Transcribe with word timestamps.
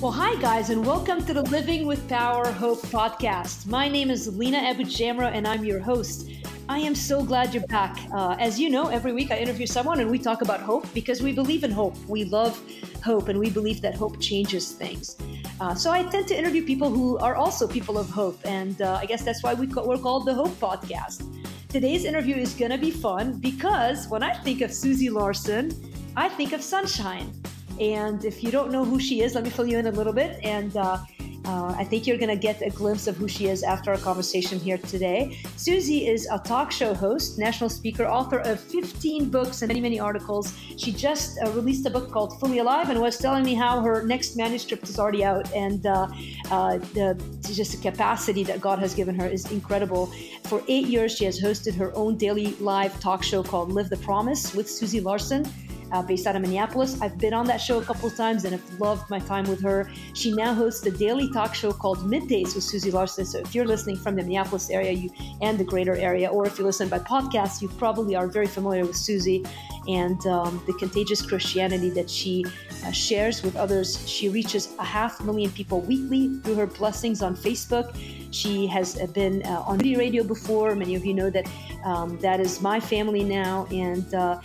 Well, 0.00 0.12
hi, 0.12 0.34
guys, 0.40 0.70
and 0.70 0.86
welcome 0.86 1.26
to 1.26 1.34
the 1.34 1.42
Living 1.42 1.84
with 1.84 2.08
Power 2.08 2.50
Hope 2.50 2.80
podcast. 2.86 3.66
My 3.66 3.86
name 3.86 4.10
is 4.10 4.34
Lena 4.34 4.56
Abujamra, 4.56 5.30
and 5.30 5.46
I'm 5.46 5.62
your 5.62 5.78
host. 5.78 6.30
I 6.70 6.78
am 6.78 6.94
so 6.94 7.22
glad 7.22 7.52
you're 7.52 7.66
back. 7.66 7.98
Uh, 8.10 8.34
as 8.38 8.58
you 8.58 8.70
know, 8.70 8.88
every 8.88 9.12
week 9.12 9.30
I 9.30 9.36
interview 9.36 9.66
someone 9.66 10.00
and 10.00 10.10
we 10.10 10.18
talk 10.18 10.40
about 10.40 10.62
hope 10.62 10.90
because 10.94 11.20
we 11.20 11.32
believe 11.32 11.64
in 11.64 11.70
hope. 11.70 11.94
We 12.08 12.24
love 12.24 12.58
hope, 13.04 13.28
and 13.28 13.38
we 13.38 13.50
believe 13.50 13.82
that 13.82 13.94
hope 13.94 14.18
changes 14.18 14.72
things. 14.72 15.18
Uh, 15.60 15.74
so 15.74 15.90
I 15.90 16.02
tend 16.04 16.26
to 16.28 16.38
interview 16.38 16.64
people 16.64 16.88
who 16.88 17.18
are 17.18 17.34
also 17.34 17.68
people 17.68 17.98
of 17.98 18.08
hope, 18.08 18.40
and 18.44 18.80
uh, 18.80 18.94
I 19.02 19.04
guess 19.04 19.22
that's 19.22 19.42
why 19.42 19.52
we 19.52 19.66
we're 19.66 19.98
called 19.98 20.24
the 20.24 20.32
Hope 20.32 20.58
Podcast. 20.58 21.28
Today's 21.68 22.06
interview 22.06 22.36
is 22.36 22.54
going 22.54 22.70
to 22.70 22.78
be 22.78 22.90
fun 22.90 23.38
because 23.38 24.08
when 24.08 24.22
I 24.22 24.32
think 24.32 24.62
of 24.62 24.72
Susie 24.72 25.10
Larson, 25.10 25.70
I 26.16 26.30
think 26.30 26.54
of 26.54 26.62
sunshine. 26.62 27.34
And 27.80 28.24
if 28.24 28.44
you 28.44 28.50
don't 28.50 28.70
know 28.70 28.84
who 28.84 29.00
she 29.00 29.22
is, 29.22 29.34
let 29.34 29.42
me 29.42 29.50
fill 29.50 29.66
you 29.66 29.78
in 29.78 29.86
a 29.86 29.90
little 29.90 30.12
bit. 30.12 30.38
And 30.44 30.76
uh, 30.76 30.98
uh, 31.46 31.74
I 31.76 31.84
think 31.84 32.06
you're 32.06 32.18
going 32.18 32.28
to 32.28 32.36
get 32.36 32.60
a 32.60 32.68
glimpse 32.68 33.06
of 33.06 33.16
who 33.16 33.26
she 33.26 33.46
is 33.46 33.62
after 33.62 33.90
our 33.90 33.96
conversation 33.96 34.58
here 34.60 34.76
today. 34.76 35.38
Susie 35.56 36.06
is 36.06 36.28
a 36.30 36.38
talk 36.38 36.70
show 36.70 36.92
host, 36.92 37.38
national 37.38 37.70
speaker, 37.70 38.04
author 38.04 38.40
of 38.40 38.60
15 38.60 39.30
books 39.30 39.62
and 39.62 39.68
many, 39.68 39.80
many 39.80 39.98
articles. 39.98 40.52
She 40.76 40.92
just 40.92 41.38
uh, 41.42 41.50
released 41.52 41.86
a 41.86 41.90
book 41.90 42.10
called 42.10 42.38
Fully 42.38 42.58
Alive 42.58 42.90
and 42.90 43.00
was 43.00 43.16
telling 43.16 43.42
me 43.42 43.54
how 43.54 43.80
her 43.80 44.02
next 44.02 44.36
manuscript 44.36 44.86
is 44.88 44.98
already 44.98 45.24
out. 45.24 45.50
And 45.54 45.86
uh, 45.86 46.08
uh, 46.50 46.76
the, 46.92 47.20
just 47.40 47.72
the 47.72 47.90
capacity 47.90 48.44
that 48.44 48.60
God 48.60 48.78
has 48.78 48.94
given 48.94 49.18
her 49.18 49.26
is 49.26 49.50
incredible. 49.50 50.12
For 50.44 50.62
eight 50.68 50.86
years, 50.86 51.16
she 51.16 51.24
has 51.24 51.40
hosted 51.40 51.74
her 51.76 51.96
own 51.96 52.18
daily 52.18 52.54
live 52.56 53.00
talk 53.00 53.22
show 53.22 53.42
called 53.42 53.72
Live 53.72 53.88
the 53.88 53.96
Promise 53.96 54.54
with 54.54 54.70
Susie 54.70 55.00
Larson 55.00 55.50
uh, 55.92 56.02
based 56.02 56.26
out 56.26 56.36
of 56.36 56.42
Minneapolis. 56.42 57.00
I've 57.00 57.18
been 57.18 57.34
on 57.34 57.46
that 57.46 57.58
show 57.58 57.78
a 57.78 57.84
couple 57.84 58.08
of 58.08 58.16
times 58.16 58.44
and 58.44 58.52
have 58.52 58.80
loved 58.80 59.10
my 59.10 59.18
time 59.20 59.44
with 59.44 59.60
her. 59.62 59.90
She 60.14 60.32
now 60.32 60.54
hosts 60.54 60.84
a 60.86 60.90
daily 60.90 61.30
talk 61.32 61.54
show 61.54 61.72
called 61.72 61.98
Middays 61.98 62.54
with 62.54 62.64
Susie 62.64 62.90
Larson. 62.90 63.24
So 63.24 63.38
if 63.38 63.54
you're 63.54 63.66
listening 63.66 63.96
from 63.96 64.16
the 64.16 64.22
Minneapolis 64.22 64.70
area 64.70 64.92
you 64.92 65.10
and 65.40 65.58
the 65.58 65.64
greater 65.64 65.94
area, 65.96 66.28
or 66.28 66.46
if 66.46 66.58
you 66.58 66.64
listen 66.64 66.88
by 66.88 67.00
podcast, 67.00 67.60
you 67.60 67.68
probably 67.68 68.16
are 68.16 68.26
very 68.26 68.46
familiar 68.46 68.86
with 68.86 68.96
Susie 68.96 69.44
and 69.88 70.24
um, 70.26 70.62
the 70.66 70.72
contagious 70.74 71.22
Christianity 71.22 71.90
that 71.90 72.08
she 72.08 72.44
uh, 72.84 72.90
shares 72.90 73.42
with 73.42 73.56
others. 73.56 74.08
She 74.08 74.28
reaches 74.28 74.74
a 74.78 74.84
half 74.84 75.22
million 75.22 75.50
people 75.50 75.80
weekly 75.80 76.38
through 76.40 76.56
her 76.56 76.66
blessings 76.66 77.22
on 77.22 77.36
Facebook. 77.36 77.96
She 78.30 78.66
has 78.68 78.96
been 79.12 79.42
uh, 79.44 79.62
on 79.66 79.78
radio 79.78 80.22
before. 80.22 80.76
Many 80.76 80.94
of 80.94 81.04
you 81.04 81.14
know 81.14 81.30
that 81.30 81.50
um, 81.84 82.18
that 82.18 82.38
is 82.38 82.60
my 82.60 82.78
family 82.78 83.24
now, 83.24 83.66
and 83.72 84.14
uh, 84.14 84.20
uh, 84.20 84.40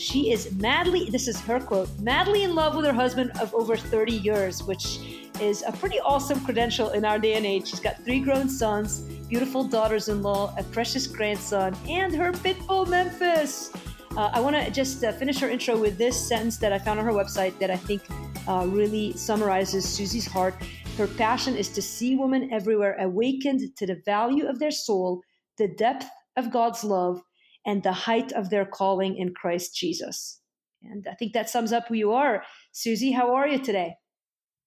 she 0.00 0.32
is 0.32 0.52
madly, 0.54 1.10
this 1.10 1.28
is 1.28 1.40
her 1.42 1.60
quote, 1.60 1.88
madly 2.00 2.42
in 2.42 2.54
love 2.54 2.74
with 2.74 2.84
her 2.86 2.92
husband 2.92 3.30
of 3.40 3.54
over 3.54 3.76
30 3.76 4.12
years, 4.12 4.62
which 4.62 5.28
is 5.40 5.62
a 5.66 5.72
pretty 5.72 6.00
awesome 6.00 6.40
credential 6.44 6.90
in 6.90 7.04
our 7.04 7.18
day 7.18 7.34
and 7.34 7.44
age. 7.44 7.68
She's 7.68 7.80
got 7.80 8.02
three 8.04 8.20
grown 8.20 8.48
sons, 8.48 9.00
beautiful 9.28 9.64
daughters 9.64 10.08
in 10.08 10.22
law, 10.22 10.54
a 10.58 10.64
precious 10.64 11.06
grandson, 11.06 11.76
and 11.88 12.14
her 12.14 12.32
pit 12.32 12.56
bull 12.66 12.86
Memphis. 12.86 13.72
Uh, 14.16 14.30
I 14.32 14.40
want 14.40 14.56
to 14.56 14.70
just 14.70 15.04
uh, 15.04 15.12
finish 15.12 15.38
her 15.38 15.48
intro 15.48 15.78
with 15.78 15.98
this 15.98 16.16
sentence 16.28 16.56
that 16.58 16.72
I 16.72 16.78
found 16.78 16.98
on 16.98 17.04
her 17.04 17.12
website 17.12 17.58
that 17.58 17.70
I 17.70 17.76
think 17.76 18.02
uh, 18.48 18.66
really 18.68 19.12
summarizes 19.16 19.88
Susie's 19.88 20.26
heart. 20.26 20.54
Her 20.96 21.06
passion 21.06 21.56
is 21.56 21.68
to 21.70 21.82
see 21.82 22.16
women 22.16 22.52
everywhere 22.52 22.96
awakened 22.98 23.76
to 23.76 23.86
the 23.86 24.02
value 24.04 24.46
of 24.46 24.58
their 24.58 24.70
soul, 24.70 25.22
the 25.58 25.68
depth 25.68 26.06
of 26.36 26.50
God's 26.50 26.84
love, 26.84 27.22
and 27.66 27.82
the 27.82 27.92
height 27.92 28.32
of 28.32 28.50
their 28.50 28.64
calling 28.64 29.16
in 29.16 29.34
Christ 29.34 29.74
Jesus. 29.74 30.40
And 30.82 31.06
I 31.10 31.14
think 31.14 31.32
that 31.34 31.50
sums 31.50 31.72
up 31.72 31.88
who 31.88 31.94
you 31.94 32.12
are. 32.12 32.42
Susie, 32.72 33.12
how 33.12 33.34
are 33.34 33.46
you 33.46 33.58
today? 33.58 33.96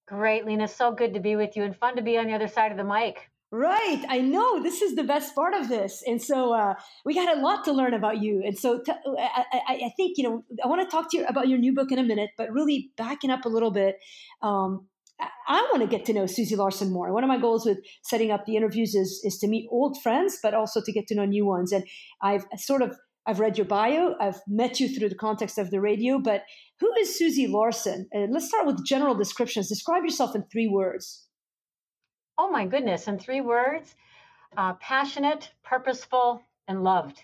Great, 0.07 0.45
Lena. 0.45 0.67
So 0.67 0.91
good 0.93 1.13
to 1.13 1.19
be 1.19 1.35
with 1.35 1.55
you 1.55 1.63
and 1.63 1.75
fun 1.75 1.95
to 1.95 2.01
be 2.01 2.17
on 2.17 2.27
the 2.27 2.33
other 2.33 2.47
side 2.47 2.71
of 2.71 2.77
the 2.77 2.83
mic. 2.83 3.29
Right. 3.51 4.03
I 4.09 4.19
know 4.19 4.63
this 4.63 4.81
is 4.81 4.95
the 4.95 5.03
best 5.03 5.35
part 5.35 5.53
of 5.53 5.69
this. 5.69 6.03
And 6.07 6.19
so 6.19 6.53
uh, 6.53 6.73
we 7.05 7.13
got 7.13 7.37
a 7.37 7.39
lot 7.39 7.63
to 7.65 7.71
learn 7.71 7.93
about 7.93 8.19
you. 8.19 8.41
And 8.43 8.57
so 8.57 8.81
t- 8.81 8.91
I, 8.91 9.45
I, 9.53 9.73
I 9.85 9.93
think, 9.95 10.17
you 10.17 10.23
know, 10.23 10.43
I 10.63 10.67
want 10.67 10.81
to 10.81 10.91
talk 10.91 11.11
to 11.11 11.17
you 11.17 11.25
about 11.25 11.47
your 11.47 11.59
new 11.59 11.71
book 11.71 11.91
in 11.91 11.99
a 11.99 12.03
minute, 12.03 12.31
but 12.35 12.51
really 12.51 12.89
backing 12.97 13.29
up 13.29 13.45
a 13.45 13.49
little 13.49 13.69
bit. 13.69 13.97
Um, 14.41 14.87
I 15.19 15.61
want 15.71 15.81
to 15.81 15.87
get 15.87 16.05
to 16.05 16.13
know 16.13 16.25
Susie 16.25 16.55
Larson 16.55 16.91
more. 16.91 17.13
One 17.13 17.23
of 17.23 17.27
my 17.27 17.39
goals 17.39 17.65
with 17.65 17.79
setting 18.03 18.31
up 18.31 18.45
the 18.45 18.55
interviews 18.55 18.95
is 18.95 19.21
is 19.23 19.37
to 19.39 19.47
meet 19.47 19.67
old 19.71 20.01
friends, 20.01 20.39
but 20.41 20.53
also 20.53 20.81
to 20.81 20.91
get 20.91 21.07
to 21.07 21.15
know 21.15 21.25
new 21.25 21.45
ones. 21.45 21.71
And 21.71 21.85
I've 22.21 22.45
sort 22.57 22.81
of 22.81 22.97
I've 23.25 23.39
read 23.39 23.57
your 23.57 23.65
bio, 23.65 24.15
I've 24.19 24.41
met 24.47 24.79
you 24.79 24.89
through 24.89 25.09
the 25.09 25.15
context 25.15 25.57
of 25.57 25.71
the 25.71 25.79
radio, 25.79 26.19
but 26.19 26.43
who 26.79 26.91
is 26.99 27.17
Susie 27.17 27.47
Larson? 27.47 28.07
And 28.11 28.33
let's 28.33 28.47
start 28.47 28.65
with 28.65 28.85
general 28.85 29.15
descriptions. 29.15 29.69
Describe 29.69 30.03
yourself 30.03 30.35
in 30.35 30.43
three 30.43 30.67
words. 30.67 31.27
Oh 32.37 32.49
my 32.49 32.65
goodness, 32.65 33.07
in 33.07 33.19
three 33.19 33.41
words: 33.41 33.95
uh, 34.57 34.73
passionate, 34.73 35.51
purposeful, 35.63 36.41
and 36.67 36.83
loved. 36.83 37.21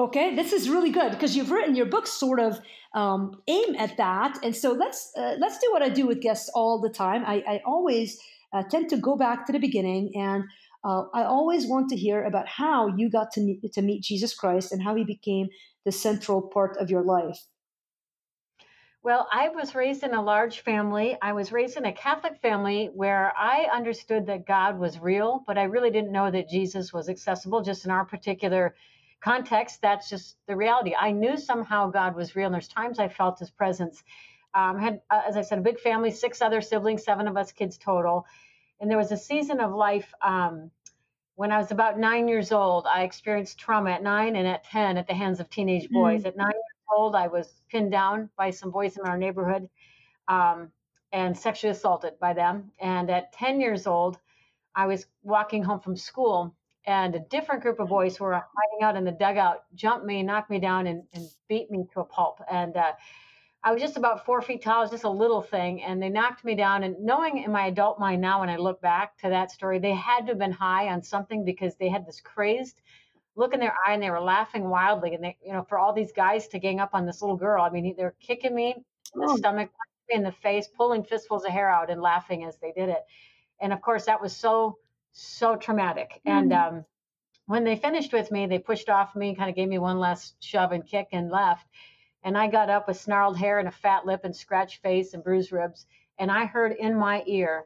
Okay, 0.00 0.34
this 0.34 0.54
is 0.54 0.70
really 0.70 0.88
good 0.88 1.10
because 1.10 1.36
you've 1.36 1.50
written 1.50 1.76
your 1.76 1.84
books 1.84 2.10
sort 2.10 2.40
of 2.40 2.58
um, 2.94 3.42
aim 3.48 3.74
at 3.74 3.98
that, 3.98 4.38
and 4.42 4.56
so 4.56 4.72
let's 4.72 5.12
uh, 5.14 5.34
let's 5.38 5.58
do 5.58 5.70
what 5.72 5.82
I 5.82 5.90
do 5.90 6.06
with 6.06 6.22
guests 6.22 6.48
all 6.54 6.80
the 6.80 6.88
time. 6.88 7.22
I, 7.26 7.44
I 7.46 7.60
always 7.66 8.18
uh, 8.54 8.62
tend 8.62 8.88
to 8.88 8.96
go 8.96 9.14
back 9.14 9.44
to 9.44 9.52
the 9.52 9.58
beginning, 9.58 10.12
and 10.16 10.44
uh, 10.84 11.02
I 11.12 11.24
always 11.24 11.66
want 11.66 11.90
to 11.90 11.96
hear 11.96 12.24
about 12.24 12.48
how 12.48 12.86
you 12.96 13.10
got 13.10 13.30
to 13.32 13.42
meet, 13.42 13.74
to 13.74 13.82
meet 13.82 14.02
Jesus 14.02 14.32
Christ 14.32 14.72
and 14.72 14.82
how 14.82 14.94
he 14.94 15.04
became 15.04 15.48
the 15.84 15.92
central 15.92 16.40
part 16.40 16.78
of 16.78 16.88
your 16.88 17.02
life. 17.02 17.38
Well, 19.02 19.28
I 19.30 19.50
was 19.50 19.74
raised 19.74 20.02
in 20.02 20.14
a 20.14 20.22
large 20.22 20.60
family. 20.60 21.18
I 21.20 21.34
was 21.34 21.52
raised 21.52 21.76
in 21.76 21.84
a 21.84 21.92
Catholic 21.92 22.40
family 22.40 22.88
where 22.94 23.34
I 23.38 23.66
understood 23.70 24.28
that 24.28 24.46
God 24.46 24.78
was 24.78 24.98
real, 24.98 25.44
but 25.46 25.58
I 25.58 25.64
really 25.64 25.90
didn't 25.90 26.12
know 26.12 26.30
that 26.30 26.48
Jesus 26.48 26.90
was 26.90 27.10
accessible. 27.10 27.60
Just 27.60 27.84
in 27.84 27.90
our 27.90 28.06
particular 28.06 28.74
context, 29.20 29.80
that's 29.82 30.08
just 30.08 30.36
the 30.46 30.56
reality. 30.56 30.94
I 30.98 31.12
knew 31.12 31.36
somehow 31.36 31.90
God 31.90 32.14
was 32.14 32.34
real, 32.34 32.46
and 32.46 32.54
there's 32.54 32.68
times 32.68 32.98
I 32.98 33.08
felt 33.08 33.38
His 33.38 33.50
presence. 33.50 34.02
Um, 34.54 34.78
had, 34.78 35.00
uh, 35.10 35.22
as 35.28 35.36
I 35.36 35.42
said, 35.42 35.58
a 35.58 35.62
big 35.62 35.78
family, 35.78 36.10
six 36.10 36.42
other 36.42 36.60
siblings, 36.60 37.04
seven 37.04 37.28
of 37.28 37.36
us 37.36 37.52
kids 37.52 37.78
total, 37.78 38.26
and 38.80 38.90
there 38.90 38.98
was 38.98 39.12
a 39.12 39.16
season 39.16 39.60
of 39.60 39.72
life 39.72 40.12
um, 40.22 40.70
when 41.36 41.52
I 41.52 41.58
was 41.58 41.70
about 41.70 41.98
nine 41.98 42.28
years 42.28 42.50
old. 42.50 42.86
I 42.86 43.02
experienced 43.02 43.58
trauma 43.58 43.90
at 43.90 44.02
nine 44.02 44.36
and 44.36 44.48
at 44.48 44.64
ten 44.64 44.96
at 44.96 45.06
the 45.06 45.14
hands 45.14 45.38
of 45.38 45.48
teenage 45.50 45.88
hmm. 45.88 45.94
boys. 45.94 46.22
Mm. 46.22 46.26
At 46.26 46.36
nine 46.36 46.52
years 46.52 46.96
old, 46.96 47.14
I 47.14 47.28
was 47.28 47.52
pinned 47.70 47.92
down 47.92 48.30
by 48.36 48.50
some 48.50 48.70
boys 48.70 48.96
in 48.96 49.06
our 49.06 49.18
neighborhood 49.18 49.68
um, 50.28 50.70
and 51.12 51.36
sexually 51.36 51.72
assaulted 51.72 52.18
by 52.18 52.32
them. 52.32 52.72
And 52.80 53.10
at 53.10 53.32
ten 53.32 53.60
years 53.60 53.86
old, 53.86 54.18
I 54.74 54.86
was 54.86 55.06
walking 55.22 55.62
home 55.62 55.80
from 55.80 55.96
school 55.96 56.54
and 56.90 57.14
a 57.14 57.20
different 57.20 57.62
group 57.62 57.78
of 57.78 57.88
boys 57.88 58.16
who 58.16 58.24
were 58.24 58.32
hiding 58.32 58.82
out 58.82 58.96
in 58.96 59.04
the 59.04 59.12
dugout 59.12 59.62
jumped 59.76 60.04
me, 60.04 60.24
knocked 60.24 60.50
me 60.50 60.58
down, 60.58 60.88
and, 60.88 61.04
and 61.12 61.24
beat 61.48 61.70
me 61.70 61.86
to 61.92 62.00
a 62.00 62.04
pulp. 62.04 62.40
And 62.50 62.76
uh, 62.76 62.92
I 63.62 63.72
was 63.72 63.80
just 63.80 63.96
about 63.96 64.26
four 64.26 64.42
feet 64.42 64.60
tall, 64.60 64.82
was 64.82 64.90
just 64.90 65.04
a 65.04 65.08
little 65.08 65.40
thing, 65.40 65.84
and 65.84 66.02
they 66.02 66.08
knocked 66.08 66.44
me 66.44 66.56
down. 66.56 66.82
And 66.82 66.98
knowing 66.98 67.44
in 67.44 67.52
my 67.52 67.66
adult 67.66 68.00
mind 68.00 68.20
now, 68.20 68.40
when 68.40 68.48
I 68.48 68.56
look 68.56 68.80
back 68.80 69.16
to 69.18 69.28
that 69.28 69.52
story, 69.52 69.78
they 69.78 69.94
had 69.94 70.22
to 70.22 70.32
have 70.32 70.38
been 70.40 70.50
high 70.50 70.88
on 70.88 71.00
something 71.00 71.44
because 71.44 71.76
they 71.76 71.88
had 71.88 72.04
this 72.04 72.20
crazed 72.20 72.80
look 73.36 73.54
in 73.54 73.60
their 73.60 73.74
eye 73.86 73.92
and 73.92 74.02
they 74.02 74.10
were 74.10 74.20
laughing 74.20 74.68
wildly. 74.68 75.14
And 75.14 75.22
they, 75.22 75.36
you 75.46 75.52
know, 75.52 75.62
for 75.68 75.78
all 75.78 75.92
these 75.92 76.10
guys 76.10 76.48
to 76.48 76.58
gang 76.58 76.80
up 76.80 76.90
on 76.92 77.06
this 77.06 77.22
little 77.22 77.36
girl, 77.36 77.62
I 77.62 77.70
mean, 77.70 77.94
they're 77.96 78.16
kicking 78.18 78.54
me 78.54 78.74
in 79.14 79.20
the 79.20 79.28
oh. 79.30 79.36
stomach, 79.36 79.70
in 80.08 80.24
the 80.24 80.32
face, 80.32 80.66
pulling 80.66 81.04
fistfuls 81.04 81.44
of 81.44 81.52
hair 81.52 81.70
out, 81.70 81.88
and 81.88 82.02
laughing 82.02 82.42
as 82.42 82.56
they 82.56 82.72
did 82.72 82.88
it. 82.88 83.04
And 83.60 83.72
of 83.72 83.80
course, 83.80 84.06
that 84.06 84.20
was 84.20 84.34
so 84.34 84.78
so 85.12 85.56
traumatic. 85.56 86.20
Mm. 86.26 86.32
And 86.32 86.52
um, 86.52 86.84
when 87.46 87.64
they 87.64 87.76
finished 87.76 88.12
with 88.12 88.30
me, 88.30 88.46
they 88.46 88.58
pushed 88.58 88.88
off 88.88 89.16
me, 89.16 89.34
kind 89.34 89.50
of 89.50 89.56
gave 89.56 89.68
me 89.68 89.78
one 89.78 89.98
last 89.98 90.42
shove 90.42 90.72
and 90.72 90.86
kick 90.86 91.08
and 91.12 91.30
left. 91.30 91.66
And 92.22 92.36
I 92.36 92.48
got 92.48 92.70
up 92.70 92.86
with 92.86 93.00
snarled 93.00 93.38
hair 93.38 93.58
and 93.58 93.68
a 93.68 93.72
fat 93.72 94.06
lip 94.06 94.20
and 94.24 94.36
scratched 94.36 94.82
face 94.82 95.14
and 95.14 95.24
bruised 95.24 95.52
ribs. 95.52 95.86
And 96.18 96.30
I 96.30 96.44
heard 96.44 96.72
in 96.72 96.94
my 96.94 97.22
ear 97.26 97.64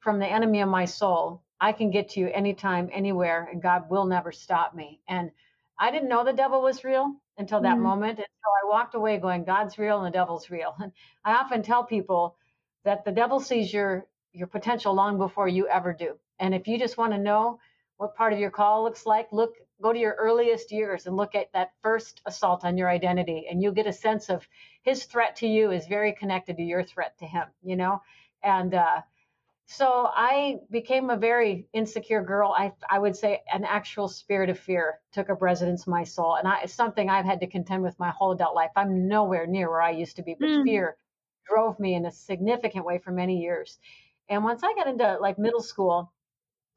from 0.00 0.18
the 0.18 0.26
enemy 0.26 0.60
of 0.60 0.68
my 0.68 0.86
soul, 0.86 1.42
I 1.60 1.72
can 1.72 1.90
get 1.90 2.10
to 2.10 2.20
you 2.20 2.28
anytime, 2.28 2.88
anywhere, 2.92 3.48
and 3.50 3.62
God 3.62 3.88
will 3.90 4.06
never 4.06 4.32
stop 4.32 4.74
me. 4.74 5.00
And 5.08 5.30
I 5.78 5.90
didn't 5.90 6.08
know 6.08 6.24
the 6.24 6.32
devil 6.32 6.62
was 6.62 6.84
real 6.84 7.14
until 7.38 7.60
that 7.60 7.76
mm. 7.76 7.82
moment. 7.82 8.18
And 8.18 8.26
so 8.26 8.50
I 8.62 8.70
walked 8.70 8.94
away 8.94 9.18
going, 9.18 9.44
God's 9.44 9.78
real 9.78 9.98
and 9.98 10.06
the 10.06 10.18
devil's 10.18 10.50
real. 10.50 10.74
And 10.82 10.92
I 11.24 11.34
often 11.34 11.62
tell 11.62 11.84
people 11.84 12.36
that 12.84 13.04
the 13.04 13.12
devil 13.12 13.40
sees 13.40 13.72
your 13.72 14.06
your 14.32 14.46
potential 14.46 14.94
long 14.94 15.16
before 15.16 15.48
you 15.48 15.66
ever 15.66 15.94
do. 15.94 16.16
And 16.38 16.54
if 16.54 16.66
you 16.68 16.78
just 16.78 16.96
want 16.96 17.12
to 17.12 17.18
know 17.18 17.58
what 17.96 18.14
part 18.14 18.32
of 18.32 18.38
your 18.38 18.50
call 18.50 18.84
looks 18.84 19.06
like, 19.06 19.28
look, 19.32 19.54
go 19.82 19.92
to 19.92 19.98
your 19.98 20.14
earliest 20.14 20.72
years 20.72 21.06
and 21.06 21.16
look 21.16 21.34
at 21.34 21.52
that 21.52 21.72
first 21.82 22.20
assault 22.26 22.64
on 22.64 22.76
your 22.76 22.88
identity, 22.88 23.46
and 23.50 23.62
you'll 23.62 23.72
get 23.72 23.86
a 23.86 23.92
sense 23.92 24.28
of 24.28 24.46
his 24.82 25.04
threat 25.04 25.36
to 25.36 25.46
you 25.46 25.70
is 25.70 25.86
very 25.86 26.12
connected 26.12 26.56
to 26.56 26.62
your 26.62 26.82
threat 26.82 27.16
to 27.18 27.26
him, 27.26 27.46
you 27.62 27.76
know? 27.76 28.02
And 28.42 28.74
uh, 28.74 29.00
so 29.66 30.08
I 30.14 30.58
became 30.70 31.10
a 31.10 31.16
very 31.16 31.68
insecure 31.72 32.22
girl. 32.22 32.54
I, 32.56 32.72
I 32.88 32.98
would 32.98 33.16
say 33.16 33.42
an 33.52 33.64
actual 33.64 34.08
spirit 34.08 34.48
of 34.48 34.58
fear 34.58 35.00
took 35.12 35.28
up 35.28 35.42
residence 35.42 35.86
in 35.86 35.90
my 35.90 36.04
soul. 36.04 36.36
And 36.36 36.46
I, 36.46 36.60
it's 36.62 36.72
something 36.72 37.10
I've 37.10 37.24
had 37.24 37.40
to 37.40 37.46
contend 37.46 37.82
with 37.82 37.98
my 37.98 38.10
whole 38.10 38.32
adult 38.32 38.54
life. 38.54 38.70
I'm 38.76 39.08
nowhere 39.08 39.46
near 39.46 39.68
where 39.68 39.82
I 39.82 39.90
used 39.90 40.16
to 40.16 40.22
be, 40.22 40.36
but 40.38 40.48
mm. 40.48 40.64
fear 40.64 40.96
drove 41.48 41.78
me 41.80 41.94
in 41.94 42.06
a 42.06 42.12
significant 42.12 42.84
way 42.84 42.98
for 42.98 43.10
many 43.10 43.40
years. 43.40 43.78
And 44.28 44.44
once 44.44 44.62
I 44.62 44.72
got 44.74 44.86
into 44.86 45.18
like 45.20 45.38
middle 45.38 45.62
school, 45.62 46.12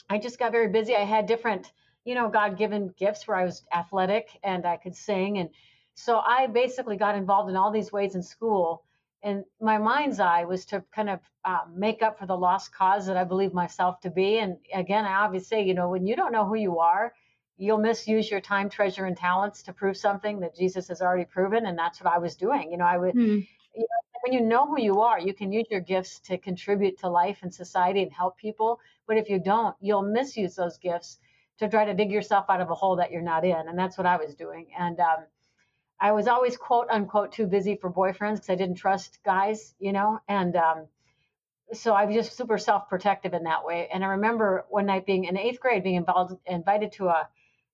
I 0.09 0.17
just 0.17 0.39
got 0.39 0.51
very 0.51 0.69
busy. 0.69 0.95
I 0.95 1.03
had 1.03 1.25
different, 1.25 1.71
you 2.03 2.15
know, 2.15 2.29
God 2.29 2.57
given 2.57 2.93
gifts 2.97 3.27
where 3.27 3.37
I 3.37 3.45
was 3.45 3.63
athletic 3.73 4.29
and 4.43 4.65
I 4.65 4.77
could 4.77 4.95
sing. 4.95 5.37
And 5.37 5.49
so 5.93 6.19
I 6.19 6.47
basically 6.47 6.97
got 6.97 7.15
involved 7.15 7.49
in 7.49 7.55
all 7.55 7.71
these 7.71 7.91
ways 7.91 8.15
in 8.15 8.23
school. 8.23 8.83
And 9.21 9.43
my 9.59 9.77
mind's 9.77 10.19
eye 10.19 10.45
was 10.45 10.65
to 10.67 10.83
kind 10.95 11.09
of 11.09 11.19
uh, 11.43 11.59
make 11.73 12.01
up 12.01 12.17
for 12.17 12.25
the 12.25 12.37
lost 12.37 12.73
cause 12.73 13.05
that 13.07 13.17
I 13.17 13.25
believe 13.25 13.53
myself 13.53 13.99
to 14.01 14.09
be. 14.09 14.39
And 14.39 14.57
again, 14.73 15.05
I 15.05 15.25
always 15.25 15.45
say, 15.45 15.61
you 15.61 15.73
know, 15.73 15.89
when 15.89 16.07
you 16.07 16.15
don't 16.15 16.31
know 16.31 16.45
who 16.45 16.55
you 16.55 16.79
are, 16.79 17.13
you'll 17.57 17.79
misuse 17.79 18.31
your 18.31 18.39
time, 18.39 18.69
treasure, 18.69 19.05
and 19.05 19.17
talents 19.17 19.61
to 19.63 19.73
prove 19.73 19.97
something 19.97 20.39
that 20.39 20.55
Jesus 20.55 20.87
has 20.87 21.01
already 21.01 21.25
proven. 21.25 21.65
And 21.65 21.77
that's 21.77 22.01
what 22.01 22.11
I 22.13 22.17
was 22.17 22.37
doing. 22.37 22.71
You 22.71 22.77
know, 22.77 22.85
I 22.85 22.97
would, 22.97 23.13
mm. 23.13 23.45
When 24.21 24.33
you 24.33 24.41
know 24.41 24.67
who 24.67 24.79
you 24.79 25.01
are, 25.01 25.19
you 25.19 25.33
can 25.33 25.51
use 25.51 25.67
your 25.69 25.79
gifts 25.79 26.19
to 26.21 26.37
contribute 26.37 26.99
to 26.99 27.09
life 27.09 27.39
and 27.41 27.53
society 27.53 28.03
and 28.03 28.11
help 28.11 28.37
people. 28.37 28.79
But 29.07 29.17
if 29.17 29.29
you 29.29 29.39
don't, 29.39 29.75
you'll 29.81 30.03
misuse 30.03 30.55
those 30.55 30.77
gifts 30.77 31.19
to 31.59 31.69
try 31.69 31.85
to 31.85 31.93
dig 31.93 32.11
yourself 32.11 32.45
out 32.49 32.61
of 32.61 32.69
a 32.69 32.75
hole 32.75 32.97
that 32.97 33.11
you're 33.11 33.21
not 33.21 33.45
in. 33.45 33.67
And 33.67 33.77
that's 33.77 33.97
what 33.97 34.07
I 34.07 34.17
was 34.17 34.35
doing. 34.35 34.67
And 34.77 34.99
um, 34.99 35.25
I 35.99 36.11
was 36.11 36.27
always 36.27 36.57
quote 36.57 36.87
unquote 36.89 37.33
too 37.33 37.47
busy 37.47 37.75
for 37.75 37.91
boyfriends 37.91 38.35
because 38.35 38.49
I 38.49 38.55
didn't 38.55 38.75
trust 38.75 39.19
guys, 39.23 39.73
you 39.79 39.91
know, 39.91 40.19
and 40.27 40.55
um, 40.55 40.87
so 41.73 41.93
I 41.93 42.05
was 42.05 42.15
just 42.15 42.37
super 42.37 42.57
self 42.57 42.89
protective 42.89 43.33
in 43.33 43.43
that 43.43 43.65
way. 43.65 43.89
And 43.93 44.03
I 44.03 44.09
remember 44.09 44.65
one 44.69 44.85
night 44.85 45.05
being 45.05 45.25
in 45.25 45.37
eighth 45.37 45.59
grade, 45.59 45.83
being 45.83 45.95
involved, 45.95 46.35
invited 46.45 46.93
to 46.93 47.07
a 47.07 47.27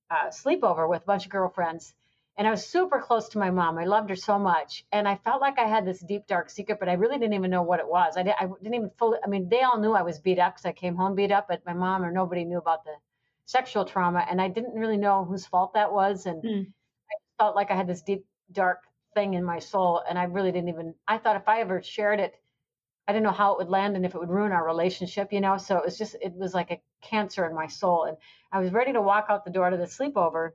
uh, 0.10 0.30
sleepover 0.30 0.90
with 0.90 1.04
a 1.04 1.06
bunch 1.06 1.26
of 1.26 1.32
girlfriends. 1.32 1.94
And 2.38 2.48
I 2.48 2.52
was 2.52 2.66
super 2.66 3.00
close 3.00 3.30
to 3.30 3.38
my 3.38 3.50
mom. 3.50 3.78
I 3.78 3.86
loved 3.86 4.10
her 4.10 4.16
so 4.16 4.38
much. 4.38 4.86
And 4.92 5.08
I 5.08 5.16
felt 5.16 5.40
like 5.40 5.58
I 5.58 5.68
had 5.68 5.86
this 5.86 6.02
deep, 6.02 6.28
dark 6.28 6.50
secret, 6.50 6.80
but 6.80 6.90
I 6.90 6.94
really 6.94 7.18
didn't 7.18 7.34
even 7.34 7.50
know 7.50 7.62
what 7.62 7.80
it 7.80 7.88
was. 7.88 8.18
I, 8.18 8.24
did, 8.24 8.34
I 8.38 8.48
didn't 8.62 8.74
even 8.76 8.92
fully, 8.98 9.20
I 9.24 9.28
mean, 9.28 9.48
they 9.48 9.62
all 9.62 9.80
knew 9.80 9.94
I 9.94 10.02
was 10.02 10.20
beat 10.20 10.40
up 10.40 10.56
because 10.56 10.66
I 10.66 10.74
came 10.74 10.96
home 10.96 11.16
beat 11.16 11.32
up, 11.32 11.48
but 11.48 11.66
my 11.66 11.74
mom 11.74 12.04
or 12.04 12.12
nobody 12.12 12.44
knew 12.44 12.58
about 12.58 12.84
the 12.84 12.92
sexual 13.46 13.86
trauma. 13.86 14.26
And 14.30 14.42
I 14.42 14.50
didn't 14.50 14.74
really 14.74 14.98
know 14.98 15.24
whose 15.24 15.46
fault 15.46 15.76
that 15.76 15.94
was. 15.94 16.26
And 16.26 16.44
mm. 16.44 16.68
I 17.10 17.16
felt 17.44 17.56
like 17.56 17.72
I 17.72 17.76
had 17.76 17.88
this 17.88 18.02
deep, 18.02 18.26
dark 18.52 18.80
thing 19.14 19.36
in 19.36 19.44
my 19.44 19.60
soul. 19.60 20.04
And 20.10 20.20
I 20.20 20.24
really 20.24 20.52
didn't 20.52 20.70
even, 20.70 20.94
I 21.08 21.18
thought 21.20 21.38
if 21.38 21.48
I 21.48 21.62
ever 21.62 21.82
shared 21.82 22.20
it, 22.20 22.34
I 23.08 23.14
didn't 23.14 23.24
know 23.24 23.32
how 23.32 23.54
it 23.54 23.60
would 23.60 23.70
land 23.70 23.96
and 23.96 24.06
if 24.06 24.14
it 24.14 24.20
would 24.20 24.30
ruin 24.30 24.52
our 24.52 24.66
relationship, 24.66 25.32
you 25.32 25.40
know? 25.40 25.58
So 25.58 25.78
it 25.78 25.86
was 25.86 25.98
just, 25.98 26.16
it 26.22 26.34
was 26.34 26.54
like 26.54 26.72
a 26.72 26.82
cancer 27.02 27.46
in 27.46 27.56
my 27.56 27.68
soul. 27.68 28.06
And 28.06 28.18
I 28.52 28.60
was 28.60 28.74
ready 28.74 28.92
to 28.94 29.02
walk 29.02 29.28
out 29.30 29.46
the 29.46 29.52
door 29.52 29.70
to 29.70 29.78
the 29.78 29.86
sleepover. 29.86 30.52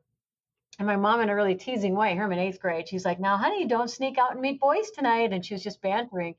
And 0.79 0.87
my 0.87 0.97
mom, 0.97 1.21
in 1.21 1.29
a 1.29 1.35
really 1.35 1.57
teasing 1.57 1.95
way, 1.95 2.15
her 2.15 2.31
in 2.31 2.39
eighth 2.39 2.61
grade, 2.61 2.89
she's 2.89 3.05
like, 3.05 3.21
Now, 3.21 3.37
honey, 3.37 3.67
don't 3.67 3.91
sneak 3.91 4.19
out 4.19 4.33
and 4.33 4.41
meet 4.41 4.61
boys 4.61 4.91
tonight. 4.91 5.33
And 5.33 5.45
she 5.45 5.55
was 5.55 5.63
just 5.63 5.83
bantering. 5.83 6.37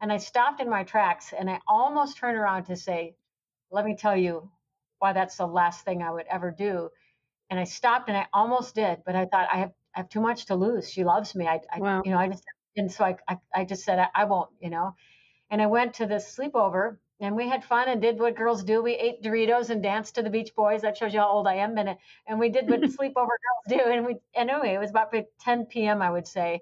And 0.00 0.12
I 0.12 0.16
stopped 0.16 0.60
in 0.60 0.68
my 0.68 0.82
tracks 0.84 1.32
and 1.38 1.50
I 1.50 1.60
almost 1.68 2.16
turned 2.16 2.36
around 2.36 2.64
to 2.64 2.76
say, 2.76 3.14
Let 3.70 3.84
me 3.84 3.96
tell 3.96 4.16
you 4.16 4.50
why 4.98 5.12
that's 5.12 5.36
the 5.36 5.46
last 5.46 5.84
thing 5.84 6.02
I 6.02 6.10
would 6.10 6.26
ever 6.26 6.50
do. 6.50 6.90
And 7.48 7.60
I 7.60 7.64
stopped 7.64 8.08
and 8.08 8.16
I 8.16 8.26
almost 8.32 8.74
did, 8.74 9.02
but 9.04 9.16
I 9.16 9.26
thought 9.26 9.48
I 9.52 9.58
have 9.58 9.72
I 9.94 10.00
have 10.00 10.08
too 10.08 10.20
much 10.20 10.46
to 10.46 10.54
lose. 10.54 10.90
She 10.90 11.04
loves 11.04 11.34
me. 11.34 11.46
I, 11.46 11.60
I 11.72 11.80
wow. 11.80 12.02
you 12.04 12.12
know, 12.12 12.18
I 12.18 12.28
just 12.28 12.44
and 12.76 12.90
so 12.90 13.04
I 13.04 13.16
I, 13.28 13.38
I 13.54 13.64
just 13.64 13.84
said 13.84 13.98
I, 13.98 14.08
I 14.14 14.24
won't, 14.24 14.50
you 14.60 14.70
know. 14.70 14.94
And 15.50 15.60
I 15.60 15.66
went 15.66 15.94
to 15.94 16.06
this 16.06 16.36
sleepover 16.36 16.96
and 17.20 17.36
we 17.36 17.48
had 17.48 17.64
fun 17.64 17.88
and 17.88 18.00
did 18.00 18.18
what 18.18 18.34
girls 18.34 18.64
do. 18.64 18.82
We 18.82 18.94
ate 18.94 19.22
Doritos 19.22 19.70
and 19.70 19.82
danced 19.82 20.14
to 20.14 20.22
the 20.22 20.30
Beach 20.30 20.54
Boys. 20.54 20.82
That 20.82 20.96
shows 20.96 21.12
you 21.12 21.20
how 21.20 21.28
old 21.28 21.46
I 21.46 21.56
am. 21.56 21.76
And, 21.76 21.96
and 22.26 22.40
we 22.40 22.48
did 22.48 22.68
what 22.68 22.80
sleepover 22.80 23.14
girls 23.14 23.68
do. 23.68 23.78
And 23.78 24.06
we 24.06 24.16
anyway, 24.34 24.74
it 24.74 24.78
was 24.78 24.90
about 24.90 25.14
10 25.40 25.66
p.m. 25.66 26.02
I 26.02 26.10
would 26.10 26.26
say. 26.26 26.60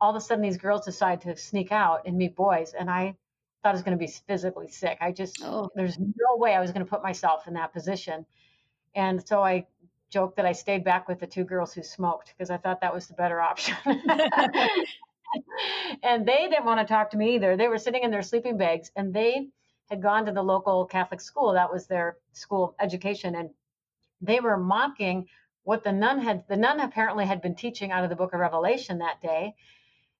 All 0.00 0.10
of 0.10 0.16
a 0.16 0.20
sudden, 0.20 0.42
these 0.42 0.58
girls 0.58 0.84
decide 0.84 1.20
to 1.22 1.36
sneak 1.36 1.72
out 1.72 2.02
and 2.04 2.18
meet 2.18 2.34
boys, 2.34 2.74
and 2.78 2.90
I 2.90 3.14
thought 3.62 3.70
I 3.70 3.72
was 3.72 3.82
going 3.82 3.96
to 3.96 4.04
be 4.04 4.12
physically 4.26 4.68
sick. 4.68 4.98
I 5.00 5.12
just 5.12 5.40
oh. 5.42 5.70
there's 5.74 5.98
no 5.98 6.36
way 6.36 6.54
I 6.54 6.60
was 6.60 6.72
going 6.72 6.84
to 6.84 6.90
put 6.90 7.02
myself 7.02 7.46
in 7.46 7.54
that 7.54 7.72
position. 7.72 8.26
And 8.94 9.26
so 9.26 9.42
I 9.42 9.66
joked 10.10 10.36
that 10.36 10.46
I 10.46 10.52
stayed 10.52 10.84
back 10.84 11.08
with 11.08 11.20
the 11.20 11.26
two 11.26 11.44
girls 11.44 11.72
who 11.72 11.82
smoked 11.82 12.34
because 12.36 12.50
I 12.50 12.56
thought 12.56 12.80
that 12.82 12.92
was 12.92 13.06
the 13.06 13.14
better 13.14 13.40
option. 13.40 13.76
and 16.02 16.26
they 16.26 16.48
didn't 16.48 16.64
want 16.64 16.80
to 16.80 16.92
talk 16.92 17.10
to 17.10 17.16
me 17.16 17.36
either. 17.36 17.56
They 17.56 17.68
were 17.68 17.78
sitting 17.78 18.02
in 18.02 18.10
their 18.10 18.22
sleeping 18.22 18.56
bags 18.56 18.90
and 18.94 19.14
they 19.14 19.48
had 19.90 20.02
gone 20.02 20.26
to 20.26 20.32
the 20.32 20.42
local 20.42 20.86
Catholic 20.86 21.20
school. 21.20 21.52
That 21.52 21.72
was 21.72 21.86
their 21.86 22.16
school 22.32 22.74
education. 22.80 23.34
And 23.34 23.50
they 24.20 24.40
were 24.40 24.56
mocking 24.56 25.26
what 25.62 25.84
the 25.84 25.92
nun 25.92 26.20
had, 26.20 26.44
the 26.48 26.56
nun 26.56 26.80
apparently 26.80 27.26
had 27.26 27.42
been 27.42 27.54
teaching 27.54 27.90
out 27.90 28.04
of 28.04 28.10
the 28.10 28.16
book 28.16 28.34
of 28.34 28.40
Revelation 28.40 28.98
that 28.98 29.20
day. 29.20 29.54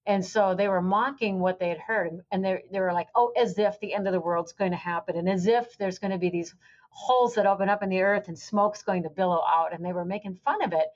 And 0.07 0.25
so 0.25 0.55
they 0.55 0.69
were 0.69 0.83
mocking 0.83 1.39
what 1.39 1.59
they 1.59 1.71
had 1.71 1.79
heard. 1.79 2.21
And 2.31 2.45
they, 2.45 2.63
they 2.71 2.81
were 2.81 2.93
like, 2.93 3.09
oh, 3.15 3.33
as 3.37 3.59
if 3.59 3.81
the 3.81 3.95
end 3.95 4.07
of 4.07 4.13
the 4.13 4.21
world's 4.21 4.53
going 4.53 4.73
to 4.73 4.77
happen. 4.77 5.17
And 5.17 5.29
as 5.29 5.47
if 5.47 5.79
there's 5.79 5.99
going 5.99 6.11
to 6.11 6.19
be 6.19 6.31
these 6.31 6.55
holes 6.91 7.35
that 7.35 7.47
open 7.47 7.69
up 7.69 7.83
in 7.83 7.89
the 7.89 8.03
earth 8.03 8.29
and 8.29 8.39
smoke's 8.39 8.83
going 8.83 9.05
to 9.05 9.11
billow 9.11 9.43
out. 9.47 9.73
And 9.73 9.85
they 9.85 9.93
were 9.93 10.05
making 10.05 10.39
fun 10.45 10.63
of 10.63 10.73
it. 10.73 10.87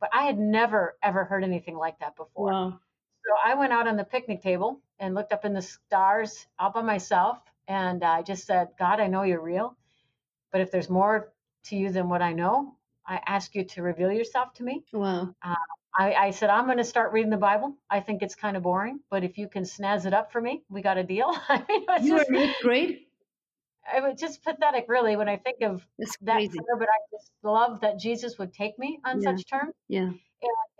But 0.00 0.10
I 0.12 0.24
had 0.24 0.38
never, 0.38 0.96
ever 1.02 1.24
heard 1.24 1.44
anything 1.44 1.76
like 1.76 2.00
that 2.00 2.16
before. 2.16 2.50
Wow. 2.52 2.80
So 3.24 3.32
I 3.44 3.54
went 3.54 3.72
out 3.72 3.88
on 3.88 3.96
the 3.96 4.04
picnic 4.04 4.42
table 4.42 4.80
and 4.98 5.14
looked 5.14 5.32
up 5.32 5.44
in 5.44 5.52
the 5.52 5.62
stars 5.62 6.46
all 6.58 6.70
by 6.70 6.82
myself 6.82 7.38
and 7.68 8.04
I 8.04 8.22
just 8.22 8.46
said, 8.46 8.68
God, 8.78 9.00
I 9.00 9.06
know 9.06 9.22
you're 9.22 9.40
real, 9.40 9.76
but 10.52 10.60
if 10.60 10.70
there's 10.70 10.90
more 10.90 11.32
to 11.64 11.76
you 11.76 11.90
than 11.90 12.08
what 12.08 12.22
I 12.22 12.32
know, 12.32 12.76
I 13.06 13.20
ask 13.26 13.54
you 13.54 13.64
to 13.64 13.82
reveal 13.82 14.12
yourself 14.12 14.54
to 14.54 14.64
me. 14.64 14.84
Wow. 14.92 15.34
Uh, 15.42 15.54
I, 15.98 16.14
I, 16.14 16.30
said, 16.30 16.50
I'm 16.50 16.66
going 16.66 16.78
to 16.78 16.84
start 16.84 17.12
reading 17.12 17.30
the 17.30 17.36
Bible. 17.36 17.74
I 17.90 18.00
think 18.00 18.22
it's 18.22 18.34
kind 18.34 18.56
of 18.56 18.62
boring, 18.62 19.00
but 19.10 19.24
if 19.24 19.38
you 19.38 19.48
can 19.48 19.62
snazz 19.62 20.04
it 20.04 20.12
up 20.12 20.30
for 20.30 20.40
me, 20.40 20.62
we 20.68 20.82
got 20.82 20.98
a 20.98 21.04
deal. 21.04 21.34
I 21.48 21.64
mean, 21.68 21.84
you 22.02 22.18
just, 22.18 22.30
were 22.30 22.36
in 22.36 22.42
eighth 22.42 22.56
grade? 22.62 22.98
It 23.94 24.02
was 24.02 24.20
just 24.20 24.42
pathetic, 24.44 24.86
really, 24.88 25.16
when 25.16 25.28
I 25.28 25.36
think 25.36 25.62
of 25.62 25.86
That's 25.98 26.16
that 26.22 26.34
crazy. 26.34 26.58
prayer, 26.58 26.76
but 26.78 26.88
I 26.88 27.16
just 27.16 27.30
love 27.42 27.80
that 27.80 27.98
Jesus 27.98 28.36
would 28.38 28.52
take 28.52 28.78
me 28.78 28.98
on 29.04 29.22
yeah. 29.22 29.30
such 29.30 29.46
terms. 29.48 29.74
Yeah. 29.88 30.10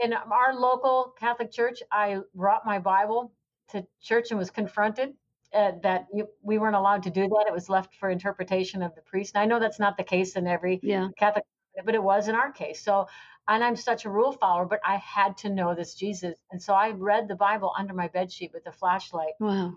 And 0.02 0.12
in 0.12 0.12
our 0.12 0.54
local 0.54 1.14
Catholic 1.18 1.52
church, 1.52 1.82
I 1.90 2.18
brought 2.34 2.66
my 2.66 2.78
Bible 2.78 3.32
to 3.70 3.86
church 4.02 4.30
and 4.30 4.38
was 4.38 4.50
confronted 4.50 5.14
uh, 5.54 5.72
that 5.82 6.06
you, 6.12 6.28
we 6.42 6.58
weren't 6.58 6.76
allowed 6.76 7.02
to 7.04 7.10
do 7.10 7.22
that. 7.28 7.44
It 7.48 7.52
was 7.52 7.68
left 7.68 7.94
for 7.96 8.10
interpretation 8.10 8.82
of 8.82 8.94
the 8.94 9.02
priest. 9.02 9.34
And 9.34 9.42
I 9.42 9.46
know 9.46 9.60
that's 9.60 9.80
not 9.80 9.96
the 9.96 10.04
case 10.04 10.36
in 10.36 10.46
every 10.46 10.80
yeah. 10.82 11.08
Catholic, 11.18 11.44
but 11.84 11.94
it 11.94 12.02
was 12.02 12.28
in 12.28 12.34
our 12.34 12.52
case. 12.52 12.82
So, 12.82 13.06
and 13.48 13.62
I'm 13.62 13.76
such 13.76 14.04
a 14.04 14.10
rule 14.10 14.32
follower, 14.32 14.66
but 14.66 14.80
I 14.84 14.96
had 14.96 15.36
to 15.38 15.48
know 15.48 15.74
this 15.74 15.94
Jesus. 15.94 16.34
And 16.50 16.60
so 16.60 16.74
I 16.74 16.90
read 16.90 17.28
the 17.28 17.36
Bible 17.36 17.72
under 17.78 17.94
my 17.94 18.08
bed 18.08 18.32
sheet 18.32 18.50
with 18.52 18.66
a 18.66 18.72
flashlight. 18.72 19.34
Wow. 19.38 19.76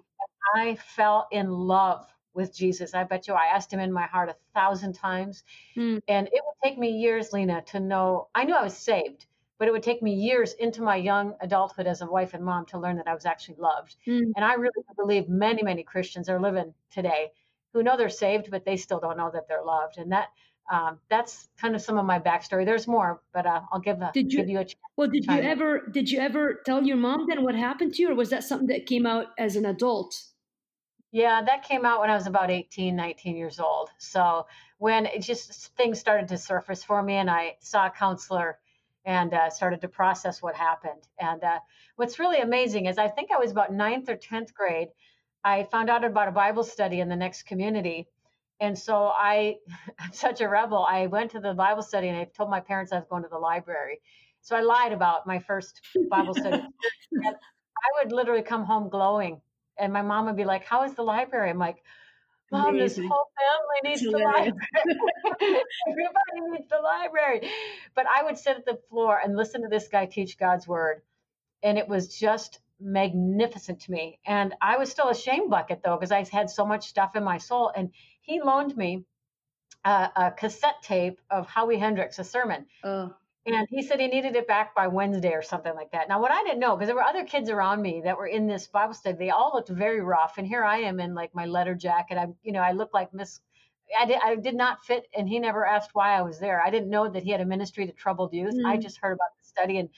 I 0.55 0.75
fell 0.75 1.27
in 1.31 1.49
love 1.49 2.07
with 2.33 2.55
Jesus. 2.55 2.93
I 2.93 3.03
bet 3.03 3.27
you 3.27 3.33
I 3.33 3.47
asked 3.53 3.71
him 3.71 3.79
in 3.79 3.91
my 3.91 4.07
heart 4.07 4.29
a 4.29 4.35
thousand 4.53 4.93
times. 4.93 5.43
Mm. 5.75 6.01
And 6.07 6.27
it 6.27 6.41
would 6.43 6.67
take 6.67 6.79
me 6.79 6.89
years, 6.89 7.31
Lena, 7.33 7.61
to 7.67 7.79
know 7.79 8.29
I 8.33 8.45
knew 8.45 8.55
I 8.55 8.63
was 8.63 8.77
saved 8.77 9.25
but 9.59 9.67
it 9.67 9.71
would 9.71 9.83
take 9.83 10.01
me 10.01 10.13
years 10.13 10.53
into 10.53 10.81
my 10.81 10.95
young 10.95 11.35
adulthood 11.41 11.85
as 11.85 12.01
a 12.01 12.05
wife 12.07 12.33
and 12.33 12.43
mom 12.43 12.65
to 12.67 12.79
learn 12.79 12.95
that 12.95 13.07
I 13.07 13.13
was 13.13 13.25
actually 13.25 13.57
loved. 13.59 13.97
Mm. 14.07 14.31
And 14.35 14.45
I 14.45 14.53
really 14.53 14.71
believe 14.95 15.27
many, 15.27 15.61
many 15.61 15.83
Christians 15.83 16.29
are 16.29 16.39
living 16.39 16.73
today 16.89 17.31
who 17.73 17.83
know 17.83 17.97
they're 17.97 18.09
saved, 18.09 18.49
but 18.49 18.65
they 18.65 18.77
still 18.77 18.99
don't 18.99 19.17
know 19.17 19.29
that 19.31 19.47
they're 19.49 19.63
loved. 19.63 19.97
And 19.97 20.13
that 20.13 20.29
um, 20.71 20.99
that's 21.09 21.49
kind 21.59 21.75
of 21.75 21.81
some 21.81 21.97
of 21.97 22.05
my 22.05 22.19
backstory. 22.19 22.63
There's 22.63 22.87
more, 22.87 23.21
but 23.33 23.45
uh, 23.45 23.61
I'll 23.71 23.79
give, 23.79 24.01
a, 24.01 24.11
did 24.13 24.31
you, 24.31 24.39
give 24.39 24.49
you 24.49 24.59
a 24.59 24.63
chance. 24.63 24.75
Well, 24.95 25.09
did 25.09 25.25
you 25.25 25.39
ever 25.39 25.87
did 25.91 26.09
you 26.11 26.19
ever 26.19 26.61
tell 26.63 26.83
your 26.83 26.97
mom 26.97 27.25
then 27.27 27.43
what 27.43 27.55
happened 27.55 27.95
to 27.95 28.03
you, 28.03 28.11
or 28.11 28.15
was 28.15 28.29
that 28.29 28.43
something 28.43 28.67
that 28.67 28.85
came 28.85 29.07
out 29.07 29.27
as 29.37 29.55
an 29.55 29.65
adult? 29.65 30.21
Yeah, 31.11 31.41
that 31.43 31.67
came 31.67 31.85
out 31.85 32.01
when 32.01 32.11
I 32.11 32.15
was 32.15 32.27
about 32.27 32.51
18, 32.51 32.95
19 32.95 33.35
years 33.35 33.59
old. 33.59 33.89
So 33.97 34.45
when 34.77 35.07
it 35.07 35.23
just 35.23 35.75
things 35.75 35.99
started 35.99 36.27
to 36.27 36.37
surface 36.37 36.83
for 36.83 37.01
me, 37.01 37.15
and 37.15 37.31
I 37.31 37.55
saw 37.61 37.87
a 37.87 37.89
counselor 37.89 38.59
and 39.05 39.33
uh, 39.33 39.49
started 39.49 39.81
to 39.81 39.87
process 39.87 40.41
what 40.41 40.55
happened. 40.55 41.07
And 41.19 41.43
uh, 41.43 41.59
what's 41.95 42.19
really 42.19 42.39
amazing 42.39 42.85
is 42.85 42.97
I 42.97 43.07
think 43.07 43.31
I 43.31 43.37
was 43.37 43.51
about 43.51 43.73
ninth 43.73 44.09
or 44.09 44.15
10th 44.15 44.53
grade. 44.53 44.89
I 45.43 45.63
found 45.63 45.89
out 45.89 46.03
about 46.03 46.27
a 46.27 46.31
Bible 46.31 46.63
study 46.63 46.99
in 46.99 47.09
the 47.09 47.15
next 47.15 47.43
community. 47.43 48.07
And 48.59 48.77
so 48.77 49.05
I, 49.07 49.55
I'm 49.99 50.11
such 50.11 50.41
a 50.41 50.49
rebel. 50.49 50.85
I 50.87 51.07
went 51.07 51.31
to 51.31 51.39
the 51.39 51.53
Bible 51.53 51.83
study 51.83 52.09
and 52.09 52.17
I 52.17 52.25
told 52.25 52.49
my 52.49 52.59
parents 52.59 52.91
I 52.91 52.97
was 52.97 53.05
going 53.09 53.23
to 53.23 53.29
the 53.29 53.37
library. 53.37 54.01
So 54.41 54.55
I 54.55 54.61
lied 54.61 54.93
about 54.93 55.27
my 55.27 55.39
first 55.39 55.81
Bible 56.09 56.33
study. 56.33 56.57
and 57.11 57.35
I 57.35 58.03
would 58.03 58.11
literally 58.11 58.41
come 58.41 58.65
home 58.65 58.89
glowing. 58.89 59.41
And 59.77 59.93
my 59.93 60.01
mom 60.01 60.25
would 60.25 60.35
be 60.35 60.45
like, 60.45 60.65
How 60.65 60.83
is 60.83 60.93
the 60.93 61.03
library? 61.03 61.49
I'm 61.49 61.57
like, 61.57 61.77
Mom, 62.51 62.75
Amazing. 62.75 63.03
this 63.03 63.11
whole 63.11 63.27
family 63.39 63.79
needs 63.89 64.01
the 64.01 64.17
library. 64.17 64.51
Everybody 65.89 66.51
needs 66.51 66.67
the 66.69 66.79
library. 66.81 67.49
But 67.95 68.05
I 68.07 68.23
would 68.23 68.37
sit 68.37 68.57
at 68.57 68.65
the 68.65 68.79
floor 68.89 69.19
and 69.23 69.35
listen 69.35 69.61
to 69.63 69.67
this 69.67 69.87
guy 69.87 70.05
teach 70.05 70.37
God's 70.37 70.67
word. 70.67 71.01
And 71.61 71.77
it 71.77 71.87
was 71.87 72.17
just 72.17 72.59
magnificent 72.79 73.81
to 73.81 73.91
me. 73.91 74.19
And 74.25 74.55
I 74.61 74.77
was 74.77 74.89
still 74.89 75.09
a 75.09 75.15
shame 75.15 75.49
bucket 75.49 75.81
though, 75.83 75.95
because 75.95 76.11
I 76.11 76.23
had 76.23 76.49
so 76.49 76.65
much 76.65 76.87
stuff 76.87 77.15
in 77.15 77.23
my 77.23 77.37
soul. 77.37 77.71
And 77.75 77.91
he 78.21 78.41
loaned 78.41 78.75
me 78.75 79.05
a, 79.85 80.09
a 80.15 80.31
cassette 80.35 80.81
tape 80.81 81.19
of 81.29 81.47
Howie 81.47 81.77
Hendricks, 81.77 82.19
a 82.19 82.23
sermon. 82.23 82.65
Oh. 82.83 83.13
And 83.45 83.67
he 83.69 83.81
said 83.81 83.99
he 83.99 84.07
needed 84.07 84.35
it 84.35 84.47
back 84.47 84.75
by 84.75 84.87
Wednesday 84.87 85.31
or 85.31 85.41
something 85.41 85.73
like 85.73 85.91
that. 85.91 86.09
Now, 86.09 86.21
what 86.21 86.31
I 86.31 86.43
didn't 86.43 86.59
know, 86.59 86.75
because 86.75 86.87
there 86.87 86.95
were 86.95 87.03
other 87.03 87.23
kids 87.23 87.49
around 87.49 87.81
me 87.81 88.01
that 88.03 88.17
were 88.17 88.27
in 88.27 88.47
this 88.47 88.67
Bible 88.67 88.93
study, 88.93 89.17
they 89.17 89.29
all 89.29 89.51
looked 89.53 89.69
very 89.69 90.01
rough. 90.01 90.37
And 90.37 90.45
here 90.45 90.63
I 90.63 90.79
am 90.79 90.99
in 90.99 91.15
like 91.15 91.33
my 91.33 91.45
letter 91.45 91.73
jacket. 91.73 92.17
I, 92.17 92.27
you 92.43 92.51
know, 92.51 92.61
I 92.61 92.73
look 92.73 92.93
like 92.93 93.13
Miss. 93.13 93.39
I 93.97 94.05
did, 94.05 94.19
I 94.23 94.35
did 94.35 94.55
not 94.55 94.83
fit, 94.83 95.07
and 95.17 95.27
he 95.27 95.39
never 95.39 95.65
asked 95.65 95.91
why 95.93 96.15
I 96.15 96.21
was 96.21 96.37
there. 96.37 96.61
I 96.61 96.69
didn't 96.69 96.91
know 96.91 97.09
that 97.09 97.23
he 97.23 97.31
had 97.31 97.41
a 97.41 97.45
ministry 97.45 97.87
to 97.87 97.91
troubled 97.91 98.33
youth. 98.33 98.53
Mm. 98.53 98.65
I 98.67 98.77
just 98.77 98.99
heard 99.01 99.13
about 99.13 99.35
the 99.41 99.47
study, 99.47 99.79
and 99.79 99.89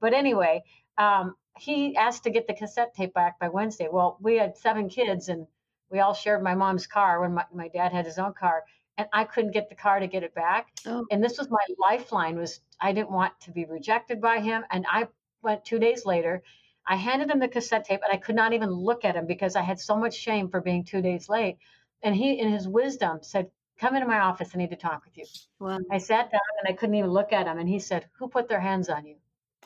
but 0.00 0.12
anyway, 0.12 0.64
um, 0.98 1.34
he 1.56 1.96
asked 1.96 2.24
to 2.24 2.30
get 2.30 2.46
the 2.46 2.52
cassette 2.52 2.94
tape 2.94 3.14
back 3.14 3.38
by 3.38 3.48
Wednesday. 3.48 3.88
Well, 3.90 4.18
we 4.20 4.36
had 4.36 4.58
seven 4.58 4.90
kids, 4.90 5.28
and 5.28 5.46
we 5.90 6.00
all 6.00 6.12
shared 6.12 6.42
my 6.42 6.54
mom's 6.54 6.86
car 6.86 7.22
when 7.22 7.32
my, 7.32 7.44
my 7.54 7.68
dad 7.68 7.92
had 7.92 8.04
his 8.04 8.18
own 8.18 8.34
car 8.34 8.64
and 8.98 9.06
I 9.12 9.24
couldn't 9.24 9.52
get 9.52 9.68
the 9.68 9.76
car 9.76 10.00
to 10.00 10.06
get 10.06 10.24
it 10.24 10.34
back. 10.34 10.68
Oh. 10.84 11.06
And 11.10 11.22
this 11.22 11.38
was 11.38 11.48
my 11.48 11.64
lifeline 11.78 12.36
was 12.36 12.60
I 12.80 12.92
didn't 12.92 13.12
want 13.12 13.32
to 13.42 13.52
be 13.52 13.64
rejected 13.64 14.20
by 14.20 14.40
him. 14.40 14.64
And 14.70 14.84
I 14.90 15.06
went 15.40 15.64
two 15.64 15.78
days 15.78 16.04
later. 16.04 16.42
I 16.86 16.96
handed 16.96 17.30
him 17.30 17.38
the 17.38 17.48
cassette 17.48 17.84
tape 17.84 18.00
and 18.02 18.12
I 18.12 18.16
could 18.20 18.34
not 18.34 18.52
even 18.52 18.70
look 18.70 19.04
at 19.04 19.14
him 19.14 19.26
because 19.26 19.56
I 19.56 19.62
had 19.62 19.78
so 19.78 19.96
much 19.96 20.14
shame 20.14 20.48
for 20.48 20.60
being 20.60 20.84
two 20.84 21.00
days 21.00 21.28
late. 21.28 21.58
And 22.02 22.14
he, 22.14 22.38
in 22.38 22.50
his 22.52 22.68
wisdom, 22.68 23.20
said, 23.22 23.50
Come 23.78 23.94
into 23.94 24.08
my 24.08 24.18
office. 24.18 24.50
I 24.54 24.58
need 24.58 24.70
to 24.70 24.76
talk 24.76 25.04
with 25.04 25.16
you. 25.16 25.24
Wow. 25.60 25.78
I 25.88 25.98
sat 25.98 26.32
down 26.32 26.40
and 26.60 26.68
I 26.68 26.76
couldn't 26.76 26.96
even 26.96 27.10
look 27.10 27.32
at 27.32 27.46
him. 27.46 27.58
And 27.58 27.68
he 27.68 27.78
said, 27.78 28.06
Who 28.18 28.28
put 28.28 28.48
their 28.48 28.58
hands 28.58 28.88
on 28.88 29.06
you? 29.06 29.16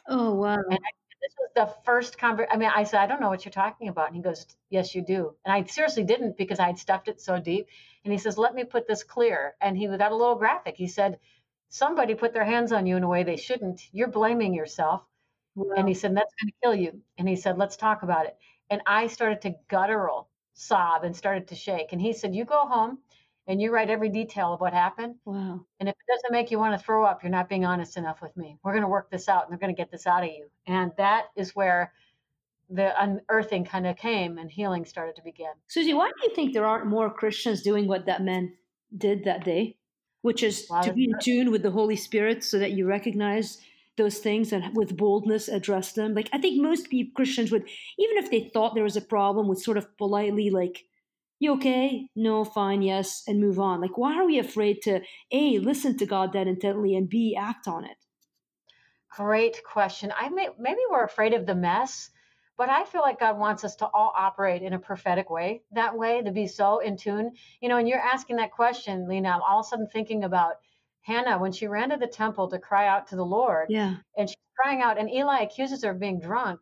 Oh, 0.06 0.34
wow. 0.34 0.56
And 0.56 0.74
I 0.74 0.90
this 1.22 1.34
was 1.38 1.50
the 1.54 1.74
first 1.84 2.18
conversation. 2.18 2.52
I 2.52 2.56
mean, 2.58 2.70
I 2.74 2.82
said, 2.84 3.00
I 3.00 3.06
don't 3.06 3.20
know 3.20 3.28
what 3.28 3.44
you're 3.44 3.52
talking 3.52 3.88
about. 3.88 4.08
And 4.08 4.16
he 4.16 4.22
goes, 4.22 4.44
Yes, 4.70 4.94
you 4.94 5.02
do. 5.02 5.34
And 5.44 5.52
I 5.52 5.64
seriously 5.64 6.04
didn't 6.04 6.36
because 6.36 6.58
I 6.58 6.66
had 6.66 6.78
stuffed 6.78 7.08
it 7.08 7.20
so 7.20 7.38
deep. 7.38 7.68
And 8.04 8.12
he 8.12 8.18
says, 8.18 8.38
Let 8.38 8.54
me 8.54 8.64
put 8.64 8.87
this 8.87 9.04
clear. 9.04 9.54
And 9.61 9.76
he 9.76 9.87
got 9.87 10.12
a 10.12 10.16
little 10.16 10.35
graphic. 10.35 10.76
He 10.76 10.87
said, 10.88 11.18
Somebody 11.68 12.14
put 12.14 12.35
their 12.35 12.44
hands 12.44 12.73
on 12.73 12.87
you 12.87 12.97
in 12.97 13.02
a 13.02 13.09
way 13.09 13.23
they 13.23 13.37
shouldn't. 13.37 13.88
You're 13.92 14.09
blaming 14.09 14.54
yourself. 14.54 15.02
Wow. 15.54 15.75
And 15.76 15.88
he 15.88 15.94
said, 15.94 16.16
That's 16.16 16.35
going 16.40 16.50
to 16.50 16.59
kill 16.62 16.75
you. 16.75 17.00
And 17.18 17.28
he 17.28 17.37
said, 17.37 17.59
Let's 17.59 17.76
talk 17.76 18.02
about 18.02 18.26
it. 18.26 18.37
And 18.71 18.82
I 18.87 19.06
started 19.06 19.40
to 19.42 19.54
guttural 19.68 20.28
sob 20.54 21.04
and 21.04 21.16
started 21.16 21.49
to 21.49 21.54
shake. 21.54 21.92
And 21.92 22.00
he 22.00 22.12
said, 22.12 22.35
You 22.35 22.44
go 22.44 22.66
home 22.66 22.99
and 23.47 23.61
you 23.61 23.73
write 23.73 23.90
every 23.90 24.09
detail 24.09 24.52
of 24.52 24.61
what 24.61 24.73
happened. 24.73 25.16
Wow. 25.25 25.64
And 25.80 25.88
if 25.88 25.94
it 25.94 26.12
doesn't 26.12 26.32
make 26.32 26.50
you 26.50 26.59
want 26.59 26.78
to 26.78 26.85
throw 26.85 27.04
up, 27.04 27.23
you're 27.23 27.30
not 27.30 27.49
being 27.49 27.64
honest 27.64 27.97
enough 27.97 28.23
with 28.23 28.37
me. 28.37 28.59
We're 28.62 28.73
going 28.73 28.82
to 28.82 28.88
work 28.88 29.11
this 29.11 29.28
out 29.28 29.44
and 29.44 29.52
they're 29.52 29.59
going 29.59 29.75
to 29.75 29.80
get 29.80 29.90
this 29.90 30.06
out 30.06 30.25
of 30.25 30.30
you. 30.30 30.47
And 30.66 30.92
that 30.97 31.26
is 31.37 31.54
where 31.54 31.92
the 32.74 32.92
unearthing 33.02 33.64
kind 33.64 33.86
of 33.86 33.96
came 33.96 34.38
and 34.38 34.50
healing 34.50 34.84
started 34.84 35.16
to 35.16 35.22
begin. 35.22 35.52
Susie, 35.68 35.94
why 35.94 36.08
do 36.08 36.28
you 36.28 36.34
think 36.34 36.52
there 36.52 36.66
aren't 36.66 36.86
more 36.86 37.12
Christians 37.12 37.62
doing 37.62 37.86
what 37.86 38.06
that 38.06 38.22
man 38.22 38.52
did 38.96 39.24
that 39.24 39.44
day, 39.44 39.76
which 40.22 40.42
is 40.42 40.66
to 40.82 40.92
be 40.92 41.04
in 41.04 41.18
tune 41.20 41.50
with 41.50 41.62
the 41.62 41.70
Holy 41.70 41.96
Spirit 41.96 42.42
so 42.42 42.58
that 42.58 42.72
you 42.72 42.86
recognize 42.86 43.58
those 43.98 44.18
things 44.18 44.52
and 44.52 44.74
with 44.74 44.96
boldness 44.96 45.48
address 45.48 45.92
them? 45.92 46.14
Like, 46.14 46.30
I 46.32 46.38
think 46.38 46.62
most 46.62 46.88
people, 46.88 47.12
Christians 47.14 47.52
would, 47.52 47.64
even 47.98 48.16
if 48.16 48.30
they 48.30 48.50
thought 48.52 48.74
there 48.74 48.84
was 48.84 48.96
a 48.96 49.02
problem, 49.02 49.48
would 49.48 49.58
sort 49.58 49.76
of 49.76 49.96
politely, 49.98 50.50
like, 50.50 50.84
you 51.40 51.54
okay? 51.54 52.06
No, 52.14 52.44
fine, 52.44 52.82
yes, 52.82 53.24
and 53.26 53.40
move 53.40 53.58
on. 53.58 53.80
Like, 53.80 53.98
why 53.98 54.14
are 54.16 54.24
we 54.24 54.38
afraid 54.38 54.80
to 54.82 55.00
A, 55.32 55.58
listen 55.58 55.98
to 55.98 56.06
God 56.06 56.32
that 56.32 56.46
intently, 56.46 56.94
and 56.94 57.08
B, 57.08 57.36
act 57.38 57.68
on 57.68 57.84
it? 57.84 57.96
Great 59.10 59.62
question. 59.64 60.12
I 60.16 60.30
may, 60.30 60.48
maybe 60.58 60.80
we're 60.90 61.04
afraid 61.04 61.34
of 61.34 61.44
the 61.44 61.54
mess, 61.54 62.10
but 62.56 62.68
I 62.68 62.85
feel 62.85 63.00
like 63.00 63.21
God 63.21 63.38
wants 63.38 63.64
us 63.64 63.76
to 63.76 63.87
all 63.87 64.12
operate 64.16 64.62
in 64.62 64.73
a 64.73 64.78
prophetic 64.78 65.30
way, 65.30 65.62
that 65.73 65.97
way, 65.97 66.23
to 66.23 66.30
be 66.30 66.47
so 66.47 66.78
in 66.78 66.97
tune. 66.97 67.32
You 67.61 67.68
know, 67.68 67.78
and 67.78 67.88
you're 67.88 67.99
asking 67.99 68.37
that 68.37 68.52
question, 68.52 69.09
Lena, 69.09 69.30
I'm 69.30 69.42
all 69.42 69.61
of 69.61 69.66
a 69.66 69.68
sudden 69.68 69.88
thinking 69.88 70.25
about 70.25 70.56
Hannah 71.00 71.38
when 71.38 71.52
she 71.52 71.66
ran 71.66 71.90
to 71.90 71.97
the 71.97 72.06
temple 72.06 72.49
to 72.49 72.59
cry 72.59 72.87
out 72.87 73.09
to 73.09 73.16
the 73.16 73.25
Lord. 73.25 73.66
Yeah. 73.71 73.97
And 74.16 74.28
she's 74.28 74.37
crying 74.61 74.82
out, 74.82 74.99
and 74.99 75.11
Eli 75.11 75.40
accuses 75.40 75.82
her 75.82 75.90
of 75.90 76.00
being 76.00 76.21
drunk 76.21 76.61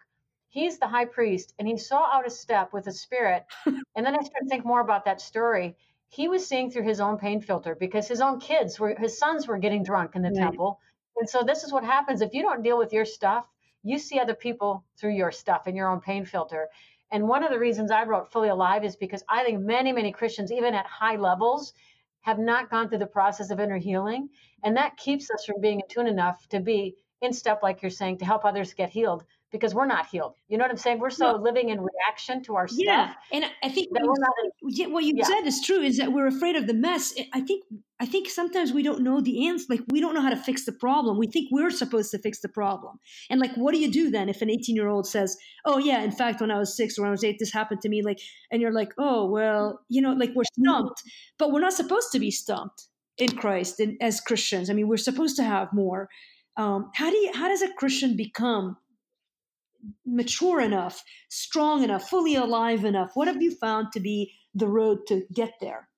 he's 0.50 0.78
the 0.78 0.87
high 0.87 1.06
priest 1.06 1.54
and 1.59 1.66
he 1.66 1.78
saw 1.78 2.04
out 2.12 2.26
of 2.26 2.32
step 2.32 2.73
with 2.73 2.85
the 2.85 2.92
spirit. 2.92 3.44
and 3.66 4.04
then 4.04 4.14
I 4.14 4.18
started 4.18 4.44
to 4.44 4.49
think 4.49 4.66
more 4.66 4.80
about 4.80 5.06
that 5.06 5.20
story. 5.20 5.76
He 6.09 6.28
was 6.28 6.47
seeing 6.47 6.70
through 6.70 6.82
his 6.82 7.00
own 7.00 7.16
pain 7.16 7.40
filter 7.40 7.76
because 7.78 8.06
his 8.06 8.20
own 8.20 8.40
kids 8.40 8.78
were 8.78 8.94
his 8.99 9.16
sons 9.16 9.47
were 9.47 9.59
getting 9.59 9.85
drunk 9.85 10.16
in 10.16 10.23
the 10.23 10.28
right. 10.28 10.38
temple. 10.38 10.80
And 11.16 11.28
so 11.28 11.42
this 11.42 11.62
is 11.62 11.73
what 11.73 11.85
happens 11.85 12.20
if 12.20 12.35
you 12.35 12.42
don't 12.42 12.62
deal 12.62 12.76
with 12.76 12.92
your 12.92 13.04
stuff, 13.04 13.47
you 13.82 13.99
see 13.99 14.18
other 14.18 14.34
people 14.34 14.84
through 14.99 15.14
your 15.14 15.32
stuff 15.32 15.66
and 15.66 15.76
your 15.76 15.88
own 15.88 16.00
pain 16.00 16.25
filter. 16.25 16.68
And 17.10 17.26
one 17.26 17.42
of 17.42 17.50
the 17.50 17.58
reasons 17.58 17.90
I 17.90 18.04
wrote 18.04 18.30
Fully 18.30 18.49
Alive 18.49 18.84
is 18.84 18.96
because 18.96 19.25
I 19.28 19.42
think 19.42 19.60
many, 19.60 19.92
many 19.92 20.12
Christians, 20.12 20.52
even 20.52 20.75
at 20.75 20.87
high 20.87 21.16
levels, 21.16 21.72
have 22.20 22.38
not 22.38 22.70
gone 22.70 22.88
through 22.88 22.99
the 22.99 23.06
process 23.06 23.50
of 23.50 23.58
inner 23.58 23.78
healing. 23.78 24.28
And 24.62 24.76
that 24.76 24.96
keeps 24.96 25.30
us 25.30 25.44
from 25.44 25.60
being 25.60 25.80
attuned 25.82 26.08
enough 26.08 26.46
to 26.49 26.60
be 26.60 26.96
in 27.22 27.32
step, 27.32 27.62
like 27.62 27.82
you're 27.82 27.90
saying, 27.90 28.18
to 28.18 28.25
help 28.25 28.44
others 28.44 28.75
get 28.75 28.90
healed 28.90 29.25
because 29.50 29.75
we're 29.75 29.87
not 29.87 30.07
healed. 30.07 30.35
You 30.49 30.59
know 30.59 30.64
what 30.64 30.71
I'm 30.71 30.76
saying? 30.76 31.00
We're 31.00 31.11
so 31.11 31.37
living 31.37 31.71
in 31.71 31.80
reaction 31.80 32.42
to 32.45 32.57
our 32.57 32.69
stuff. 32.69 32.80
Yeah, 32.80 33.12
and 33.33 33.45
I 33.62 33.69
think 33.69 33.88
what 33.90 34.04
you, 34.04 34.52
yeah, 34.69 34.87
what 34.87 35.04
you 35.04 35.14
yeah. 35.16 35.25
said 35.25 35.47
is 35.47 35.61
true. 35.64 35.80
Is 35.80 35.99
that 35.99 36.12
we're 36.12 36.26
afraid 36.26 36.57
of 36.57 36.66
the 36.66 36.75
mess. 36.75 37.14
I 37.33 37.40
think 37.40 37.64
I 37.99 38.07
think 38.07 38.28
sometimes 38.28 38.73
we 38.73 38.83
don't 38.83 39.02
know 39.02 39.21
the 39.21 39.49
answer. 39.49 39.66
Like 39.69 39.83
we 39.88 40.00
don't 40.00 40.14
know 40.14 40.23
how 40.23 40.30
to 40.30 40.37
fix 40.37 40.64
the 40.64 40.73
problem. 40.73 41.19
We 41.19 41.26
think 41.26 41.49
we're 41.50 41.71
supposed 41.71 42.11
to 42.12 42.19
fix 42.19 42.40
the 42.40 42.49
problem. 42.49 42.99
And 43.28 43.40
like, 43.40 43.54
what 43.57 43.75
do 43.75 43.80
you 43.80 43.90
do 43.90 44.11
then 44.11 44.28
if 44.28 44.40
an 44.40 44.50
18 44.50 44.76
year 44.76 44.88
old 44.88 45.07
says, 45.07 45.37
"Oh 45.64 45.78
yeah, 45.78 46.02
in 46.02 46.12
fact, 46.12 46.40
when 46.40 46.50
I 46.50 46.59
was 46.59 46.76
six 46.76 46.99
or 46.99 47.02
when 47.02 47.09
I 47.09 47.12
was 47.12 47.25
eight, 47.25 47.38
this 47.38 47.52
happened 47.52 47.80
to 47.83 47.88
me," 47.88 48.02
like, 48.02 48.21
and 48.50 48.62
you're 48.62 48.73
like, 48.73 48.92
"Oh 48.99 49.26
well, 49.26 49.80
you 49.88 50.00
know, 50.00 50.12
like 50.12 50.30
we're 50.35 50.45
stumped," 50.59 51.02
but 51.38 51.52
we're 51.52 51.61
not 51.61 51.73
supposed 51.73 52.12
to 52.12 52.21
be 52.21 52.30
stumped 52.30 52.87
in 53.19 53.37
Christ 53.37 53.80
as 54.00 54.21
Christians. 54.21 54.71
I 54.71 54.75
mean, 54.75 54.88
we're 54.88 54.97
supposed 54.97 55.37
to 55.37 55.45
have 55.45 55.73
more. 55.73 56.09
Um, 56.57 56.90
how 56.95 57.11
do 57.11 57.16
you? 57.16 57.33
How 57.35 57.49
does 57.49 57.62
a 57.62 57.73
Christian 57.75 58.16
become 58.16 58.76
mature 60.06 60.60
enough, 60.60 61.02
strong 61.28 61.82
enough, 61.82 62.08
fully 62.08 62.34
alive 62.37 62.84
enough? 62.84 63.10
What 63.14 63.28
have 63.28 63.42
you 63.42 63.54
found 63.54 63.92
to 63.92 64.00
be 64.00 64.32
the 64.54 64.68
road 64.68 65.06
to 65.08 65.25
get 65.32 65.54
there? 65.60 65.88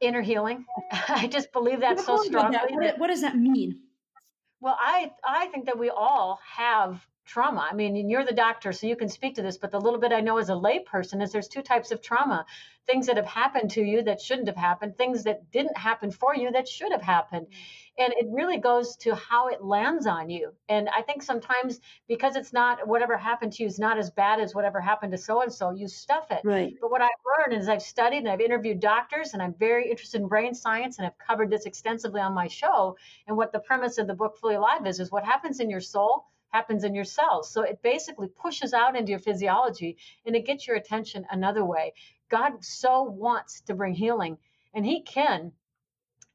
Inner 0.00 0.22
healing. 0.22 0.64
I 1.08 1.28
just 1.28 1.52
believe 1.52 1.80
that 1.80 2.00
so 2.00 2.16
strongly. 2.18 2.56
That. 2.56 2.70
What, 2.70 2.98
what 2.98 3.06
does 3.08 3.20
that 3.20 3.36
mean? 3.36 3.80
Well, 4.60 4.76
I 4.78 5.12
I 5.24 5.46
think 5.46 5.66
that 5.66 5.78
we 5.78 5.90
all 5.90 6.38
have 6.56 7.04
trauma. 7.24 7.66
I 7.70 7.74
mean, 7.74 8.08
you're 8.08 8.24
the 8.24 8.32
doctor, 8.32 8.72
so 8.72 8.86
you 8.86 8.96
can 8.96 9.08
speak 9.08 9.34
to 9.36 9.42
this, 9.42 9.58
but 9.58 9.70
the 9.70 9.80
little 9.80 10.00
bit 10.00 10.12
I 10.12 10.20
know 10.20 10.38
as 10.38 10.48
a 10.48 10.52
layperson 10.52 11.22
is 11.22 11.32
there's 11.32 11.48
two 11.48 11.62
types 11.62 11.90
of 11.90 12.02
trauma 12.02 12.44
things 12.86 13.06
that 13.06 13.16
have 13.16 13.26
happened 13.26 13.70
to 13.70 13.82
you 13.82 14.02
that 14.02 14.20
shouldn't 14.20 14.48
have 14.48 14.56
happened, 14.56 14.96
things 14.96 15.22
that 15.24 15.50
didn't 15.50 15.76
happen 15.76 16.10
for 16.10 16.34
you 16.34 16.50
that 16.50 16.68
should 16.68 16.92
have 16.92 17.02
happened. 17.02 17.46
Mm-hmm. 17.46 18.02
And 18.02 18.14
it 18.14 18.26
really 18.30 18.56
goes 18.56 18.96
to 18.96 19.14
how 19.14 19.48
it 19.48 19.62
lands 19.62 20.06
on 20.06 20.30
you. 20.30 20.52
And 20.68 20.88
I 20.88 21.02
think 21.02 21.22
sometimes 21.22 21.78
because 22.08 22.36
it's 22.36 22.52
not 22.52 22.88
whatever 22.88 23.18
happened 23.18 23.52
to 23.54 23.62
you 23.62 23.68
is 23.68 23.78
not 23.78 23.98
as 23.98 24.10
bad 24.10 24.40
as 24.40 24.54
whatever 24.54 24.80
happened 24.80 25.12
to 25.12 25.18
so 25.18 25.42
and 25.42 25.52
so, 25.52 25.70
you 25.70 25.86
stuff 25.88 26.30
it. 26.30 26.40
Right. 26.42 26.74
But 26.80 26.90
what 26.90 27.02
I've 27.02 27.10
learned 27.38 27.60
is 27.60 27.68
I've 27.68 27.82
studied 27.82 28.18
and 28.18 28.30
I've 28.30 28.40
interviewed 28.40 28.80
doctors 28.80 29.34
and 29.34 29.42
I'm 29.42 29.54
very 29.58 29.90
interested 29.90 30.22
in 30.22 30.26
brain 30.26 30.54
science 30.54 30.98
and 30.98 31.06
I've 31.06 31.18
covered 31.18 31.50
this 31.50 31.66
extensively 31.66 32.22
on 32.22 32.34
my 32.34 32.48
show. 32.48 32.96
And 33.26 33.36
what 33.36 33.52
the 33.52 33.60
premise 33.60 33.98
of 33.98 34.06
the 34.06 34.14
book 34.14 34.38
Fully 34.38 34.54
Alive 34.54 34.86
is 34.86 34.98
is 34.98 35.12
what 35.12 35.24
happens 35.24 35.60
in 35.60 35.68
your 35.68 35.80
soul 35.80 36.24
happens 36.52 36.84
in 36.84 36.94
your 36.94 37.04
cells. 37.04 37.50
So 37.50 37.62
it 37.62 37.82
basically 37.82 38.28
pushes 38.28 38.72
out 38.74 38.96
into 38.96 39.10
your 39.10 39.18
physiology 39.18 39.96
and 40.26 40.36
it 40.36 40.46
gets 40.46 40.66
your 40.66 40.76
attention 40.76 41.26
another 41.30 41.64
way. 41.64 41.94
God 42.30 42.64
so 42.64 43.02
wants 43.02 43.60
to 43.62 43.74
bring 43.74 43.94
healing, 43.94 44.38
and 44.72 44.86
He 44.86 45.02
can 45.02 45.52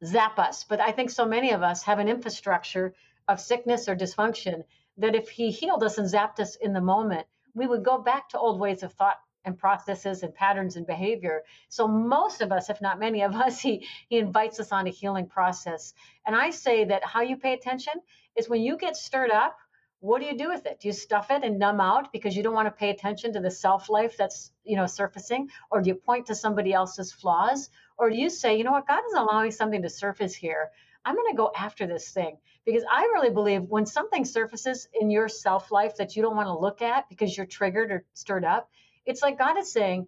zap 0.06 0.38
us. 0.38 0.64
But 0.64 0.80
I 0.80 0.92
think 0.92 1.10
so 1.10 1.26
many 1.26 1.52
of 1.52 1.64
us 1.64 1.84
have 1.84 1.98
an 1.98 2.08
infrastructure 2.08 2.94
of 3.28 3.42
sickness 3.42 3.90
or 3.90 3.96
dysfunction 3.96 4.64
that 4.98 5.16
if 5.16 5.30
He 5.30 5.50
healed 5.50 5.84
us 5.84 5.98
and 5.98 6.08
zapped 6.08 6.40
us 6.40 6.56
in 6.56 6.74
the 6.74 6.82
moment, 6.82 7.26
we 7.56 7.66
would 7.66 7.84
go 7.84 7.98
back 7.98 8.30
to 8.30 8.40
old 8.40 8.60
ways 8.60 8.84
of 8.84 8.94
thought 8.94 9.18
and 9.44 9.58
processes 9.58 10.22
and 10.22 10.36
patterns 10.36 10.76
and 10.76 10.86
behavior. 10.86 11.42
So 11.70 11.88
most 11.88 12.42
of 12.42 12.52
us, 12.52 12.70
if 12.70 12.82
not 12.82 13.00
many 13.00 13.24
of 13.24 13.34
us, 13.34 13.60
he 13.68 13.88
he 14.08 14.20
invites 14.20 14.60
us 14.60 14.72
on 14.72 14.86
a 14.86 14.92
healing 14.92 15.28
process. 15.28 15.94
And 16.28 16.36
I 16.36 16.52
say 16.52 16.86
that 16.86 17.04
how 17.04 17.22
you 17.22 17.38
pay 17.38 17.54
attention 17.54 17.94
is 18.36 18.48
when 18.48 18.62
you 18.62 18.78
get 18.78 18.96
stirred 18.96 19.32
up, 19.32 19.58
what 20.00 20.22
do 20.22 20.28
you 20.28 20.38
do 20.38 20.50
with 20.50 20.66
it? 20.66 20.80
Do 20.80 20.88
you 20.88 20.94
stuff 20.94 21.32
it 21.32 21.44
and 21.44 21.58
numb 21.58 21.82
out 21.82 22.12
because 22.12 22.36
you 22.36 22.44
don't 22.44 22.54
want 22.54 22.68
to 22.68 22.72
pay 22.72 22.90
attention 22.90 23.34
to 23.34 23.40
the 23.40 23.52
self 23.52 23.90
life 23.90 24.16
that's 24.18 24.52
you 24.64 24.76
know 24.76 24.86
surfacing, 24.86 25.50
or 25.72 25.82
do 25.82 25.90
you 25.90 25.96
point 25.96 26.28
to 26.28 26.36
somebody 26.36 26.74
else's 26.74 27.12
flaws, 27.12 27.70
or 27.98 28.10
do 28.10 28.16
you 28.18 28.30
say, 28.30 28.58
you 28.58 28.64
know 28.64 28.72
what, 28.72 28.88
God 28.88 29.02
is 29.08 29.14
allowing 29.14 29.52
something 29.52 29.82
to 29.82 29.90
surface 29.90 30.36
here. 30.36 30.70
I'm 31.04 31.16
going 31.16 31.32
to 31.32 31.38
go 31.38 31.52
after 31.56 31.88
this 31.88 32.10
thing 32.12 32.38
because 32.66 32.84
I 32.92 33.04
really 33.14 33.30
believe 33.30 33.64
when 33.64 33.86
something 33.86 34.26
surfaces 34.26 34.88
in 35.00 35.10
your 35.10 35.30
self 35.30 35.72
life 35.72 35.96
that 35.98 36.16
you 36.16 36.22
don't 36.22 36.36
want 36.36 36.48
to 36.48 36.58
look 36.58 36.82
at 36.82 37.08
because 37.10 37.36
you're 37.36 37.46
triggered 37.46 37.92
or 37.92 38.04
stirred 38.14 38.46
up, 38.46 38.70
it's 39.06 39.22
like 39.22 39.40
God 39.40 39.58
is 39.58 39.72
saying, 39.72 40.08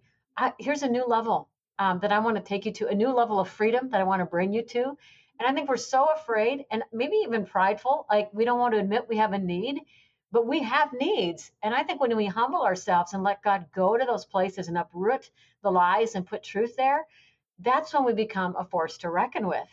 here's 0.58 0.82
a 0.82 0.88
new 0.88 1.06
level 1.06 1.48
um, 1.78 2.00
that 2.00 2.12
I 2.12 2.18
want 2.18 2.36
to 2.36 2.42
take 2.42 2.66
you 2.66 2.72
to, 2.74 2.88
a 2.88 2.94
new 2.94 3.08
level 3.08 3.40
of 3.40 3.48
freedom 3.48 3.88
that 3.90 4.00
I 4.00 4.04
want 4.04 4.20
to 4.20 4.26
bring 4.26 4.52
you 4.52 4.62
to. 4.62 4.96
And 5.40 5.48
I 5.48 5.54
think 5.54 5.70
we're 5.70 5.78
so 5.78 6.06
afraid 6.14 6.66
and 6.70 6.82
maybe 6.92 7.16
even 7.24 7.46
prideful, 7.46 8.06
like 8.10 8.28
we 8.34 8.44
don't 8.44 8.58
want 8.58 8.74
to 8.74 8.80
admit 8.80 9.08
we 9.08 9.16
have 9.16 9.32
a 9.32 9.38
need, 9.38 9.80
but 10.30 10.46
we 10.46 10.62
have 10.62 10.92
needs. 10.92 11.50
And 11.62 11.74
I 11.74 11.82
think 11.82 11.98
when 11.98 12.14
we 12.14 12.26
humble 12.26 12.62
ourselves 12.62 13.14
and 13.14 13.22
let 13.22 13.42
God 13.42 13.64
go 13.74 13.96
to 13.96 14.04
those 14.04 14.26
places 14.26 14.68
and 14.68 14.76
uproot 14.76 15.30
the 15.62 15.70
lies 15.70 16.14
and 16.14 16.26
put 16.26 16.42
truth 16.42 16.76
there, 16.76 17.06
that's 17.58 17.94
when 17.94 18.04
we 18.04 18.12
become 18.12 18.54
a 18.56 18.66
force 18.66 18.98
to 18.98 19.10
reckon 19.10 19.46
with. 19.46 19.66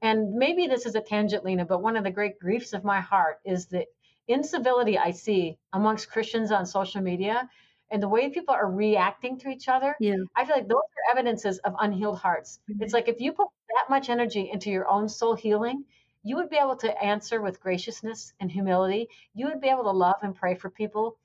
And 0.00 0.32
maybe 0.32 0.66
this 0.66 0.86
is 0.86 0.94
a 0.94 1.02
tangent, 1.02 1.44
Lena, 1.44 1.66
but 1.66 1.82
one 1.82 1.96
of 1.98 2.04
the 2.04 2.10
great 2.10 2.38
griefs 2.38 2.72
of 2.72 2.82
my 2.82 3.00
heart 3.00 3.40
is 3.44 3.66
the 3.66 3.84
incivility 4.26 4.96
I 4.96 5.10
see 5.10 5.58
amongst 5.74 6.10
Christians 6.10 6.50
on 6.50 6.64
social 6.64 7.02
media 7.02 7.46
and 7.90 8.02
the 8.02 8.08
way 8.08 8.30
people 8.30 8.54
are 8.54 8.70
reacting 8.70 9.38
to 9.40 9.48
each 9.48 9.68
other. 9.68 9.96
Yeah. 10.00 10.16
I 10.34 10.44
feel 10.44 10.56
like 10.56 10.68
those 10.68 10.78
are 10.78 11.10
evidences 11.12 11.58
of 11.58 11.74
unhealed 11.78 12.18
hearts. 12.18 12.60
Mm-hmm. 12.70 12.82
It's 12.84 12.94
like 12.94 13.08
if 13.08 13.20
you 13.20 13.32
put 13.32 13.48
that 13.74 13.90
much 13.90 14.08
energy 14.08 14.50
into 14.52 14.70
your 14.70 14.88
own 14.88 15.08
soul 15.08 15.34
healing, 15.34 15.84
you 16.22 16.36
would 16.36 16.50
be 16.50 16.56
able 16.56 16.76
to 16.76 17.02
answer 17.02 17.40
with 17.40 17.60
graciousness 17.60 18.32
and 18.40 18.50
humility. 18.50 19.08
You 19.34 19.46
would 19.46 19.60
be 19.60 19.68
able 19.68 19.84
to 19.84 19.90
love 19.90 20.16
and 20.22 20.34
pray 20.34 20.54
for 20.54 20.70
people 20.70 21.18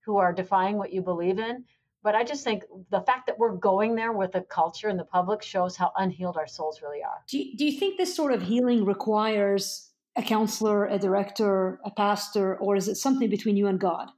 who 0.00 0.16
are 0.16 0.32
defying 0.32 0.76
what 0.76 0.92
you 0.92 1.02
believe 1.02 1.38
in. 1.38 1.64
But 2.02 2.14
I 2.14 2.24
just 2.24 2.44
think 2.44 2.64
the 2.90 3.02
fact 3.02 3.26
that 3.26 3.38
we're 3.38 3.54
going 3.54 3.94
there 3.94 4.12
with 4.12 4.32
the 4.32 4.40
culture 4.40 4.88
and 4.88 4.98
the 4.98 5.04
public 5.04 5.42
shows 5.42 5.76
how 5.76 5.92
unhealed 5.96 6.38
our 6.38 6.46
souls 6.46 6.80
really 6.82 7.02
are. 7.02 7.22
Do 7.28 7.38
you, 7.38 7.56
do 7.56 7.64
you 7.64 7.78
think 7.78 7.98
this 7.98 8.16
sort 8.16 8.32
of 8.32 8.42
healing 8.42 8.84
requires 8.86 9.90
a 10.16 10.22
counselor, 10.22 10.86
a 10.86 10.98
director, 10.98 11.78
a 11.84 11.90
pastor, 11.90 12.56
or 12.56 12.74
is 12.74 12.88
it 12.88 12.96
something 12.96 13.28
between 13.28 13.56
you 13.56 13.66
and 13.66 13.78
God? 13.78 14.08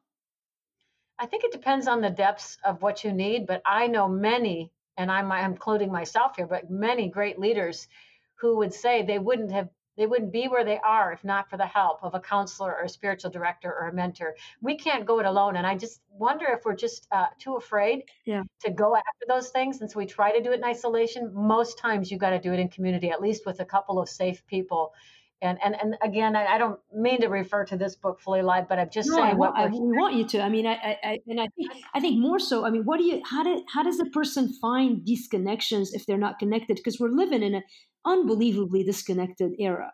I 1.18 1.26
think 1.26 1.44
it 1.44 1.52
depends 1.52 1.86
on 1.86 2.00
the 2.00 2.10
depths 2.10 2.56
of 2.64 2.82
what 2.82 3.04
you 3.04 3.12
need, 3.12 3.46
but 3.46 3.62
I 3.66 3.86
know 3.88 4.08
many, 4.08 4.72
and 4.96 5.10
I'm, 5.10 5.30
I'm 5.32 5.52
including 5.52 5.90
myself 5.90 6.36
here, 6.36 6.46
but 6.46 6.70
many 6.70 7.08
great 7.08 7.38
leaders 7.38 7.88
who 8.34 8.58
would 8.58 8.74
say 8.74 9.02
they 9.02 9.18
wouldn't 9.18 9.52
have 9.52 9.68
they 9.96 10.06
wouldn't 10.06 10.32
be 10.32 10.48
where 10.48 10.64
they 10.64 10.78
are 10.78 11.12
if 11.12 11.22
not 11.22 11.50
for 11.50 11.58
the 11.58 11.66
help 11.66 12.02
of 12.02 12.14
a 12.14 12.20
counselor 12.20 12.74
or 12.74 12.84
a 12.84 12.88
spiritual 12.88 13.30
director 13.30 13.70
or 13.70 13.88
a 13.88 13.92
mentor. 13.92 14.34
We 14.62 14.76
can't 14.76 15.04
go 15.04 15.20
it 15.20 15.26
alone. 15.26 15.56
And 15.56 15.66
I 15.66 15.76
just 15.76 16.00
wonder 16.10 16.46
if 16.46 16.64
we're 16.64 16.74
just 16.74 17.06
uh, 17.12 17.26
too 17.38 17.56
afraid 17.56 18.04
yeah. 18.24 18.42
to 18.64 18.70
go 18.70 18.96
after 18.96 19.26
those 19.28 19.50
things. 19.50 19.80
And 19.80 19.90
so 19.90 19.98
we 19.98 20.06
try 20.06 20.32
to 20.32 20.42
do 20.42 20.52
it 20.52 20.58
in 20.58 20.64
isolation. 20.64 21.30
Most 21.34 21.78
times 21.78 22.10
you 22.10 22.16
got 22.16 22.30
to 22.30 22.38
do 22.38 22.52
it 22.54 22.58
in 22.58 22.68
community, 22.68 23.10
at 23.10 23.20
least 23.20 23.44
with 23.44 23.60
a 23.60 23.66
couple 23.66 24.00
of 24.00 24.08
safe 24.08 24.44
people. 24.46 24.94
And, 25.42 25.58
and, 25.62 25.74
and 25.82 25.96
again, 26.04 26.36
I, 26.36 26.46
I 26.54 26.58
don't 26.58 26.78
mean 26.94 27.20
to 27.22 27.26
refer 27.26 27.64
to 27.64 27.76
this 27.76 27.96
book 27.96 28.20
fully 28.20 28.42
live, 28.42 28.68
but 28.68 28.78
I'm 28.78 28.90
just 28.90 29.10
no, 29.10 29.16
saying 29.16 29.36
what 29.36 29.52
I, 29.56 29.66
we 29.66 29.80
want 29.80 30.14
you 30.14 30.24
to. 30.28 30.40
I 30.40 30.48
mean, 30.48 30.68
I, 30.68 30.74
I, 31.02 31.18
and 31.26 31.40
I 31.40 31.48
think, 31.56 31.72
I 31.92 31.98
think 31.98 32.20
more 32.20 32.38
so. 32.38 32.64
I 32.64 32.70
mean, 32.70 32.84
what 32.84 32.98
do 32.98 33.04
you? 33.04 33.20
How 33.28 33.42
did 33.42 33.64
how 33.74 33.82
does 33.82 33.98
a 33.98 34.04
person 34.04 34.54
find 34.60 35.04
these 35.04 35.26
connections 35.26 35.94
if 35.94 36.06
they're 36.06 36.16
not 36.16 36.38
connected? 36.38 36.76
Because 36.76 37.00
we're 37.00 37.10
living 37.10 37.42
in 37.42 37.56
an 37.56 37.64
unbelievably 38.04 38.84
disconnected 38.84 39.50
era. 39.58 39.90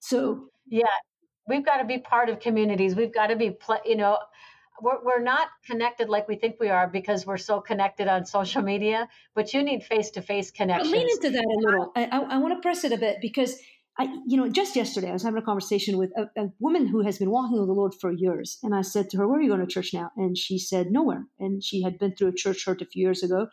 So 0.00 0.50
yeah, 0.66 0.84
we've 1.48 1.64
got 1.64 1.78
to 1.78 1.86
be 1.86 1.96
part 1.96 2.28
of 2.28 2.38
communities. 2.38 2.94
We've 2.94 3.14
got 3.14 3.28
to 3.28 3.36
be, 3.36 3.56
you 3.86 3.96
know, 3.96 4.18
we're, 4.82 5.02
we're 5.02 5.22
not 5.22 5.48
connected 5.64 6.10
like 6.10 6.28
we 6.28 6.36
think 6.36 6.56
we 6.60 6.68
are 6.68 6.86
because 6.86 7.24
we're 7.24 7.38
so 7.38 7.62
connected 7.62 8.06
on 8.06 8.26
social 8.26 8.60
media. 8.60 9.08
But 9.34 9.54
you 9.54 9.62
need 9.62 9.82
face 9.82 10.10
to 10.10 10.20
face 10.20 10.50
connections. 10.50 10.92
I 10.92 10.96
lean 10.98 11.08
into 11.08 11.30
that 11.30 11.42
a 11.42 11.58
little. 11.64 11.90
I, 11.96 12.04
I, 12.04 12.18
I 12.18 12.36
want 12.36 12.52
to 12.54 12.60
press 12.60 12.84
it 12.84 12.92
a 12.92 12.98
bit 12.98 13.16
because. 13.22 13.56
I, 14.00 14.08
you 14.26 14.38
know, 14.38 14.48
just 14.48 14.76
yesterday 14.76 15.10
I 15.10 15.12
was 15.12 15.22
having 15.22 15.42
a 15.42 15.44
conversation 15.44 15.98
with 15.98 16.10
a, 16.16 16.22
a, 16.40 16.48
woman 16.58 16.86
who 16.86 17.02
has 17.02 17.18
been 17.18 17.30
walking 17.30 17.58
with 17.58 17.68
the 17.68 17.74
Lord 17.74 17.92
for 18.00 18.10
years, 18.10 18.56
and 18.62 18.74
I 18.74 18.80
said 18.80 19.10
to 19.10 19.18
her, 19.18 19.28
"Where 19.28 19.38
are 19.38 19.42
you 19.42 19.50
going 19.50 19.60
to 19.60 19.66
church 19.66 19.92
now?" 19.92 20.10
And 20.16 20.38
she 20.38 20.58
said, 20.58 20.90
"Nowhere." 20.90 21.26
And 21.38 21.62
she 21.62 21.82
had 21.82 21.98
been 21.98 22.16
through 22.16 22.28
a 22.28 22.34
church 22.34 22.64
hurt 22.64 22.80
a 22.80 22.86
few 22.86 23.02
years 23.02 23.22
ago, 23.22 23.48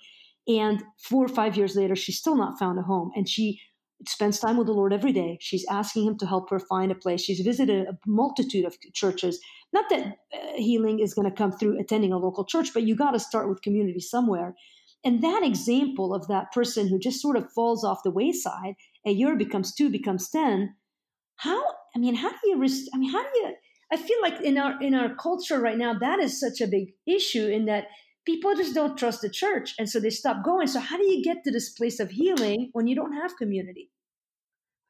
and 0.47 0.81
four 1.03 1.25
or 1.25 1.27
five 1.27 1.57
years 1.57 1.75
later, 1.75 1.97
she's 1.97 2.17
still 2.17 2.37
not 2.37 2.57
found 2.57 2.79
a 2.79 2.83
home. 2.83 3.11
And 3.13 3.27
she 3.27 3.59
spends 4.07 4.39
time 4.39 4.55
with 4.55 4.67
the 4.67 4.73
Lord 4.73 4.93
every 4.93 5.11
day. 5.11 5.37
She's 5.41 5.65
asking 5.69 6.05
Him 6.07 6.17
to 6.19 6.25
help 6.25 6.49
her 6.49 6.59
find 6.59 6.93
a 6.93 6.95
place. 6.95 7.21
She's 7.21 7.41
visited 7.41 7.85
a 7.85 7.97
multitude 8.07 8.63
of 8.63 8.77
churches. 8.93 9.41
Not 9.73 9.89
that 9.89 10.05
uh, 10.33 10.37
healing 10.55 10.99
is 10.99 11.13
going 11.13 11.29
to 11.29 11.35
come 11.35 11.51
through 11.51 11.77
attending 11.77 12.13
a 12.13 12.17
local 12.17 12.45
church, 12.45 12.73
but 12.73 12.83
you 12.83 12.95
got 12.95 13.11
to 13.11 13.19
start 13.19 13.49
with 13.49 13.61
community 13.61 13.99
somewhere. 13.99 14.55
And 15.03 15.23
that 15.23 15.43
example 15.43 16.13
of 16.13 16.27
that 16.27 16.51
person 16.51 16.87
who 16.87 16.99
just 16.99 17.21
sort 17.21 17.37
of 17.37 17.51
falls 17.53 17.83
off 17.83 18.03
the 18.03 18.11
wayside, 18.11 18.75
a 19.05 19.11
year 19.11 19.35
becomes 19.37 19.73
two, 19.73 19.89
becomes 19.89 20.29
ten. 20.29 20.75
How? 21.37 21.63
I 21.95 21.99
mean, 21.99 22.15
how 22.15 22.29
do 22.29 22.37
you? 22.45 22.55
I 22.93 22.97
mean, 22.97 23.11
how 23.11 23.23
do 23.23 23.29
you? 23.39 23.53
I 23.91 23.97
feel 23.97 24.21
like 24.21 24.41
in 24.41 24.57
our 24.57 24.81
in 24.81 24.93
our 24.93 25.15
culture 25.15 25.59
right 25.59 25.77
now, 25.77 25.93
that 25.99 26.19
is 26.19 26.39
such 26.39 26.61
a 26.61 26.67
big 26.67 26.93
issue. 27.05 27.47
In 27.47 27.65
that 27.65 27.87
people 28.27 28.53
just 28.55 28.75
don't 28.75 28.97
trust 28.97 29.21
the 29.21 29.29
church 29.29 29.73
and 29.79 29.89
so 29.89 30.01
they 30.01 30.09
stop 30.09 30.43
going 30.43 30.67
so 30.67 30.81
how 30.81 30.97
do 30.97 31.05
you 31.05 31.23
get 31.23 31.45
to 31.45 31.49
this 31.49 31.69
place 31.69 31.99
of 32.01 32.11
healing 32.11 32.69
when 32.73 32.85
you 32.85 32.93
don't 32.93 33.13
have 33.13 33.37
community 33.37 33.89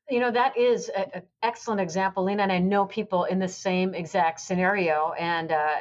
you 0.10 0.20
know 0.20 0.32
that 0.32 0.58
is 0.58 0.89
an 0.89 1.22
excellent 1.43 1.80
example 1.80 2.24
lena 2.24 2.41
and 2.41 2.52
i 2.52 2.58
know 2.58 2.86
people 2.86 3.26
in 3.26 3.38
the 3.38 3.48
same 3.48 3.93
exact 3.93 4.39
scenario 4.39 5.13
and 5.20 5.52
uh, 5.52 5.76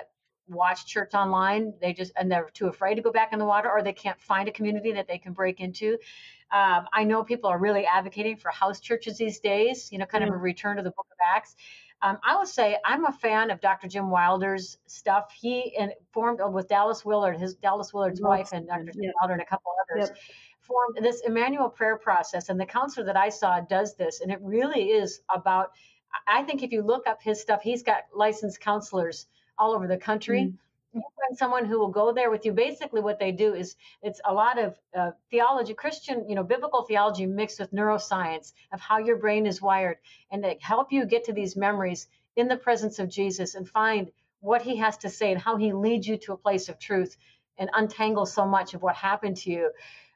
watch 0.48 0.86
church 0.86 1.14
online 1.14 1.72
they 1.80 1.92
just 1.92 2.12
and 2.16 2.30
they're 2.30 2.48
too 2.52 2.68
afraid 2.68 2.94
to 2.94 3.02
go 3.02 3.10
back 3.10 3.32
in 3.32 3.38
the 3.38 3.44
water 3.44 3.70
or 3.70 3.82
they 3.82 3.92
can't 3.92 4.20
find 4.20 4.48
a 4.48 4.52
community 4.52 4.92
that 4.92 5.08
they 5.08 5.18
can 5.18 5.32
break 5.32 5.60
into 5.60 5.98
um, 6.52 6.86
i 6.92 7.02
know 7.02 7.24
people 7.24 7.50
are 7.50 7.58
really 7.58 7.84
advocating 7.84 8.36
for 8.36 8.50
house 8.50 8.80
churches 8.80 9.18
these 9.18 9.40
days 9.40 9.90
you 9.90 9.98
know 9.98 10.06
kind 10.06 10.22
mm-hmm. 10.22 10.32
of 10.32 10.38
a 10.38 10.42
return 10.42 10.76
to 10.76 10.82
the 10.82 10.90
book 10.90 11.06
of 11.10 11.18
acts 11.34 11.56
um, 12.02 12.18
I 12.22 12.36
will 12.36 12.46
say 12.46 12.76
I'm 12.84 13.06
a 13.06 13.12
fan 13.12 13.50
of 13.50 13.60
Dr. 13.60 13.88
Jim 13.88 14.10
Wilder's 14.10 14.78
stuff. 14.86 15.32
He 15.32 15.76
formed 16.12 16.40
with 16.52 16.68
Dallas 16.68 17.04
Willard, 17.04 17.38
his 17.38 17.54
Dallas 17.54 17.92
Willard's 17.94 18.20
wife, 18.20 18.50
and 18.52 18.66
Dr. 18.66 18.92
Jim 18.92 19.12
Wilder 19.20 19.34
and 19.34 19.42
a 19.42 19.46
couple 19.46 19.72
others. 19.90 20.10
Yep. 20.10 20.18
Formed 20.60 20.98
this 21.00 21.22
Immanuel 21.24 21.70
prayer 21.70 21.96
process, 21.96 22.48
and 22.48 22.60
the 22.60 22.66
counselor 22.66 23.06
that 23.06 23.16
I 23.16 23.28
saw 23.28 23.60
does 23.60 23.94
this, 23.94 24.20
and 24.20 24.30
it 24.30 24.40
really 24.42 24.90
is 24.90 25.20
about. 25.34 25.70
I 26.26 26.42
think 26.42 26.62
if 26.62 26.72
you 26.72 26.82
look 26.82 27.06
up 27.06 27.22
his 27.22 27.40
stuff, 27.40 27.62
he's 27.62 27.82
got 27.82 28.04
licensed 28.14 28.60
counselors 28.60 29.26
all 29.58 29.72
over 29.72 29.86
the 29.86 29.96
country. 29.96 30.42
Mm 30.44 30.58
you 30.96 31.02
find 31.28 31.36
someone 31.36 31.66
who 31.66 31.78
will 31.78 31.88
go 31.88 32.12
there 32.12 32.30
with 32.30 32.44
you. 32.44 32.52
Basically, 32.52 33.00
what 33.00 33.18
they 33.18 33.32
do 33.32 33.54
is 33.54 33.76
it's 34.02 34.20
a 34.24 34.32
lot 34.32 34.58
of 34.58 34.78
uh, 34.96 35.10
theology, 35.30 35.74
Christian, 35.74 36.28
you 36.28 36.34
know, 36.34 36.42
biblical 36.42 36.82
theology 36.82 37.26
mixed 37.26 37.60
with 37.60 37.72
neuroscience 37.72 38.52
of 38.72 38.80
how 38.80 38.98
your 38.98 39.16
brain 39.16 39.46
is 39.46 39.60
wired, 39.60 39.98
and 40.30 40.42
to 40.42 40.56
help 40.60 40.92
you 40.92 41.04
get 41.04 41.24
to 41.24 41.32
these 41.32 41.56
memories 41.56 42.08
in 42.36 42.48
the 42.48 42.56
presence 42.56 42.98
of 42.98 43.08
Jesus 43.08 43.54
and 43.54 43.68
find 43.68 44.10
what 44.40 44.62
He 44.62 44.76
has 44.76 44.96
to 44.98 45.10
say 45.10 45.32
and 45.32 45.40
how 45.40 45.56
He 45.56 45.72
leads 45.72 46.06
you 46.06 46.16
to 46.18 46.32
a 46.32 46.36
place 46.38 46.68
of 46.68 46.78
truth 46.78 47.16
and 47.58 47.70
untangle 47.74 48.26
so 48.26 48.46
much 48.46 48.74
of 48.74 48.82
what 48.82 48.96
happened 48.96 49.36
to 49.38 49.50
you. 49.50 49.70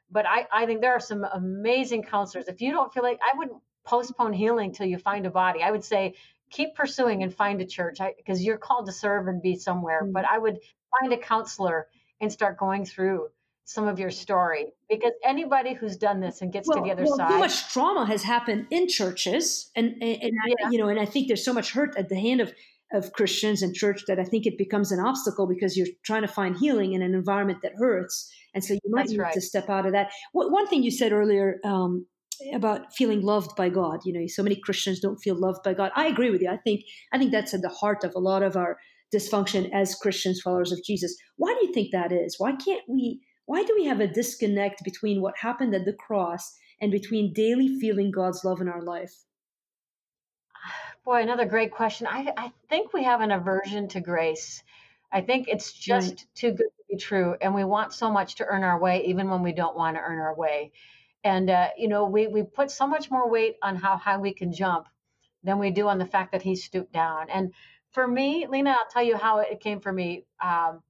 But 0.09 0.25
I, 0.27 0.47
I 0.51 0.65
think 0.65 0.81
there 0.81 0.93
are 0.93 0.99
some 0.99 1.23
amazing 1.23 2.03
counselors. 2.03 2.47
If 2.47 2.61
you 2.61 2.71
don't 2.71 2.93
feel 2.93 3.03
like 3.03 3.19
I 3.21 3.37
wouldn't 3.37 3.61
postpone 3.83 4.33
healing 4.33 4.71
till 4.71 4.87
you 4.87 4.97
find 4.97 5.25
a 5.25 5.31
body, 5.31 5.63
I 5.63 5.71
would 5.71 5.83
say 5.83 6.15
keep 6.51 6.75
pursuing 6.75 7.23
and 7.23 7.33
find 7.33 7.61
a 7.61 7.65
church 7.65 7.99
because 8.17 8.43
you're 8.43 8.57
called 8.57 8.85
to 8.85 8.91
serve 8.91 9.27
and 9.27 9.41
be 9.41 9.55
somewhere. 9.55 10.03
Mm-hmm. 10.03 10.13
But 10.13 10.25
I 10.25 10.37
would 10.37 10.59
find 10.99 11.13
a 11.13 11.17
counselor 11.17 11.87
and 12.19 12.31
start 12.31 12.57
going 12.57 12.85
through 12.85 13.29
some 13.65 13.87
of 13.87 13.99
your 13.99 14.11
story 14.11 14.67
because 14.89 15.13
anybody 15.23 15.73
who's 15.73 15.95
done 15.95 16.19
this 16.19 16.41
and 16.41 16.51
gets 16.51 16.67
well, 16.67 16.79
to 16.79 16.83
the 16.83 16.91
other 16.91 17.03
well, 17.03 17.15
side 17.15 17.29
so 17.29 17.39
much 17.39 17.71
trauma 17.71 18.05
has 18.05 18.21
happened 18.23 18.67
in 18.69 18.87
churches 18.87 19.69
and 19.75 19.93
and, 20.01 20.23
and 20.23 20.33
yeah. 20.33 20.67
I, 20.67 20.69
you 20.71 20.77
know 20.77 20.89
and 20.89 20.99
i 20.99 21.05
think 21.05 21.27
there's 21.27 21.45
so 21.45 21.53
much 21.53 21.71
hurt 21.71 21.95
at 21.95 22.09
the 22.09 22.19
hand 22.19 22.41
of 22.41 22.51
of 22.91 23.13
christians 23.13 23.61
and 23.61 23.73
church 23.73 24.03
that 24.07 24.19
i 24.19 24.25
think 24.25 24.45
it 24.45 24.57
becomes 24.57 24.91
an 24.91 24.99
obstacle 24.99 25.47
because 25.47 25.77
you're 25.77 25.87
trying 26.03 26.23
to 26.23 26.27
find 26.27 26.57
healing 26.57 26.93
in 26.93 27.01
an 27.01 27.13
environment 27.13 27.59
that 27.61 27.73
hurts 27.77 28.33
and 28.53 28.65
so 28.65 28.73
you 28.73 28.79
might 28.89 29.03
That's 29.03 29.11
need 29.11 29.19
right. 29.19 29.33
to 29.33 29.41
step 29.41 29.69
out 29.69 29.85
of 29.85 29.93
that 29.93 30.11
one 30.33 30.67
thing 30.67 30.83
you 30.83 30.91
said 30.91 31.13
earlier 31.13 31.59
um, 31.63 32.07
about 32.53 32.93
feeling 32.93 33.21
loved 33.21 33.55
by 33.55 33.69
God. 33.69 34.01
You 34.05 34.13
know, 34.13 34.27
so 34.27 34.43
many 34.43 34.55
Christians 34.55 34.99
don't 34.99 35.17
feel 35.17 35.35
loved 35.35 35.63
by 35.63 35.73
God. 35.73 35.91
I 35.95 36.07
agree 36.07 36.29
with 36.29 36.41
you. 36.41 36.49
I 36.49 36.57
think 36.57 36.83
I 37.11 37.17
think 37.17 37.31
that's 37.31 37.53
at 37.53 37.61
the 37.61 37.69
heart 37.69 38.03
of 38.03 38.13
a 38.15 38.19
lot 38.19 38.43
of 38.43 38.55
our 38.55 38.77
dysfunction 39.13 39.69
as 39.73 39.95
Christians, 39.95 40.41
followers 40.41 40.71
of 40.71 40.83
Jesus. 40.83 41.15
Why 41.37 41.53
do 41.59 41.65
you 41.65 41.73
think 41.73 41.91
that 41.91 42.11
is? 42.11 42.35
Why 42.37 42.53
can't 42.53 42.83
we? 42.87 43.21
Why 43.45 43.63
do 43.63 43.73
we 43.75 43.85
have 43.85 43.99
a 43.99 44.07
disconnect 44.07 44.83
between 44.83 45.21
what 45.21 45.37
happened 45.37 45.75
at 45.75 45.85
the 45.85 45.93
cross 45.93 46.55
and 46.79 46.91
between 46.91 47.33
daily 47.33 47.79
feeling 47.79 48.11
God's 48.11 48.43
love 48.43 48.61
in 48.61 48.69
our 48.69 48.81
life? 48.81 49.13
Boy, 51.03 51.23
another 51.23 51.45
great 51.45 51.71
question. 51.71 52.07
I, 52.07 52.31
I 52.37 52.51
think 52.69 52.93
we 52.93 53.03
have 53.03 53.21
an 53.21 53.31
aversion 53.31 53.87
to 53.89 54.01
grace. 54.01 54.63
I 55.11 55.21
think 55.21 55.47
it's 55.47 55.73
just 55.73 56.09
right. 56.09 56.25
too 56.35 56.51
good 56.51 56.69
to 56.69 56.83
be 56.89 56.97
true. 56.97 57.35
And 57.41 57.53
we 57.53 57.63
want 57.63 57.93
so 57.93 58.11
much 58.11 58.35
to 58.35 58.45
earn 58.45 58.63
our 58.63 58.79
way, 58.79 59.05
even 59.05 59.29
when 59.29 59.41
we 59.41 59.51
don't 59.51 59.75
want 59.75 59.97
to 59.97 60.01
earn 60.01 60.19
our 60.19 60.35
way. 60.35 60.71
And, 61.23 61.49
uh, 61.49 61.69
you 61.77 61.87
know, 61.87 62.05
we, 62.05 62.27
we 62.27 62.43
put 62.43 62.71
so 62.71 62.87
much 62.87 63.11
more 63.11 63.29
weight 63.29 63.57
on 63.61 63.75
how 63.75 63.97
high 63.97 64.17
we 64.17 64.33
can 64.33 64.51
jump 64.51 64.87
than 65.43 65.59
we 65.59 65.71
do 65.71 65.87
on 65.87 65.97
the 65.97 66.05
fact 66.05 66.31
that 66.31 66.41
he 66.41 66.55
stooped 66.55 66.93
down. 66.93 67.29
And 67.29 67.53
for 67.91 68.07
me, 68.07 68.47
Lena, 68.47 68.71
I'll 68.71 68.89
tell 68.89 69.03
you 69.03 69.17
how 69.17 69.39
it 69.39 69.59
came 69.59 69.79
for 69.79 69.91
me. 69.91 70.25
Um, 70.41 70.81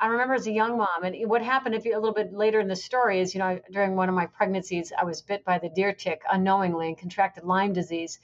I 0.00 0.06
remember 0.06 0.34
as 0.34 0.46
a 0.46 0.52
young 0.52 0.76
mom, 0.78 1.04
and 1.04 1.28
what 1.30 1.42
happened 1.42 1.76
if 1.76 1.84
you, 1.84 1.94
a 1.94 2.00
little 2.00 2.14
bit 2.14 2.32
later 2.32 2.58
in 2.58 2.66
the 2.66 2.76
story 2.76 3.20
is, 3.20 3.34
you 3.34 3.38
know, 3.38 3.60
during 3.70 3.94
one 3.94 4.08
of 4.08 4.14
my 4.14 4.26
pregnancies, 4.26 4.92
I 4.96 5.04
was 5.04 5.22
bit 5.22 5.44
by 5.44 5.58
the 5.58 5.68
deer 5.68 5.92
tick 5.92 6.22
unknowingly 6.30 6.88
and 6.88 6.98
contracted 6.98 7.44
Lyme 7.44 7.72
disease. 7.72 8.18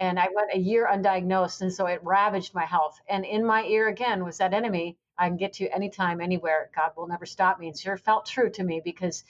And 0.00 0.18
I 0.18 0.28
went 0.34 0.52
a 0.52 0.58
year 0.58 0.86
undiagnosed, 0.92 1.62
and 1.62 1.72
so 1.72 1.86
it 1.86 2.00
ravaged 2.02 2.54
my 2.54 2.66
health. 2.66 3.00
And 3.08 3.24
in 3.24 3.44
my 3.44 3.64
ear 3.64 3.88
again 3.88 4.24
was 4.24 4.38
that 4.38 4.52
enemy 4.52 4.98
I 5.16 5.28
can 5.28 5.36
get 5.36 5.54
to 5.54 5.68
anytime, 5.74 6.20
anywhere. 6.20 6.70
God 6.74 6.90
will 6.96 7.06
never 7.06 7.24
stop 7.26 7.58
me. 7.58 7.68
And 7.68 7.78
sure 7.78 7.96
felt 7.96 8.26
true 8.26 8.50
to 8.50 8.64
me 8.64 8.82
because 8.84 9.24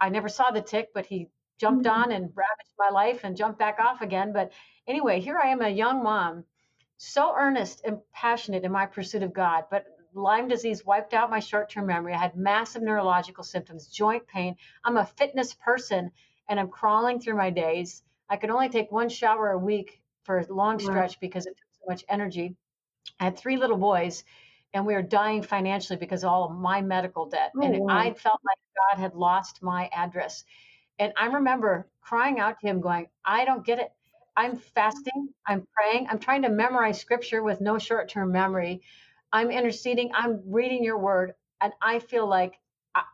I 0.00 0.08
never 0.08 0.28
saw 0.28 0.50
the 0.50 0.62
tick, 0.62 0.90
but 0.94 1.06
he 1.06 1.28
jumped 1.58 1.86
mm-hmm. 1.86 2.02
on 2.02 2.12
and 2.12 2.32
ravaged 2.34 2.74
my 2.78 2.90
life 2.90 3.24
and 3.24 3.36
jumped 3.36 3.58
back 3.58 3.78
off 3.80 4.00
again. 4.00 4.32
But 4.32 4.52
anyway, 4.86 5.20
here 5.20 5.38
I 5.42 5.48
am, 5.48 5.60
a 5.60 5.68
young 5.68 6.02
mom, 6.02 6.44
so 6.96 7.34
earnest 7.36 7.82
and 7.84 7.98
passionate 8.12 8.64
in 8.64 8.72
my 8.72 8.86
pursuit 8.86 9.22
of 9.22 9.32
God, 9.32 9.64
but 9.70 9.86
Lyme 10.14 10.48
disease 10.48 10.84
wiped 10.84 11.14
out 11.14 11.30
my 11.30 11.38
short 11.40 11.70
term 11.70 11.86
memory. 11.86 12.14
I 12.14 12.18
had 12.18 12.36
massive 12.36 12.82
neurological 12.82 13.44
symptoms, 13.44 13.88
joint 13.88 14.26
pain. 14.26 14.56
I'm 14.84 14.96
a 14.96 15.06
fitness 15.06 15.54
person 15.54 16.10
and 16.48 16.58
I'm 16.58 16.68
crawling 16.68 17.20
through 17.20 17.36
my 17.36 17.50
days. 17.50 18.02
I 18.28 18.36
could 18.36 18.50
only 18.50 18.68
take 18.68 18.90
one 18.90 19.08
shower 19.08 19.50
a 19.50 19.58
week 19.58 20.00
for 20.24 20.38
a 20.38 20.52
long 20.52 20.78
stretch 20.78 21.12
wow. 21.12 21.18
because 21.20 21.46
it 21.46 21.56
took 21.56 21.66
so 21.72 21.84
much 21.86 22.04
energy. 22.08 22.56
I 23.20 23.24
had 23.24 23.38
three 23.38 23.56
little 23.56 23.76
boys, 23.76 24.24
and 24.74 24.86
we 24.86 24.94
were 24.94 25.02
dying 25.02 25.42
financially 25.42 25.98
because 25.98 26.24
of 26.24 26.30
all 26.30 26.44
of 26.44 26.56
my 26.56 26.82
medical 26.82 27.26
debt. 27.26 27.52
Oh, 27.56 27.62
and 27.62 27.80
wow. 27.80 27.98
I 27.98 28.12
felt 28.14 28.40
like 28.44 28.58
God 28.92 29.00
had 29.00 29.14
lost 29.14 29.62
my 29.62 29.88
address. 29.94 30.44
And 30.98 31.12
I 31.16 31.26
remember 31.26 31.88
crying 32.00 32.38
out 32.38 32.60
to 32.60 32.66
him, 32.66 32.80
going, 32.80 33.08
I 33.24 33.44
don't 33.44 33.64
get 33.64 33.78
it. 33.78 33.90
I'm 34.36 34.56
fasting, 34.56 35.30
I'm 35.46 35.66
praying, 35.74 36.06
I'm 36.08 36.20
trying 36.20 36.42
to 36.42 36.48
memorize 36.48 37.00
scripture 37.00 37.42
with 37.42 37.60
no 37.60 37.78
short 37.78 38.08
term 38.08 38.30
memory. 38.30 38.82
I'm 39.32 39.50
interceding, 39.50 40.12
I'm 40.14 40.42
reading 40.46 40.84
your 40.84 40.98
word, 40.98 41.34
and 41.60 41.72
I 41.82 41.98
feel 41.98 42.28
like 42.28 42.54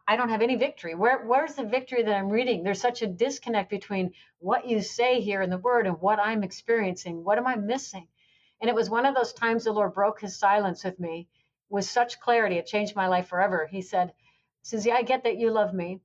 I 0.07 0.17
don't 0.17 0.29
have 0.29 0.43
any 0.43 0.57
victory. 0.57 0.95
Where 0.95 1.25
where's 1.27 1.55
the 1.55 1.65
victory 1.65 2.03
that 2.03 2.15
I'm 2.15 2.29
reading? 2.29 2.63
There's 2.63 2.81
such 2.81 3.03
a 3.03 3.07
disconnect 3.07 3.71
between 3.71 4.13
what 4.39 4.69
you 4.69 4.81
say 4.83 5.21
here 5.21 5.43
in 5.43 5.51
the 5.51 5.59
word 5.59 5.87
and 5.87 6.01
what 6.01 6.19
I'm 6.19 6.43
experiencing. 6.43 7.25
What 7.25 7.39
am 7.39 7.47
I 7.47 7.57
missing? 7.57 8.07
And 8.61 8.69
it 8.69 8.75
was 8.75 8.89
one 8.89 9.07
of 9.07 9.15
those 9.15 9.33
times 9.33 9.65
the 9.65 9.73
Lord 9.73 9.95
broke 9.95 10.21
his 10.21 10.39
silence 10.39 10.85
with 10.85 10.99
me 11.01 11.29
with 11.69 11.85
such 11.85 12.21
clarity. 12.21 12.57
It 12.57 12.67
changed 12.67 12.97
my 12.97 13.09
life 13.09 13.29
forever. 13.29 13.67
He 13.67 13.83
said, 13.83 14.13
Susie, 14.63 14.93
I 14.93 15.03
get 15.03 15.25
that 15.25 15.39
you 15.39 15.51
love 15.51 15.75
me, 15.75 16.01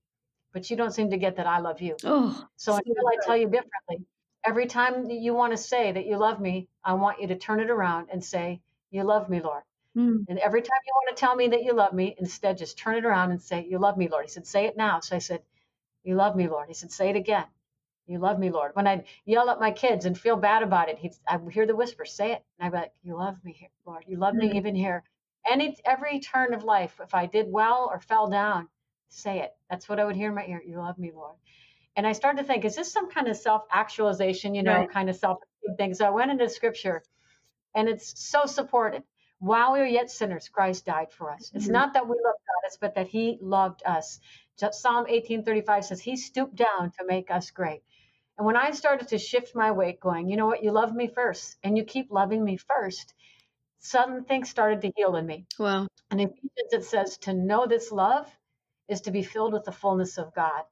but 0.53 0.69
you 0.69 0.75
don't 0.75 0.93
seem 0.93 1.11
to 1.11 1.17
get 1.17 1.37
that 1.37 1.47
I 1.47 1.59
love 1.59 1.81
you. 1.81 1.95
Oh, 2.03 2.45
so 2.55 2.75
until 2.75 3.07
I 3.07 3.17
tell 3.25 3.37
you 3.37 3.45
differently, 3.45 4.05
every 4.45 4.65
time 4.65 5.09
you 5.09 5.33
want 5.33 5.53
to 5.53 5.57
say 5.57 5.91
that 5.91 6.05
you 6.05 6.17
love 6.17 6.39
me, 6.39 6.67
I 6.83 6.93
want 6.93 7.21
you 7.21 7.27
to 7.27 7.35
turn 7.37 7.59
it 7.59 7.69
around 7.69 8.09
and 8.11 8.23
say, 8.23 8.61
You 8.91 9.03
love 9.03 9.29
me, 9.29 9.41
Lord. 9.41 9.63
Mm. 9.97 10.25
And 10.27 10.39
every 10.39 10.61
time 10.61 10.79
you 10.85 10.93
want 10.95 11.15
to 11.15 11.19
tell 11.19 11.35
me 11.35 11.47
that 11.49 11.63
you 11.63 11.73
love 11.73 11.93
me, 11.93 12.15
instead 12.17 12.57
just 12.57 12.77
turn 12.77 12.95
it 12.95 13.05
around 13.05 13.31
and 13.31 13.41
say, 13.41 13.65
You 13.69 13.79
love 13.79 13.97
me, 13.97 14.07
Lord. 14.07 14.25
He 14.25 14.31
said, 14.31 14.47
Say 14.47 14.65
it 14.65 14.77
now. 14.77 14.99
So 14.99 15.15
I 15.15 15.19
said, 15.19 15.41
You 16.03 16.15
love 16.15 16.35
me, 16.35 16.47
Lord. 16.47 16.67
He 16.67 16.73
said, 16.73 16.91
Say 16.91 17.09
it 17.09 17.15
again. 17.15 17.45
You 18.07 18.17
love 18.17 18.39
me, 18.39 18.49
Lord. 18.49 18.71
When 18.73 18.87
I 18.87 19.03
yell 19.25 19.51
at 19.51 19.59
my 19.59 19.71
kids 19.71 20.05
and 20.05 20.17
feel 20.17 20.35
bad 20.35 20.63
about 20.63 20.89
it, 20.89 20.97
he, 20.97 21.11
I 21.27 21.37
hear 21.51 21.67
the 21.67 21.75
whisper, 21.75 22.05
say 22.05 22.31
it. 22.31 22.43
And 22.59 22.67
I'm 22.67 22.73
like, 22.73 22.91
You 23.03 23.15
love 23.15 23.43
me, 23.43 23.69
Lord. 23.85 24.03
You 24.07 24.17
love 24.17 24.33
mm. 24.33 24.39
me 24.39 24.57
even 24.57 24.75
here. 24.75 25.03
Any 25.49 25.77
every 25.85 26.19
turn 26.19 26.53
of 26.53 26.63
life, 26.63 26.99
if 27.01 27.13
I 27.13 27.25
did 27.25 27.47
well 27.49 27.89
or 27.91 27.99
fell 27.99 28.27
down, 28.29 28.67
say 29.09 29.39
it. 29.39 29.51
That's 29.69 29.87
what 29.87 29.99
I 29.99 30.05
would 30.05 30.15
hear 30.15 30.29
in 30.29 30.35
my 30.35 30.45
ear. 30.45 30.61
You 30.65 30.77
love 30.77 30.97
me, 30.97 31.11
Lord. 31.13 31.35
And 31.95 32.07
I 32.07 32.13
started 32.13 32.41
to 32.41 32.47
think, 32.47 32.65
is 32.65 32.75
this 32.75 32.91
some 32.91 33.09
kind 33.09 33.27
of 33.27 33.35
self 33.35 33.63
actualization, 33.71 34.55
you 34.55 34.63
know, 34.63 34.73
right. 34.73 34.91
kind 34.91 35.09
of 35.09 35.15
self 35.15 35.39
thing? 35.77 35.93
So 35.93 36.05
I 36.05 36.09
went 36.09 36.31
into 36.31 36.47
scripture 36.49 37.03
and 37.75 37.87
it's 37.89 38.19
so 38.19 38.45
supported. 38.45 39.03
While 39.39 39.73
we 39.73 39.79
were 39.79 39.85
yet 39.85 40.11
sinners, 40.11 40.49
Christ 40.49 40.85
died 40.85 41.11
for 41.11 41.31
us. 41.31 41.51
It's 41.53 41.65
mm-hmm. 41.65 41.73
not 41.73 41.93
that 41.93 42.05
we 42.05 42.11
loved 42.11 42.23
God, 42.23 42.65
it's 42.65 42.77
but 42.77 42.95
that 42.95 43.07
he 43.07 43.37
loved 43.41 43.83
us. 43.85 44.19
Psalm 44.57 45.05
1835 45.05 45.85
says, 45.85 46.01
He 46.01 46.17
stooped 46.17 46.55
down 46.55 46.91
to 46.99 47.05
make 47.05 47.31
us 47.31 47.49
great. 47.51 47.81
And 48.37 48.45
when 48.45 48.57
I 48.57 48.71
started 48.71 49.09
to 49.09 49.17
shift 49.17 49.55
my 49.55 49.71
weight, 49.71 49.99
going, 49.99 50.29
you 50.29 50.35
know 50.35 50.45
what, 50.45 50.63
you 50.63 50.71
love 50.71 50.93
me 50.93 51.07
first, 51.07 51.57
and 51.63 51.77
you 51.77 51.83
keep 51.83 52.11
loving 52.11 52.43
me 52.43 52.57
first, 52.57 53.13
some 53.79 54.25
things 54.25 54.49
started 54.49 54.81
to 54.81 54.91
heal 54.95 55.15
in 55.15 55.25
me. 55.25 55.45
Wow. 55.57 55.87
And 56.11 56.21
in 56.21 56.29
Ephesians, 56.29 56.73
it 56.73 56.83
says, 56.83 57.17
to 57.19 57.33
know 57.33 57.65
this 57.65 57.91
love 57.91 58.27
is 58.87 59.01
to 59.01 59.11
be 59.11 59.23
filled 59.23 59.53
with 59.53 59.63
the 59.63 59.71
fullness 59.71 60.17
of 60.17 60.33
God. 60.33 60.63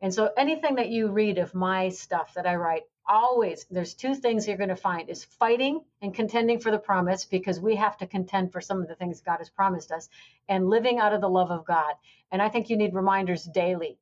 And 0.00 0.12
so 0.12 0.30
anything 0.36 0.74
that 0.76 0.90
you 0.90 1.08
read 1.08 1.38
of 1.38 1.54
my 1.54 1.88
stuff 1.88 2.34
that 2.34 2.46
I 2.46 2.56
write, 2.56 2.82
always 3.08 3.66
there's 3.70 3.94
two 3.94 4.14
things 4.14 4.46
you're 4.46 4.56
going 4.56 4.68
to 4.68 4.76
find 4.76 5.08
is 5.08 5.24
fighting 5.24 5.80
and 6.02 6.12
contending 6.12 6.58
for 6.58 6.70
the 6.70 6.78
promise 6.78 7.24
because 7.24 7.60
we 7.60 7.76
have 7.76 7.96
to 7.98 8.06
contend 8.06 8.52
for 8.52 8.60
some 8.60 8.82
of 8.82 8.88
the 8.88 8.94
things 8.94 9.20
God 9.20 9.38
has 9.38 9.48
promised 9.48 9.92
us 9.92 10.08
and 10.48 10.68
living 10.68 10.98
out 10.98 11.12
of 11.12 11.20
the 11.20 11.28
love 11.28 11.50
of 11.50 11.64
God. 11.64 11.94
And 12.32 12.42
I 12.42 12.48
think 12.48 12.68
you 12.68 12.76
need 12.76 12.94
reminders 12.94 13.44
daily. 13.44 13.98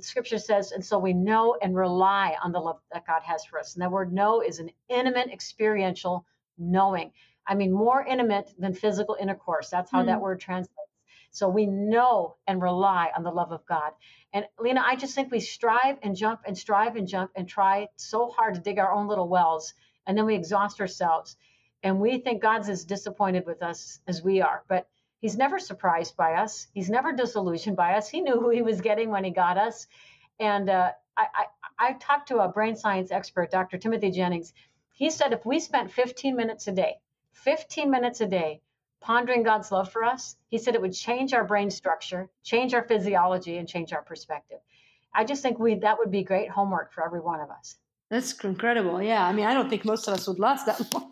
Scripture 0.00 0.38
says, 0.38 0.70
and 0.70 0.84
so 0.84 0.98
we 0.98 1.12
know 1.12 1.56
and 1.60 1.74
rely 1.74 2.36
on 2.42 2.52
the 2.52 2.60
love 2.60 2.78
that 2.92 3.06
God 3.06 3.22
has 3.24 3.44
for 3.44 3.58
us. 3.58 3.74
And 3.74 3.82
that 3.82 3.90
word 3.90 4.12
know 4.12 4.40
is 4.40 4.60
an 4.60 4.70
intimate, 4.88 5.32
experiential 5.32 6.24
knowing. 6.58 7.10
I 7.48 7.54
mean, 7.54 7.72
more 7.72 8.04
intimate 8.04 8.52
than 8.58 8.74
physical 8.74 9.16
intercourse. 9.18 9.70
That's 9.70 9.90
how 9.90 10.00
mm-hmm. 10.00 10.08
that 10.08 10.20
word 10.20 10.40
translates. 10.40 10.74
So 11.30 11.48
we 11.48 11.66
know 11.66 12.36
and 12.46 12.60
rely 12.62 13.10
on 13.16 13.22
the 13.22 13.30
love 13.30 13.52
of 13.52 13.64
God. 13.66 13.92
And 14.32 14.46
Lena, 14.58 14.82
I 14.84 14.96
just 14.96 15.14
think 15.14 15.30
we 15.30 15.40
strive 15.40 15.98
and 16.02 16.14
jump 16.14 16.40
and 16.46 16.56
strive 16.56 16.96
and 16.96 17.08
jump 17.08 17.30
and 17.34 17.48
try 17.48 17.88
so 17.96 18.28
hard 18.28 18.54
to 18.54 18.60
dig 18.60 18.78
our 18.78 18.92
own 18.92 19.08
little 19.08 19.28
wells, 19.28 19.74
and 20.06 20.16
then 20.16 20.26
we 20.26 20.34
exhaust 20.34 20.80
ourselves. 20.80 21.36
And 21.82 22.00
we 22.00 22.18
think 22.18 22.42
God's 22.42 22.68
as 22.68 22.84
disappointed 22.84 23.46
with 23.46 23.62
us 23.62 24.00
as 24.06 24.22
we 24.22 24.40
are. 24.42 24.64
But 24.68 24.88
He's 25.20 25.36
never 25.36 25.58
surprised 25.58 26.16
by 26.16 26.34
us. 26.34 26.68
He's 26.74 26.90
never 26.90 27.12
disillusioned 27.12 27.76
by 27.76 27.94
us. 27.94 28.08
He 28.08 28.20
knew 28.20 28.38
who 28.40 28.50
He 28.50 28.62
was 28.62 28.80
getting 28.80 29.10
when 29.10 29.24
He 29.24 29.30
got 29.30 29.58
us. 29.58 29.86
And 30.38 30.68
uh, 30.68 30.92
I, 31.16 31.26
I, 31.34 31.46
I 31.78 31.92
talked 31.94 32.28
to 32.28 32.38
a 32.38 32.48
brain 32.48 32.76
science 32.76 33.10
expert, 33.10 33.50
Dr. 33.50 33.78
Timothy 33.78 34.10
Jennings. 34.10 34.52
He 34.92 35.10
said 35.10 35.32
if 35.32 35.44
we 35.46 35.60
spent 35.60 35.92
15 35.92 36.36
minutes 36.36 36.66
a 36.68 36.72
day, 36.72 36.96
15 37.32 37.90
minutes 37.90 38.20
a 38.20 38.26
day 38.26 38.60
pondering 39.00 39.42
God's 39.42 39.70
love 39.70 39.90
for 39.90 40.04
us, 40.04 40.36
he 40.48 40.58
said 40.58 40.74
it 40.74 40.80
would 40.80 40.92
change 40.92 41.32
our 41.32 41.44
brain 41.44 41.70
structure, 41.70 42.28
change 42.42 42.74
our 42.74 42.82
physiology, 42.82 43.58
and 43.58 43.68
change 43.68 43.92
our 43.92 44.02
perspective. 44.02 44.58
I 45.14 45.24
just 45.24 45.42
think 45.42 45.58
we 45.58 45.76
that 45.76 45.98
would 45.98 46.10
be 46.10 46.22
great 46.22 46.50
homework 46.50 46.92
for 46.92 47.04
every 47.04 47.20
one 47.20 47.40
of 47.40 47.50
us. 47.50 47.76
That's 48.10 48.32
incredible. 48.42 49.02
Yeah. 49.02 49.26
I 49.26 49.34
mean, 49.34 49.44
I 49.44 49.52
don't 49.52 49.68
think 49.68 49.84
most 49.84 50.08
of 50.08 50.14
us 50.14 50.26
would 50.26 50.38
last 50.38 50.64
that 50.64 50.80
long. 50.94 51.10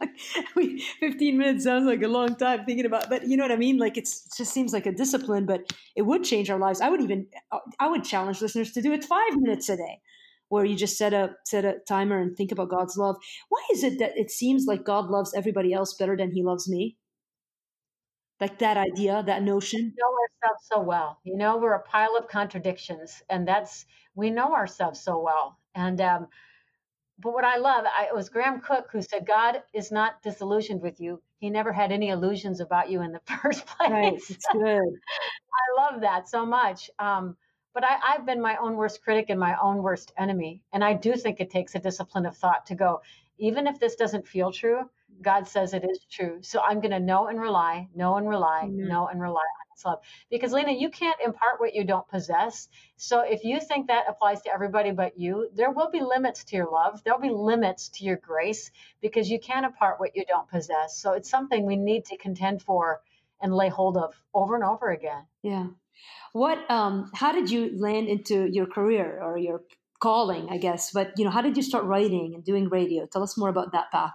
Mean, 0.57 0.81
15 1.00 1.37
minutes 1.37 1.64
sounds 1.64 1.85
like 1.85 2.02
a 2.02 2.09
long 2.09 2.37
time 2.37 2.64
thinking 2.64 2.87
about, 2.87 3.11
but 3.11 3.29
you 3.29 3.37
know 3.37 3.44
what 3.44 3.52
I 3.52 3.57
mean? 3.57 3.76
Like 3.76 3.98
it's, 3.98 4.24
it 4.26 4.33
just 4.38 4.52
seems 4.52 4.72
like 4.72 4.87
a 4.87 4.92
discipline, 4.92 5.44
but 5.44 5.70
it 5.94 6.02
would 6.02 6.24
change 6.24 6.48
our 6.48 6.59
lives. 6.59 6.81
I 6.81 6.88
would 6.88 7.02
even, 7.02 7.26
uh, 7.52 7.59
I 7.79 7.88
would 7.88 8.02
challenge 8.02 8.40
listeners 8.40 8.72
to 8.72 8.81
do 8.81 8.92
it 8.92 9.05
five 9.05 9.37
minutes 9.37 9.68
a 9.68 9.76
day 9.76 10.00
where 10.48 10.64
you 10.64 10.76
just 10.76 10.96
set 10.96 11.12
a, 11.12 11.35
set 11.44 11.64
a 11.64 11.76
timer 11.88 12.18
and 12.18 12.37
think 12.37 12.52
about 12.52 12.70
God's 12.70 12.96
love. 12.96 13.16
Why 13.48 13.62
is 13.72 13.82
it 13.82 13.98
that 13.98 14.16
it 14.16 14.30
seems 14.30 14.66
like 14.66 14.85
God 14.85 15.11
loves 15.11 15.35
everybody 15.35 15.72
else 15.72 15.94
better 15.94 16.16
than 16.16 16.30
he 16.30 16.42
loves 16.42 16.68
me? 16.68 16.96
like 18.40 18.59
that 18.59 18.76
idea 18.76 19.22
that 19.26 19.42
notion? 19.42 19.80
We 19.80 19.87
know 19.98 20.16
ourselves 20.22 20.66
so 20.70 20.80
well. 20.80 21.18
You 21.24 21.37
know 21.37 21.56
we're 21.56 21.74
a 21.74 21.82
pile 21.82 22.16
of 22.16 22.28
contradictions 22.28 23.22
and 23.30 23.46
that's 23.46 23.87
we 24.14 24.30
know 24.30 24.54
ourselves 24.54 25.00
so 25.00 25.20
well. 25.20 25.59
And 25.74 26.00
um 26.00 26.28
but 27.18 27.32
what 27.32 27.44
i 27.44 27.56
love 27.56 27.85
I, 27.87 28.06
it 28.06 28.14
was 28.14 28.28
Graham 28.28 28.61
Cooke 28.61 28.88
who 28.92 29.00
said 29.00 29.26
god 29.26 29.62
is 29.72 29.90
not 29.90 30.22
disillusioned 30.22 30.82
with 30.82 31.00
you. 31.00 31.22
He 31.38 31.50
never 31.50 31.72
had 31.72 31.92
any 31.92 32.11
illusions 32.11 32.61
about 32.61 32.90
you 32.90 33.02
in 33.02 33.12
the 33.12 33.20
first 33.42 33.66
place. 33.66 33.90
Right, 33.90 34.14
it's 34.14 34.46
good. 34.52 34.62
I 34.62 35.80
love 35.80 36.02
that 36.02 36.28
so 36.28 36.44
much. 36.44 36.90
Um 36.98 37.37
but 37.77 37.85
I, 37.85 38.15
I've 38.15 38.25
been 38.25 38.41
my 38.41 38.57
own 38.57 38.75
worst 38.75 39.03
critic 39.03 39.27
and 39.29 39.39
my 39.39 39.55
own 39.62 39.83
worst 39.83 40.11
enemy. 40.17 40.62
And 40.73 40.83
I 40.83 40.95
do 40.95 41.12
think 41.12 41.41
it 41.41 41.51
takes 41.51 41.75
a 41.75 41.79
discipline 41.79 42.25
of 42.25 42.35
thought 42.35 42.65
to 42.67 42.75
go, 42.75 43.03
even 43.37 43.67
if 43.67 43.79
this 43.79 43.97
doesn't 43.97 44.27
feel 44.27 44.51
true, 44.51 44.89
God 45.21 45.47
says 45.47 45.75
it 45.75 45.85
is 45.85 46.01
true. 46.11 46.39
So 46.41 46.62
I'm 46.67 46.81
going 46.81 46.93
to 46.93 46.99
know 46.99 47.27
and 47.27 47.39
rely, 47.39 47.87
know 47.95 48.17
and 48.17 48.27
rely, 48.27 48.62
mm-hmm. 48.65 48.89
know 48.89 49.09
and 49.09 49.21
rely 49.21 49.43
on 49.43 49.67
His 49.75 49.85
love. 49.85 49.99
Because 50.31 50.53
Lena, 50.53 50.73
you 50.73 50.89
can't 50.89 51.19
impart 51.23 51.61
what 51.61 51.75
you 51.75 51.85
don't 51.85 52.09
possess. 52.09 52.69
So 52.97 53.21
if 53.21 53.45
you 53.45 53.61
think 53.61 53.89
that 53.89 54.07
applies 54.09 54.41
to 54.43 54.55
everybody 54.55 54.93
but 54.93 55.21
you, 55.21 55.51
there 55.53 55.71
will 55.71 55.91
be 55.91 56.01
limits 56.01 56.45
to 56.45 56.57
your 56.57 56.71
love. 56.73 57.03
There'll 57.05 57.21
be 57.21 57.29
limits 57.29 57.91
to 57.91 58.05
your 58.05 58.17
grace 58.17 58.71
because 59.03 59.29
you 59.29 59.39
can't 59.39 59.67
impart 59.67 60.01
what 60.01 60.17
you 60.17 60.25
don't 60.27 60.49
possess. 60.49 60.97
So 60.97 61.12
it's 61.12 61.29
something 61.29 61.67
we 61.67 61.77
need 61.77 62.07
to 62.07 62.17
contend 62.17 62.62
for 62.62 63.03
and 63.43 63.55
lay 63.55 63.69
hold 63.69 63.99
of 63.99 64.15
over 64.33 64.55
and 64.55 64.65
over 64.65 64.89
again. 64.89 65.27
Yeah. 65.43 65.67
What? 66.32 66.70
Um. 66.70 67.11
How 67.14 67.32
did 67.32 67.50
you 67.50 67.78
land 67.78 68.09
into 68.09 68.46
your 68.46 68.66
career 68.66 69.20
or 69.22 69.38
your 69.38 69.62
calling? 70.00 70.48
I 70.50 70.59
guess. 70.59 70.92
But 70.92 71.18
you 71.18 71.24
know, 71.24 71.30
how 71.30 71.42
did 71.42 71.56
you 71.56 71.62
start 71.62 71.85
writing 71.85 72.32
and 72.35 72.44
doing 72.44 72.68
radio? 72.68 73.06
Tell 73.06 73.22
us 73.22 73.37
more 73.38 73.48
about 73.48 73.72
that 73.72 73.90
path. 73.90 74.12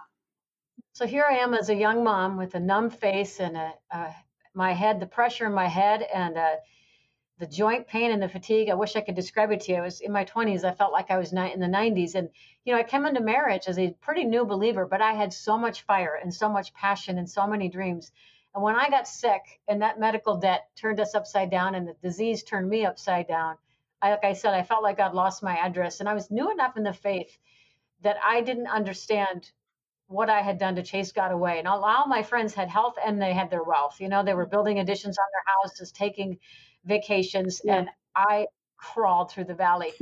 So 0.94 1.06
here 1.06 1.24
I 1.24 1.38
am 1.38 1.54
as 1.54 1.70
a 1.70 1.74
young 1.74 2.04
mom 2.04 2.36
with 2.36 2.54
a 2.54 2.60
numb 2.60 2.90
face 2.90 3.40
and 3.40 3.56
a, 3.56 3.72
uh, 3.90 4.12
my 4.54 4.72
head, 4.72 5.00
the 5.00 5.06
pressure 5.06 5.46
in 5.46 5.54
my 5.54 5.66
head, 5.66 6.02
and 6.02 6.36
uh, 6.36 6.56
the 7.38 7.46
joint 7.46 7.88
pain 7.88 8.10
and 8.12 8.22
the 8.22 8.28
fatigue. 8.28 8.68
I 8.68 8.74
wish 8.74 8.94
I 8.94 9.00
could 9.00 9.14
describe 9.14 9.50
it 9.52 9.62
to 9.62 9.72
you. 9.72 9.78
I 9.78 9.80
was 9.80 10.00
in 10.00 10.12
my 10.12 10.24
20s. 10.24 10.64
I 10.64 10.74
felt 10.74 10.92
like 10.92 11.10
I 11.10 11.18
was 11.18 11.32
in 11.32 11.60
the 11.60 11.66
90s. 11.66 12.14
And, 12.14 12.28
you 12.64 12.72
know, 12.72 12.78
I 12.78 12.82
came 12.82 13.06
into 13.06 13.20
marriage 13.20 13.64
as 13.66 13.78
a 13.78 13.96
pretty 14.00 14.24
new 14.24 14.44
believer, 14.44 14.86
but 14.86 15.00
I 15.00 15.12
had 15.14 15.32
so 15.32 15.56
much 15.56 15.82
fire 15.82 16.18
and 16.22 16.32
so 16.32 16.48
much 16.48 16.74
passion 16.74 17.18
and 17.18 17.28
so 17.28 17.46
many 17.46 17.68
dreams. 17.68 18.12
And 18.54 18.62
when 18.62 18.76
I 18.76 18.90
got 18.90 19.08
sick 19.08 19.60
and 19.68 19.82
that 19.82 19.98
medical 19.98 20.36
debt 20.36 20.68
turned 20.76 21.00
us 21.00 21.14
upside 21.14 21.50
down 21.50 21.74
and 21.74 21.88
the 21.88 21.96
disease 22.02 22.42
turned 22.42 22.68
me 22.68 22.84
upside 22.84 23.26
down, 23.26 23.56
I, 24.02 24.10
like 24.10 24.24
I 24.24 24.32
said, 24.34 24.52
I 24.54 24.62
felt 24.62 24.82
like 24.82 25.00
I'd 25.00 25.14
lost 25.14 25.42
my 25.42 25.56
address. 25.56 26.00
And 26.00 26.08
I 26.08 26.14
was 26.14 26.30
new 26.30 26.50
enough 26.50 26.76
in 26.76 26.82
the 26.82 26.92
faith 26.92 27.38
that 28.02 28.16
I 28.22 28.40
didn't 28.40 28.66
understand 28.66 29.50
what 30.08 30.28
I 30.28 30.42
had 30.42 30.58
done 30.58 30.76
to 30.76 30.82
chase 30.82 31.12
God 31.12 31.32
away. 31.32 31.58
And 31.58 31.66
all, 31.66 31.82
all, 31.84 32.06
my 32.06 32.22
friends 32.22 32.52
had 32.52 32.68
health 32.68 32.96
and 33.04 33.20
they 33.20 33.32
had 33.32 33.50
their 33.50 33.62
wealth. 33.62 34.00
You 34.00 34.08
know, 34.08 34.22
they 34.22 34.34
were 34.34 34.46
building 34.46 34.78
additions 34.80 35.16
on 35.16 35.24
their 35.32 35.54
houses, 35.56 35.92
taking 35.92 36.38
vacations, 36.84 37.62
yeah. 37.64 37.76
and 37.78 37.88
I 38.14 38.46
crawled 38.82 39.30
through 39.30 39.44
the 39.44 39.54
valley. 39.54 39.92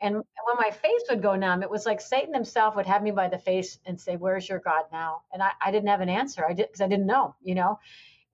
and 0.00 0.14
when 0.14 0.56
my 0.58 0.70
face 0.70 1.02
would 1.10 1.22
go 1.22 1.34
numb, 1.34 1.62
it 1.62 1.70
was 1.70 1.84
like 1.84 2.00
Satan 2.00 2.32
himself 2.32 2.76
would 2.76 2.86
have 2.86 3.02
me 3.02 3.10
by 3.10 3.28
the 3.28 3.38
face 3.38 3.78
and 3.84 4.00
say, 4.00 4.16
Where's 4.16 4.48
your 4.48 4.60
God 4.60 4.84
now? 4.92 5.22
And 5.32 5.42
I, 5.42 5.50
I 5.60 5.70
didn't 5.70 5.88
have 5.88 6.00
an 6.00 6.08
answer. 6.08 6.44
I 6.48 6.52
did 6.52 6.68
because 6.68 6.80
I 6.80 6.88
didn't 6.88 7.06
know, 7.06 7.34
you 7.42 7.54
know. 7.54 7.78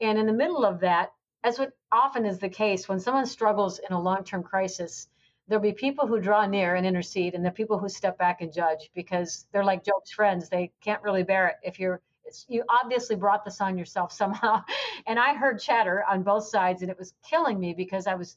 And 0.00 0.18
in 0.18 0.26
the 0.26 0.32
middle 0.32 0.64
of 0.64 0.80
that, 0.80 1.12
as 1.42 1.58
what 1.58 1.72
often 1.90 2.26
is 2.26 2.38
the 2.38 2.48
case, 2.48 2.88
when 2.88 3.00
someone 3.00 3.26
struggles 3.26 3.78
in 3.78 3.94
a 3.94 4.00
long 4.00 4.24
term 4.24 4.42
crisis, 4.42 5.08
there'll 5.48 5.62
be 5.62 5.72
people 5.72 6.06
who 6.06 6.20
draw 6.20 6.46
near 6.46 6.74
and 6.74 6.86
intercede, 6.86 7.34
and 7.34 7.44
the 7.44 7.50
people 7.50 7.78
who 7.78 7.88
step 7.88 8.18
back 8.18 8.40
and 8.42 8.52
judge 8.52 8.90
because 8.94 9.46
they're 9.52 9.64
like 9.64 9.84
Job's 9.84 10.12
friends. 10.12 10.48
They 10.48 10.70
can't 10.80 11.02
really 11.02 11.22
bear 11.22 11.48
it 11.48 11.56
if 11.62 11.78
you're. 11.80 12.00
you 12.48 12.62
obviously 12.68 13.16
brought 13.16 13.44
this 13.44 13.60
on 13.60 13.78
yourself 13.78 14.12
somehow, 14.12 14.62
and 15.06 15.18
I 15.18 15.34
heard 15.34 15.60
chatter 15.60 16.04
on 16.08 16.22
both 16.22 16.46
sides, 16.46 16.82
and 16.82 16.90
it 16.90 16.98
was 16.98 17.14
killing 17.28 17.58
me 17.58 17.72
because 17.74 18.06
I 18.06 18.14
was. 18.14 18.36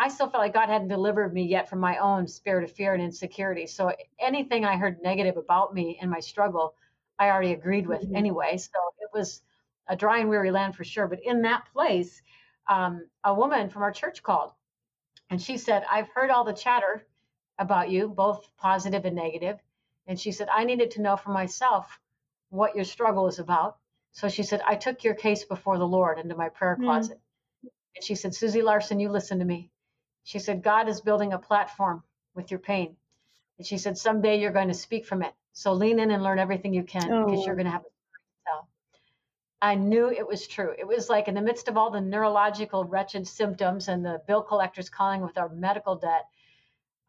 I 0.00 0.08
still 0.08 0.30
felt 0.30 0.42
like 0.42 0.54
God 0.54 0.68
hadn't 0.68 0.88
delivered 0.88 1.34
me 1.34 1.44
yet 1.44 1.68
from 1.68 1.80
my 1.80 1.98
own 1.98 2.28
spirit 2.28 2.62
of 2.62 2.70
fear 2.70 2.94
and 2.94 3.02
insecurity. 3.02 3.66
So 3.66 3.92
anything 4.20 4.64
I 4.64 4.76
heard 4.76 5.02
negative 5.02 5.36
about 5.36 5.74
me 5.74 5.98
and 6.00 6.08
my 6.08 6.20
struggle, 6.20 6.74
I 7.18 7.30
already 7.30 7.52
agreed 7.52 7.86
with 7.86 8.02
mm-hmm. 8.02 8.14
anyway. 8.14 8.58
So 8.58 8.78
it 9.00 9.10
was 9.12 9.42
a 9.88 9.96
dry 9.96 10.20
and 10.20 10.28
weary 10.28 10.52
land 10.52 10.76
for 10.76 10.84
sure. 10.84 11.08
But 11.08 11.24
in 11.24 11.42
that 11.42 11.66
place, 11.72 12.22
um, 12.68 13.08
a 13.24 13.34
woman 13.34 13.70
from 13.70 13.82
our 13.82 13.90
church 13.90 14.22
called 14.22 14.52
and 15.30 15.42
she 15.42 15.58
said, 15.58 15.84
I've 15.90 16.08
heard 16.08 16.30
all 16.30 16.44
the 16.44 16.52
chatter 16.52 17.06
about 17.58 17.90
you, 17.90 18.08
both 18.08 18.48
positive 18.56 19.04
and 19.04 19.16
negative. 19.16 19.58
And 20.06 20.18
she 20.18 20.32
said, 20.32 20.48
I 20.50 20.64
needed 20.64 20.92
to 20.92 21.02
know 21.02 21.16
for 21.16 21.30
myself 21.30 21.98
what 22.50 22.74
your 22.74 22.84
struggle 22.84 23.26
is 23.26 23.38
about. 23.38 23.76
So 24.12 24.28
she 24.28 24.42
said, 24.42 24.62
I 24.66 24.74
took 24.76 25.04
your 25.04 25.14
case 25.14 25.44
before 25.44 25.76
the 25.76 25.86
Lord 25.86 26.18
into 26.18 26.34
my 26.34 26.48
prayer 26.48 26.76
hmm. 26.76 26.84
closet. 26.84 27.20
Mm. 27.64 27.70
And 27.96 28.04
she 28.04 28.14
said, 28.14 28.34
Susie 28.34 28.62
Larson, 28.62 29.00
you 29.00 29.10
listen 29.10 29.38
to 29.38 29.44
me. 29.44 29.70
She 30.28 30.40
said, 30.40 30.62
God 30.62 30.90
is 30.90 31.00
building 31.00 31.32
a 31.32 31.38
platform 31.38 32.02
with 32.34 32.50
your 32.50 32.60
pain. 32.60 32.96
And 33.56 33.66
she 33.66 33.78
said, 33.78 33.96
someday 33.96 34.38
you're 34.38 34.52
going 34.52 34.68
to 34.68 34.74
speak 34.74 35.06
from 35.06 35.22
it. 35.22 35.32
So 35.54 35.72
lean 35.72 35.98
in 35.98 36.10
and 36.10 36.22
learn 36.22 36.38
everything 36.38 36.74
you 36.74 36.82
can 36.82 37.10
oh. 37.10 37.24
because 37.24 37.46
you're 37.46 37.54
oh. 37.54 37.56
going 37.56 37.64
to 37.64 37.72
have 37.72 37.80
a 37.80 37.88
story 37.88 38.20
to 38.20 38.44
tell. 38.44 38.68
I 39.62 39.74
knew 39.76 40.10
it 40.10 40.28
was 40.28 40.46
true. 40.46 40.74
It 40.78 40.86
was 40.86 41.08
like 41.08 41.28
in 41.28 41.34
the 41.34 41.40
midst 41.40 41.66
of 41.68 41.78
all 41.78 41.90
the 41.90 42.02
neurological 42.02 42.84
wretched 42.84 43.26
symptoms 43.26 43.88
and 43.88 44.04
the 44.04 44.20
bill 44.26 44.42
collectors 44.42 44.90
calling 44.90 45.22
with 45.22 45.38
our 45.38 45.48
medical 45.48 45.96
debt, 45.96 46.26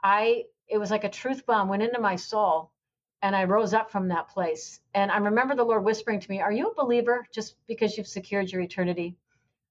I 0.01 0.45
it 0.69 0.77
was 0.77 0.89
like 0.89 1.03
a 1.03 1.09
truth 1.09 1.45
bomb 1.45 1.67
went 1.67 1.83
into 1.83 1.99
my 1.99 2.15
soul 2.15 2.71
and 3.21 3.35
I 3.35 3.43
rose 3.43 3.73
up 3.73 3.91
from 3.91 4.07
that 4.07 4.29
place. 4.29 4.79
And 4.93 5.11
I 5.11 5.17
remember 5.17 5.55
the 5.55 5.65
Lord 5.65 5.83
whispering 5.83 6.21
to 6.21 6.31
me, 6.31 6.39
Are 6.39 6.53
you 6.53 6.69
a 6.69 6.73
believer 6.73 7.27
just 7.33 7.57
because 7.67 7.97
you've 7.97 8.07
secured 8.07 8.49
your 8.49 8.61
eternity? 8.61 9.17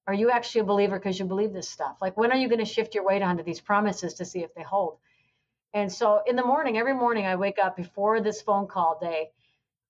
Are 0.09 0.13
you 0.13 0.31
actually 0.31 0.61
a 0.61 0.63
believer 0.63 0.97
because 0.97 1.19
you 1.19 1.25
believe 1.25 1.53
this 1.53 1.69
stuff? 1.69 1.97
Like, 2.01 2.17
when 2.17 2.31
are 2.31 2.35
you 2.35 2.49
going 2.49 2.59
to 2.59 2.65
shift 2.65 2.95
your 2.95 3.05
weight 3.05 3.21
onto 3.21 3.43
these 3.43 3.61
promises 3.61 4.15
to 4.15 4.25
see 4.25 4.39
if 4.39 4.53
they 4.55 4.63
hold? 4.63 4.97
And 5.71 5.91
so 5.91 6.21
in 6.25 6.35
the 6.35 6.43
morning, 6.43 6.79
every 6.79 6.95
morning, 6.95 7.27
I 7.27 7.35
wake 7.35 7.59
up 7.63 7.77
before 7.77 8.19
this 8.19 8.41
phone 8.41 8.65
call 8.65 8.97
day 8.99 9.29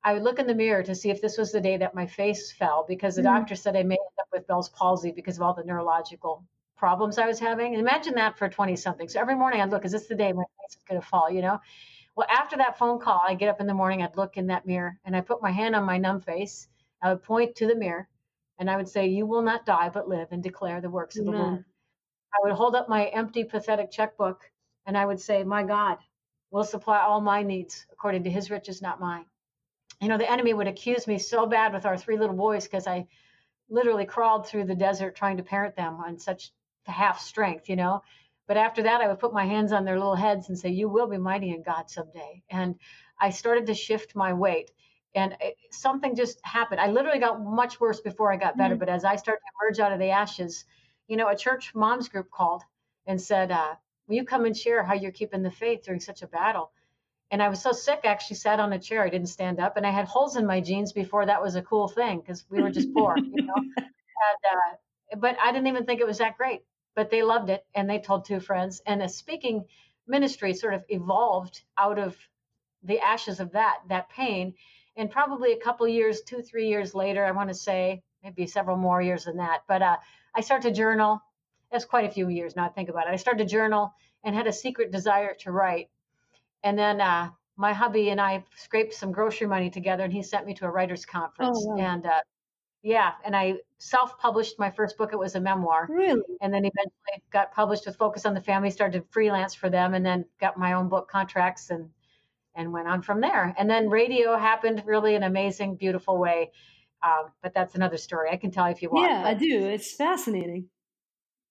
I 0.03 0.13
would 0.13 0.23
look 0.23 0.39
in 0.39 0.47
the 0.47 0.55
mirror 0.55 0.83
to 0.83 0.95
see 0.95 1.09
if 1.09 1.21
this 1.21 1.37
was 1.37 1.53
the 1.53 1.61
day 1.61 1.77
that 1.77 1.95
my 1.95 2.05
face 2.05 2.51
fell 2.51 2.85
because 2.85 3.15
the 3.15 3.21
mm. 3.21 3.35
doctor 3.35 3.55
said 3.55 3.77
I 3.77 3.83
may 3.83 3.95
end 3.95 4.19
up 4.19 4.27
with 4.33 4.47
Bell's 4.47 4.69
palsy 4.69 5.11
because 5.11 5.37
of 5.37 5.43
all 5.43 5.53
the 5.53 5.63
neurological 5.63 6.43
problems 6.77 7.17
I 7.17 7.27
was 7.27 7.39
having. 7.39 7.73
And 7.73 7.81
imagine 7.81 8.15
that 8.15 8.37
for 8.37 8.49
20 8.49 8.75
something. 8.75 9.09
So 9.09 9.19
every 9.19 9.35
morning 9.35 9.61
I'd 9.61 9.71
look, 9.71 9.85
is 9.85 9.91
this 9.91 10.07
the 10.07 10.15
day 10.15 10.33
my 10.33 10.43
face 10.43 10.77
is 10.77 10.83
going 10.87 11.01
to 11.01 11.07
fall, 11.07 11.29
you 11.29 11.41
know? 11.41 11.59
Well, 12.15 12.27
after 12.29 12.57
that 12.57 12.77
phone 12.77 12.99
call, 12.99 13.21
I 13.25 13.35
get 13.35 13.49
up 13.49 13.61
in 13.61 13.67
the 13.67 13.73
morning, 13.73 14.03
I'd 14.03 14.17
look 14.17 14.35
in 14.35 14.47
that 14.47 14.65
mirror 14.65 14.97
and 15.05 15.15
I 15.15 15.21
put 15.21 15.41
my 15.41 15.51
hand 15.51 15.75
on 15.75 15.83
my 15.83 15.97
numb 15.97 16.21
face. 16.21 16.67
I 17.01 17.09
would 17.09 17.23
point 17.23 17.55
to 17.57 17.67
the 17.67 17.75
mirror 17.75 18.07
and 18.59 18.69
I 18.69 18.77
would 18.77 18.89
say, 18.89 19.07
You 19.07 19.25
will 19.25 19.43
not 19.43 19.65
die, 19.65 19.89
but 19.89 20.09
live 20.09 20.29
and 20.31 20.43
declare 20.43 20.81
the 20.81 20.91
works 20.91 21.19
of 21.19 21.25
the 21.25 21.33
Lord. 21.33 21.65
I 22.33 22.39
would 22.43 22.53
hold 22.53 22.75
up 22.75 22.89
my 22.89 23.07
empty, 23.07 23.43
pathetic 23.45 23.91
checkbook 23.91 24.41
and 24.85 24.97
I 24.97 25.05
would 25.05 25.21
say, 25.21 25.43
My 25.43 25.63
God 25.63 25.99
will 26.51 26.65
supply 26.65 26.99
all 27.01 27.21
my 27.21 27.43
needs 27.43 27.85
according 27.91 28.25
to 28.25 28.31
his 28.31 28.51
riches, 28.51 28.81
not 28.81 28.99
mine 29.01 29.25
you 30.01 30.07
know, 30.07 30.17
the 30.17 30.31
enemy 30.31 30.53
would 30.53 30.67
accuse 30.67 31.07
me 31.07 31.19
so 31.19 31.45
bad 31.45 31.73
with 31.73 31.85
our 31.85 31.97
three 31.97 32.17
little 32.17 32.35
boys 32.35 32.65
because 32.65 32.87
I 32.87 33.07
literally 33.69 34.05
crawled 34.05 34.47
through 34.47 34.65
the 34.65 34.75
desert 34.75 35.15
trying 35.15 35.37
to 35.37 35.43
parent 35.43 35.75
them 35.75 35.95
on 35.95 36.19
such 36.19 36.51
half 36.85 37.19
strength, 37.19 37.69
you 37.69 37.75
know. 37.75 38.03
But 38.47 38.57
after 38.57 38.83
that, 38.83 39.01
I 39.01 39.07
would 39.07 39.19
put 39.19 39.33
my 39.33 39.45
hands 39.45 39.71
on 39.73 39.85
their 39.85 39.97
little 39.97 40.15
heads 40.15 40.49
and 40.49 40.57
say, 40.57 40.69
You 40.69 40.89
will 40.89 41.07
be 41.07 41.17
mighty 41.17 41.51
in 41.51 41.63
God 41.63 41.89
someday. 41.89 42.43
And 42.49 42.75
I 43.19 43.29
started 43.31 43.67
to 43.67 43.75
shift 43.75 44.15
my 44.15 44.33
weight. 44.33 44.71
And 45.15 45.35
it, 45.41 45.55
something 45.71 46.15
just 46.15 46.39
happened. 46.43 46.79
I 46.79 46.91
literally 46.91 47.19
got 47.19 47.41
much 47.41 47.79
worse 47.79 47.99
before 47.99 48.31
I 48.31 48.37
got 48.37 48.57
better. 48.57 48.75
Mm-hmm. 48.75 48.79
But 48.79 48.89
as 48.89 49.03
I 49.05 49.15
started 49.15 49.41
to 49.41 49.65
emerge 49.65 49.79
out 49.79 49.91
of 49.91 49.99
the 49.99 50.11
ashes, 50.11 50.65
you 51.07 51.17
know, 51.17 51.29
a 51.29 51.35
church 51.35 51.73
moms 51.73 52.09
group 52.09 52.29
called 52.29 52.63
and 53.07 53.19
said, 53.19 53.51
uh, 53.51 53.75
Will 54.07 54.15
you 54.15 54.25
come 54.25 54.45
and 54.45 54.57
share 54.57 54.83
how 54.83 54.95
you're 54.95 55.11
keeping 55.11 55.43
the 55.43 55.51
faith 55.51 55.83
during 55.83 55.99
such 55.99 56.23
a 56.23 56.27
battle? 56.27 56.71
and 57.31 57.43
I 57.43 57.49
was 57.49 57.61
so 57.61 57.71
sick, 57.71 58.01
I 58.03 58.07
actually 58.07 58.37
sat 58.37 58.59
on 58.59 58.73
a 58.73 58.79
chair. 58.79 59.03
I 59.03 59.09
didn't 59.09 59.27
stand 59.27 59.59
up, 59.59 59.77
and 59.77 59.85
I 59.85 59.91
had 59.91 60.05
holes 60.05 60.35
in 60.35 60.45
my 60.45 60.61
jeans 60.61 60.93
before 60.93 61.25
that 61.25 61.41
was 61.41 61.55
a 61.55 61.61
cool 61.61 61.87
thing 61.87 62.19
because 62.19 62.45
we 62.49 62.61
were 62.61 62.71
just 62.71 62.93
poor, 62.93 63.17
you 63.17 63.43
know. 63.43 63.53
And, 64.21 64.59
uh, 64.59 65.15
but 65.21 65.37
I 65.41 65.53
didn't 65.53 65.67
even 65.67 65.85
think 65.85 66.01
it 66.01 66.05
was 66.05 66.17
that 66.17 66.37
great. 66.37 66.61
But 66.93 67.09
they 67.09 67.23
loved 67.23 67.49
it, 67.49 67.65
and 67.73 67.89
they 67.89 67.99
told 67.99 68.25
two 68.25 68.41
friends. 68.41 68.81
And 68.85 68.99
the 68.99 69.07
speaking 69.07 69.63
ministry 70.07 70.53
sort 70.53 70.73
of 70.73 70.83
evolved 70.89 71.63
out 71.77 71.97
of 71.97 72.17
the 72.83 72.99
ashes 72.99 73.39
of 73.39 73.53
that 73.53 73.79
that 73.87 74.09
pain. 74.09 74.55
And 74.99 75.09
probably 75.09 75.53
a 75.53 75.59
couple 75.59 75.87
years, 75.87 76.21
two 76.21 76.43
three 76.43 76.67
years 76.67 76.93
later, 76.93 77.25
I 77.25 77.31
want 77.31 77.49
to 77.49 77.55
say 77.55 78.03
maybe 78.23 78.45
several 78.45 78.77
more 78.77 79.01
years 79.01 79.25
than 79.25 79.37
that. 79.37 79.61
But 79.67 79.81
uh, 79.81 79.97
I 80.35 80.41
started 80.41 80.69
to 80.69 80.75
journal. 80.75 81.19
That's 81.71 81.85
quite 81.85 82.05
a 82.05 82.11
few 82.11 82.29
years 82.29 82.55
now. 82.55 82.65
I 82.65 82.69
think 82.69 82.89
about 82.89 83.07
it. 83.07 83.13
I 83.13 83.15
started 83.15 83.43
to 83.43 83.49
journal 83.49 83.93
and 84.23 84.35
had 84.35 84.45
a 84.45 84.53
secret 84.53 84.91
desire 84.91 85.33
to 85.39 85.51
write 85.51 85.89
and 86.63 86.77
then 86.77 87.01
uh, 87.01 87.29
my 87.57 87.73
hubby 87.73 88.09
and 88.09 88.19
I 88.19 88.43
scraped 88.55 88.93
some 88.93 89.11
grocery 89.11 89.47
money 89.47 89.69
together, 89.69 90.03
and 90.03 90.13
he 90.13 90.23
sent 90.23 90.45
me 90.45 90.53
to 90.55 90.65
a 90.65 90.69
writers' 90.69 91.05
conference. 91.05 91.57
Oh, 91.61 91.75
wow. 91.75 91.77
And 91.77 92.05
uh, 92.05 92.19
yeah, 92.83 93.13
and 93.25 93.35
I 93.35 93.55
self-published 93.79 94.59
my 94.59 94.71
first 94.71 94.97
book. 94.97 95.11
It 95.13 95.19
was 95.19 95.35
a 95.35 95.41
memoir. 95.41 95.87
Really? 95.89 96.21
And 96.41 96.53
then 96.53 96.65
eventually 96.65 97.23
got 97.31 97.53
published 97.53 97.85
with 97.85 97.97
Focus 97.97 98.25
on 98.25 98.33
the 98.33 98.41
Family. 98.41 98.71
Started 98.71 98.99
to 98.99 99.07
freelance 99.11 99.53
for 99.53 99.69
them, 99.69 99.93
and 99.93 100.05
then 100.05 100.25
got 100.39 100.57
my 100.57 100.73
own 100.73 100.89
book 100.89 101.09
contracts, 101.09 101.69
and 101.69 101.89
and 102.55 102.71
went 102.71 102.87
on 102.87 103.01
from 103.01 103.21
there. 103.21 103.53
And 103.57 103.69
then 103.69 103.89
radio 103.89 104.37
happened 104.37 104.83
really 104.85 105.15
in 105.15 105.23
an 105.23 105.29
amazing, 105.29 105.75
beautiful 105.75 106.17
way. 106.17 106.51
Um, 107.03 107.31
but 107.41 107.53
that's 107.53 107.75
another 107.75 107.97
story. 107.97 108.29
I 108.31 108.37
can 108.37 108.51
tell 108.51 108.65
you 108.65 108.71
if 108.71 108.81
you 108.81 108.89
want. 108.89 109.09
Yeah, 109.09 109.23
but, 109.23 109.29
I 109.29 109.33
do. 109.35 109.65
It's 109.65 109.93
fascinating. 109.93 110.67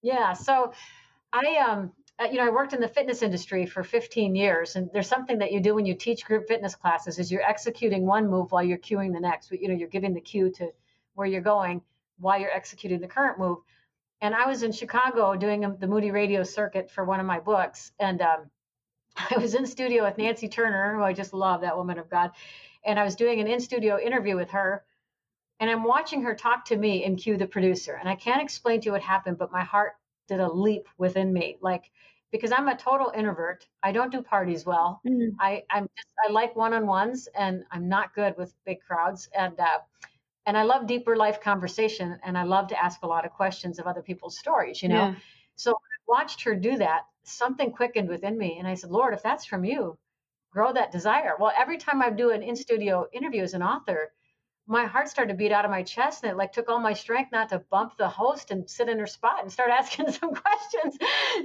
Yeah. 0.02 0.34
So 0.34 0.72
I 1.32 1.56
um 1.56 1.92
uh, 2.20 2.24
you 2.24 2.38
know, 2.38 2.46
I 2.46 2.50
worked 2.50 2.72
in 2.72 2.80
the 2.80 2.88
fitness 2.88 3.22
industry 3.22 3.64
for 3.64 3.84
15 3.84 4.34
years, 4.34 4.74
and 4.74 4.90
there's 4.92 5.06
something 5.06 5.38
that 5.38 5.52
you 5.52 5.60
do 5.60 5.74
when 5.74 5.86
you 5.86 5.94
teach 5.94 6.24
group 6.24 6.48
fitness 6.48 6.74
classes 6.74 7.18
is 7.20 7.30
you're 7.30 7.48
executing 7.48 8.04
one 8.04 8.28
move 8.28 8.50
while 8.50 8.62
you're 8.62 8.78
cueing 8.78 9.12
the 9.12 9.20
next. 9.20 9.52
You 9.52 9.68
know, 9.68 9.74
you're 9.74 9.88
giving 9.88 10.14
the 10.14 10.20
cue 10.20 10.50
to 10.52 10.70
where 11.14 11.28
you're 11.28 11.40
going 11.40 11.80
while 12.18 12.40
you're 12.40 12.50
executing 12.50 13.00
the 13.00 13.06
current 13.06 13.38
move. 13.38 13.58
And 14.20 14.34
I 14.34 14.46
was 14.48 14.64
in 14.64 14.72
Chicago 14.72 15.36
doing 15.36 15.76
the 15.78 15.86
Moody 15.86 16.10
Radio 16.10 16.42
circuit 16.42 16.90
for 16.90 17.04
one 17.04 17.20
of 17.20 17.26
my 17.26 17.38
books, 17.38 17.92
and 18.00 18.20
um, 18.20 18.50
I 19.30 19.38
was 19.38 19.54
in 19.54 19.66
studio 19.66 20.04
with 20.04 20.18
Nancy 20.18 20.48
Turner, 20.48 20.96
who 20.96 21.02
I 21.02 21.12
just 21.12 21.34
love, 21.34 21.60
that 21.62 21.76
woman 21.76 21.98
of 21.98 22.10
God, 22.10 22.30
and 22.84 22.98
I 22.98 23.04
was 23.04 23.16
doing 23.16 23.40
an 23.40 23.46
in-studio 23.46 23.98
interview 23.98 24.36
with 24.36 24.50
her. 24.50 24.84
And 25.60 25.68
I'm 25.68 25.82
watching 25.82 26.22
her 26.22 26.34
talk 26.34 26.64
to 26.66 26.76
me 26.76 27.04
and 27.04 27.18
cue 27.18 27.36
the 27.36 27.46
producer. 27.46 27.94
And 27.94 28.08
I 28.08 28.14
can't 28.14 28.40
explain 28.40 28.80
to 28.80 28.86
you 28.86 28.92
what 28.92 29.02
happened, 29.02 29.38
but 29.38 29.50
my 29.50 29.64
heart 29.64 29.94
did 30.28 30.38
a 30.38 30.48
leap 30.48 30.88
within 30.98 31.32
me. 31.32 31.58
Like 31.60 31.90
because 32.30 32.52
I'm 32.52 32.68
a 32.68 32.76
total 32.76 33.12
introvert. 33.16 33.66
I 33.82 33.92
don't 33.92 34.12
do 34.12 34.22
parties 34.22 34.66
well. 34.66 35.00
Mm. 35.06 35.34
I 35.40 35.62
I'm 35.70 35.88
just 35.96 36.08
I 36.26 36.32
like 36.32 36.56
one-on-ones 36.56 37.28
and 37.34 37.64
I'm 37.70 37.88
not 37.88 38.14
good 38.14 38.34
with 38.36 38.54
big 38.64 38.80
crowds 38.86 39.28
and 39.36 39.58
uh, 39.58 39.78
and 40.46 40.56
I 40.56 40.62
love 40.62 40.86
deeper 40.86 41.16
life 41.16 41.40
conversation 41.40 42.18
and 42.24 42.36
I 42.36 42.44
love 42.44 42.68
to 42.68 42.82
ask 42.82 43.02
a 43.02 43.06
lot 43.06 43.24
of 43.24 43.32
questions 43.32 43.78
of 43.78 43.86
other 43.86 44.02
people's 44.02 44.38
stories, 44.38 44.82
you 44.82 44.88
know. 44.88 45.08
Yeah. 45.08 45.14
So 45.56 45.72
I 45.72 45.96
watched 46.06 46.42
her 46.44 46.54
do 46.54 46.76
that, 46.78 47.02
something 47.30 47.72
quickened 47.72 48.08
within 48.08 48.36
me 48.36 48.58
and 48.58 48.66
I 48.66 48.74
said, 48.74 48.90
"Lord, 48.90 49.14
if 49.14 49.22
that's 49.22 49.44
from 49.44 49.64
you, 49.64 49.98
grow 50.50 50.72
that 50.72 50.92
desire." 50.92 51.36
Well, 51.38 51.52
every 51.56 51.78
time 51.78 52.02
I 52.02 52.10
do 52.10 52.30
an 52.30 52.42
in-studio 52.42 53.06
interview 53.12 53.42
as 53.42 53.54
an 53.54 53.62
author, 53.62 54.12
my 54.68 54.84
heart 54.84 55.08
started 55.08 55.32
to 55.32 55.38
beat 55.38 55.50
out 55.50 55.64
of 55.64 55.70
my 55.70 55.82
chest 55.82 56.22
and 56.22 56.30
it 56.30 56.36
like 56.36 56.52
took 56.52 56.68
all 56.68 56.78
my 56.78 56.92
strength 56.92 57.32
not 57.32 57.48
to 57.48 57.58
bump 57.70 57.96
the 57.96 58.08
host 58.08 58.50
and 58.50 58.68
sit 58.68 58.88
in 58.88 58.98
her 58.98 59.06
spot 59.06 59.42
and 59.42 59.50
start 59.50 59.70
asking 59.78 60.12
some 60.12 60.34
questions. 60.34 60.98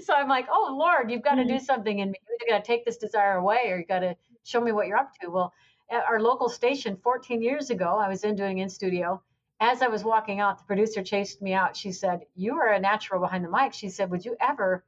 So 0.05 0.13
I'm 0.13 0.27
like, 0.27 0.47
oh 0.51 0.75
Lord, 0.77 1.09
you've 1.09 1.23
got 1.23 1.35
to 1.35 1.45
do 1.45 1.53
mm-hmm. 1.53 1.63
something 1.63 1.99
in 1.99 2.11
me. 2.11 2.17
You 2.41 2.47
got 2.49 2.63
to 2.63 2.67
take 2.67 2.83
this 2.83 2.97
desire 2.97 3.37
away 3.37 3.71
or 3.71 3.77
you've 3.77 3.87
got 3.87 3.99
to 3.99 4.17
show 4.43 4.59
me 4.59 4.73
what 4.73 4.87
you're 4.87 4.97
up 4.97 5.13
to. 5.21 5.29
Well, 5.29 5.53
at 5.89 6.03
our 6.03 6.19
local 6.19 6.49
station 6.49 6.97
14 6.97 7.41
years 7.41 7.69
ago, 7.69 7.97
I 7.97 8.09
was 8.09 8.23
in 8.23 8.35
doing 8.35 8.57
in 8.57 8.69
studio. 8.69 9.21
As 9.59 9.81
I 9.81 9.87
was 9.87 10.03
walking 10.03 10.41
out, 10.41 10.57
the 10.57 10.65
producer 10.65 11.01
chased 11.03 11.41
me 11.41 11.53
out. 11.53 11.77
She 11.77 11.93
said, 11.93 12.25
You 12.35 12.55
are 12.55 12.73
a 12.73 12.79
natural 12.79 13.21
behind 13.21 13.45
the 13.45 13.49
mic. 13.49 13.73
She 13.73 13.89
said, 13.89 14.11
Would 14.11 14.25
you 14.25 14.35
ever? 14.41 14.83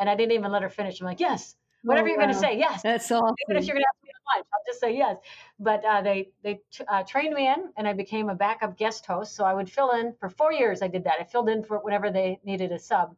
And 0.00 0.10
I 0.10 0.16
didn't 0.16 0.32
even 0.32 0.50
let 0.50 0.62
her 0.62 0.68
finish. 0.68 1.00
I'm 1.00 1.06
like, 1.06 1.20
Yes, 1.20 1.54
whatever 1.82 2.06
oh, 2.06 2.10
you're 2.10 2.18
wow. 2.18 2.24
going 2.24 2.34
to 2.34 2.40
say, 2.40 2.58
yes. 2.58 2.82
That's 2.82 3.10
awesome. 3.10 3.34
Even 3.48 3.56
if 3.56 3.66
you're 3.66 3.74
going 3.74 3.84
to 3.84 3.88
ask 3.88 4.04
me 4.04 4.10
to 4.10 4.36
lunch, 4.36 4.46
I'll 4.52 4.62
just 4.66 4.80
say 4.80 4.96
yes. 4.96 5.16
But 5.58 5.84
uh, 5.84 6.02
they 6.02 6.30
they 6.42 6.60
uh, 6.88 7.02
trained 7.04 7.34
me 7.34 7.46
in, 7.48 7.72
and 7.76 7.88
I 7.88 7.92
became 7.92 8.28
a 8.28 8.34
backup 8.34 8.76
guest 8.76 9.06
host. 9.06 9.34
So 9.34 9.44
I 9.44 9.54
would 9.54 9.70
fill 9.70 9.92
in 9.92 10.14
for 10.18 10.28
four 10.28 10.52
years. 10.52 10.82
I 10.82 10.88
did 10.88 11.04
that. 11.04 11.14
I 11.20 11.24
filled 11.24 11.48
in 11.48 11.62
for 11.64 11.78
whenever 11.78 12.10
they 12.10 12.40
needed 12.44 12.72
a 12.72 12.78
sub, 12.78 13.14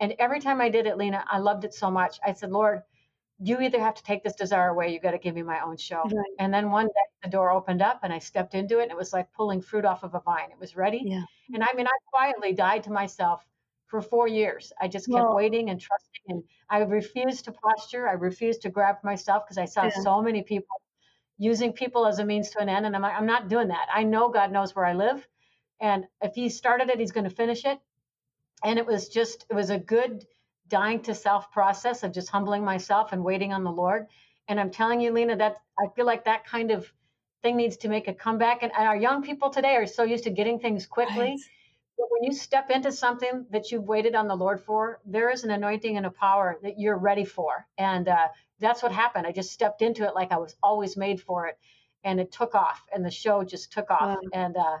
and 0.00 0.14
every 0.18 0.40
time 0.40 0.60
I 0.60 0.68
did 0.68 0.86
it, 0.86 0.96
Lena, 0.96 1.24
I 1.30 1.38
loved 1.38 1.64
it 1.64 1.74
so 1.74 1.90
much. 1.90 2.18
I 2.26 2.32
said, 2.32 2.50
Lord, 2.50 2.82
you 3.38 3.60
either 3.60 3.80
have 3.80 3.94
to 3.94 4.02
take 4.02 4.22
this 4.22 4.34
desire 4.34 4.68
away, 4.68 4.92
you 4.92 5.00
got 5.00 5.12
to 5.12 5.18
give 5.18 5.34
me 5.34 5.42
my 5.42 5.60
own 5.60 5.76
show. 5.76 6.02
Right. 6.04 6.24
And 6.38 6.52
then 6.52 6.70
one 6.70 6.86
day 6.86 6.92
the 7.24 7.30
door 7.30 7.50
opened 7.50 7.82
up 7.82 8.00
and 8.02 8.12
I 8.12 8.18
stepped 8.18 8.54
into 8.54 8.78
it, 8.78 8.84
and 8.84 8.90
it 8.90 8.96
was 8.96 9.12
like 9.12 9.32
pulling 9.32 9.60
fruit 9.60 9.84
off 9.84 10.02
of 10.02 10.14
a 10.14 10.20
vine. 10.20 10.50
It 10.50 10.58
was 10.58 10.76
ready. 10.76 11.02
Yeah. 11.04 11.24
And 11.54 11.62
I 11.62 11.72
mean, 11.74 11.86
I 11.86 11.90
quietly 12.12 12.52
died 12.52 12.84
to 12.84 12.90
myself 12.90 13.44
for 13.92 14.00
four 14.00 14.26
years. 14.26 14.72
I 14.80 14.88
just 14.88 15.04
kept 15.06 15.22
well, 15.22 15.36
waiting 15.36 15.68
and 15.68 15.78
trusting, 15.78 16.24
and 16.28 16.42
I 16.70 16.78
refused 16.78 17.44
to 17.44 17.52
posture. 17.52 18.08
I 18.08 18.14
refused 18.14 18.62
to 18.62 18.70
grab 18.70 18.96
myself 19.04 19.44
because 19.44 19.58
I 19.58 19.66
saw 19.66 19.84
yeah. 19.84 20.02
so 20.02 20.22
many 20.22 20.42
people 20.42 20.80
using 21.36 21.74
people 21.74 22.06
as 22.06 22.18
a 22.18 22.24
means 22.24 22.48
to 22.52 22.60
an 22.60 22.70
end, 22.70 22.86
and 22.86 22.96
I'm 22.96 23.02
like, 23.02 23.14
I'm 23.14 23.26
not 23.26 23.50
doing 23.50 23.68
that. 23.68 23.88
I 23.94 24.02
know 24.04 24.30
God 24.30 24.50
knows 24.50 24.74
where 24.74 24.86
I 24.86 24.94
live, 24.94 25.28
and 25.78 26.06
if 26.22 26.34
He 26.34 26.48
started 26.48 26.88
it, 26.88 26.98
He's 26.98 27.12
going 27.12 27.28
to 27.28 27.36
finish 27.36 27.66
it. 27.66 27.78
And 28.64 28.78
it 28.78 28.86
was 28.86 29.10
just, 29.10 29.44
it 29.50 29.54
was 29.54 29.68
a 29.68 29.78
good 29.78 30.24
dying 30.68 31.00
to 31.02 31.14
self 31.14 31.52
process 31.52 32.02
of 32.02 32.14
just 32.14 32.30
humbling 32.30 32.64
myself 32.64 33.12
and 33.12 33.22
waiting 33.22 33.52
on 33.52 33.62
the 33.62 33.70
Lord. 33.70 34.06
And 34.48 34.58
I'm 34.58 34.70
telling 34.70 35.02
you, 35.02 35.12
Lena, 35.12 35.36
that 35.36 35.56
I 35.78 35.88
feel 35.94 36.06
like 36.06 36.24
that 36.24 36.46
kind 36.46 36.70
of 36.70 36.90
thing 37.42 37.56
needs 37.56 37.76
to 37.78 37.88
make 37.88 38.08
a 38.08 38.14
comeback. 38.14 38.62
And, 38.62 38.72
and 38.74 38.88
our 38.88 38.96
young 38.96 39.22
people 39.22 39.50
today 39.50 39.76
are 39.76 39.86
so 39.86 40.02
used 40.02 40.24
to 40.24 40.30
getting 40.30 40.58
things 40.58 40.86
quickly. 40.86 41.32
Right. 41.32 41.38
But 41.98 42.06
when 42.10 42.24
you 42.24 42.32
step 42.32 42.70
into 42.70 42.90
something 42.92 43.46
that 43.50 43.70
you've 43.70 43.84
waited 43.84 44.14
on 44.14 44.28
the 44.28 44.34
Lord 44.36 44.60
for, 44.60 45.00
there 45.04 45.30
is 45.30 45.44
an 45.44 45.50
anointing 45.50 45.96
and 45.96 46.06
a 46.06 46.10
power 46.10 46.58
that 46.62 46.78
you're 46.78 46.98
ready 46.98 47.24
for. 47.24 47.66
And 47.78 48.08
uh, 48.08 48.28
that's 48.60 48.82
what 48.82 48.92
happened. 48.92 49.26
I 49.26 49.32
just 49.32 49.52
stepped 49.52 49.82
into 49.82 50.04
it 50.06 50.14
like 50.14 50.32
I 50.32 50.38
was 50.38 50.56
always 50.62 50.96
made 50.96 51.20
for 51.20 51.46
it. 51.46 51.58
And 52.04 52.18
it 52.18 52.32
took 52.32 52.56
off, 52.56 52.82
and 52.92 53.04
the 53.04 53.10
show 53.12 53.44
just 53.44 53.72
took 53.72 53.88
off. 53.90 54.18
Wow. 54.22 54.30
And 54.32 54.56
uh, 54.56 54.78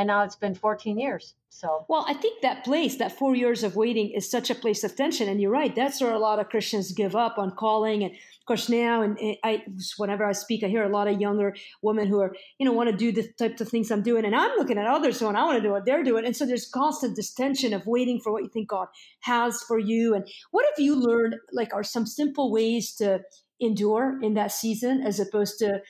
and 0.00 0.06
now 0.06 0.24
it's 0.24 0.34
been 0.34 0.54
14 0.54 0.98
years 0.98 1.34
so. 1.50 1.84
Well 1.88 2.06
i 2.08 2.14
think 2.14 2.40
that 2.40 2.64
place 2.64 2.96
that 2.96 3.12
four 3.18 3.36
years 3.36 3.62
of 3.62 3.76
waiting 3.76 4.10
is 4.10 4.30
such 4.30 4.48
a 4.48 4.54
place 4.54 4.82
of 4.82 4.96
tension 4.96 5.28
and 5.28 5.40
you're 5.40 5.50
right 5.50 5.74
that's 5.74 6.00
where 6.00 6.12
a 6.12 6.18
lot 6.18 6.38
of 6.38 6.48
christians 6.48 6.92
give 6.92 7.14
up 7.14 7.36
on 7.36 7.50
calling 7.50 8.02
and 8.02 8.12
of 8.12 8.46
course 8.46 8.70
now 8.70 9.02
and 9.02 9.18
i 9.44 9.62
whenever 9.98 10.24
i 10.24 10.32
speak 10.32 10.64
i 10.64 10.68
hear 10.68 10.84
a 10.84 10.88
lot 10.88 11.06
of 11.06 11.20
younger 11.20 11.54
women 11.82 12.06
who 12.06 12.18
are 12.18 12.34
you 12.58 12.64
know 12.64 12.72
want 12.72 12.88
to 12.88 12.96
do 12.96 13.12
the 13.12 13.28
types 13.38 13.60
of 13.60 13.68
things 13.68 13.90
i'm 13.90 14.02
doing 14.02 14.24
and 14.24 14.34
i'm 14.34 14.56
looking 14.56 14.78
at 14.78 14.86
others 14.86 15.20
going 15.20 15.36
i 15.36 15.44
want 15.44 15.58
to 15.58 15.62
do 15.62 15.70
what 15.70 15.84
they're 15.84 16.02
doing 16.02 16.24
and 16.24 16.34
so 16.34 16.46
there's 16.46 16.66
constant 16.66 17.14
this 17.14 17.34
tension 17.34 17.74
of 17.74 17.86
waiting 17.86 18.18
for 18.18 18.32
what 18.32 18.42
you 18.42 18.48
think 18.48 18.68
god 18.68 18.88
has 19.20 19.62
for 19.62 19.78
you 19.78 20.14
and 20.14 20.26
what 20.52 20.64
have 20.64 20.82
you 20.82 20.94
learned 20.94 21.34
like 21.52 21.74
are 21.74 21.84
some 21.84 22.06
simple 22.06 22.50
ways 22.50 22.94
to 22.94 23.20
endure 23.60 24.18
in 24.22 24.32
that 24.34 24.50
season 24.50 25.02
as 25.02 25.20
opposed 25.20 25.58
to 25.58 25.82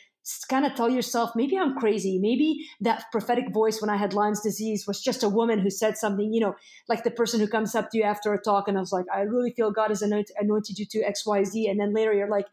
kind 0.48 0.66
of 0.66 0.74
tell 0.74 0.90
yourself, 0.90 1.32
maybe 1.34 1.56
I'm 1.56 1.76
crazy. 1.78 2.18
Maybe 2.18 2.68
that 2.80 3.04
prophetic 3.12 3.52
voice 3.52 3.80
when 3.80 3.90
I 3.90 3.96
had 3.96 4.14
Lyme's 4.14 4.40
disease 4.40 4.86
was 4.86 5.02
just 5.02 5.22
a 5.22 5.28
woman 5.28 5.58
who 5.58 5.70
said 5.70 5.96
something, 5.96 6.32
you 6.32 6.40
know, 6.40 6.56
like 6.88 7.04
the 7.04 7.10
person 7.10 7.40
who 7.40 7.46
comes 7.46 7.74
up 7.74 7.90
to 7.90 7.98
you 7.98 8.04
after 8.04 8.32
a 8.34 8.40
talk 8.40 8.68
and 8.68 8.76
I 8.76 8.80
was 8.80 8.92
like, 8.92 9.06
I 9.14 9.20
really 9.22 9.52
feel 9.52 9.70
God 9.70 9.88
has 9.90 10.02
anointed 10.02 10.78
you 10.78 10.86
to 10.86 11.02
X, 11.02 11.26
Y, 11.26 11.44
Z. 11.44 11.68
And 11.68 11.80
then 11.80 11.92
later 11.92 12.12
you're 12.12 12.28
like, 12.28 12.46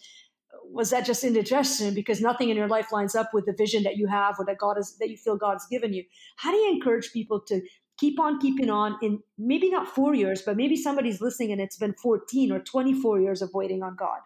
was 0.63 0.89
that 0.89 1.05
just 1.05 1.23
indigestion? 1.23 1.93
Because 1.93 2.21
nothing 2.21 2.49
in 2.49 2.57
your 2.57 2.67
life 2.67 2.91
lines 2.91 3.15
up 3.15 3.33
with 3.33 3.45
the 3.45 3.53
vision 3.53 3.83
that 3.83 3.97
you 3.97 4.07
have 4.07 4.35
or 4.39 4.45
that 4.45 4.57
God 4.57 4.77
is, 4.77 4.97
that 4.99 5.09
you 5.09 5.17
feel 5.17 5.37
God's 5.37 5.65
given 5.67 5.93
you. 5.93 6.03
How 6.37 6.51
do 6.51 6.57
you 6.57 6.73
encourage 6.73 7.11
people 7.11 7.39
to 7.41 7.61
keep 7.97 8.19
on 8.19 8.39
keeping 8.39 8.69
on 8.69 8.97
in 9.01 9.21
maybe 9.37 9.69
not 9.69 9.87
four 9.87 10.13
years, 10.13 10.41
but 10.41 10.57
maybe 10.57 10.75
somebody's 10.75 11.21
listening 11.21 11.51
and 11.51 11.61
it's 11.61 11.77
been 11.77 11.93
14 11.93 12.51
or 12.51 12.59
24 12.59 13.21
years 13.21 13.41
of 13.41 13.53
waiting 13.53 13.83
on 13.83 13.95
God? 13.95 14.19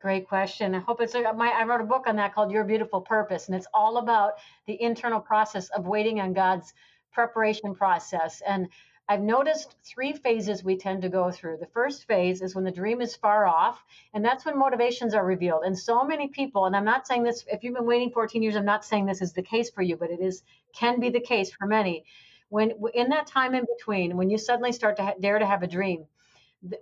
Great 0.00 0.28
question. 0.28 0.74
I 0.74 0.80
hope 0.80 1.00
it's 1.00 1.14
a, 1.14 1.32
my. 1.32 1.48
I 1.48 1.64
wrote 1.64 1.80
a 1.80 1.84
book 1.84 2.04
on 2.06 2.16
that 2.16 2.34
called 2.34 2.52
Your 2.52 2.64
Beautiful 2.64 3.00
Purpose, 3.00 3.46
and 3.46 3.56
it's 3.56 3.66
all 3.72 3.96
about 3.96 4.34
the 4.66 4.80
internal 4.80 5.20
process 5.20 5.70
of 5.70 5.86
waiting 5.86 6.20
on 6.20 6.34
God's 6.34 6.74
preparation 7.12 7.74
process. 7.74 8.42
And 8.46 8.68
I've 9.08 9.22
noticed 9.22 9.74
three 9.84 10.12
phases 10.12 10.62
we 10.62 10.76
tend 10.76 11.00
to 11.02 11.08
go 11.08 11.30
through. 11.30 11.56
The 11.58 11.66
first 11.66 12.06
phase 12.06 12.42
is 12.42 12.54
when 12.54 12.64
the 12.64 12.70
dream 12.70 13.00
is 13.00 13.16
far 13.16 13.46
off, 13.46 13.82
and 14.12 14.22
that's 14.22 14.44
when 14.44 14.58
motivations 14.58 15.14
are 15.14 15.24
revealed. 15.24 15.62
And 15.64 15.78
so 15.78 16.04
many 16.04 16.28
people, 16.28 16.66
and 16.66 16.76
I'm 16.76 16.84
not 16.84 17.06
saying 17.06 17.22
this, 17.22 17.46
if 17.50 17.64
you've 17.64 17.74
been 17.74 17.86
waiting 17.86 18.10
14 18.10 18.42
years, 18.42 18.56
I'm 18.56 18.66
not 18.66 18.84
saying 18.84 19.06
this 19.06 19.22
is 19.22 19.32
the 19.32 19.42
case 19.42 19.70
for 19.70 19.80
you, 19.80 19.96
but 19.96 20.10
it 20.10 20.20
is 20.20 20.42
can 20.74 21.00
be 21.00 21.08
the 21.08 21.20
case 21.20 21.50
for 21.52 21.66
many. 21.66 22.04
When 22.50 22.72
in 22.92 23.08
that 23.08 23.28
time 23.28 23.54
in 23.54 23.64
between, 23.78 24.18
when 24.18 24.28
you 24.28 24.36
suddenly 24.36 24.72
start 24.72 24.96
to 24.98 25.04
ha- 25.04 25.14
dare 25.18 25.38
to 25.38 25.46
have 25.46 25.62
a 25.62 25.66
dream, 25.66 26.04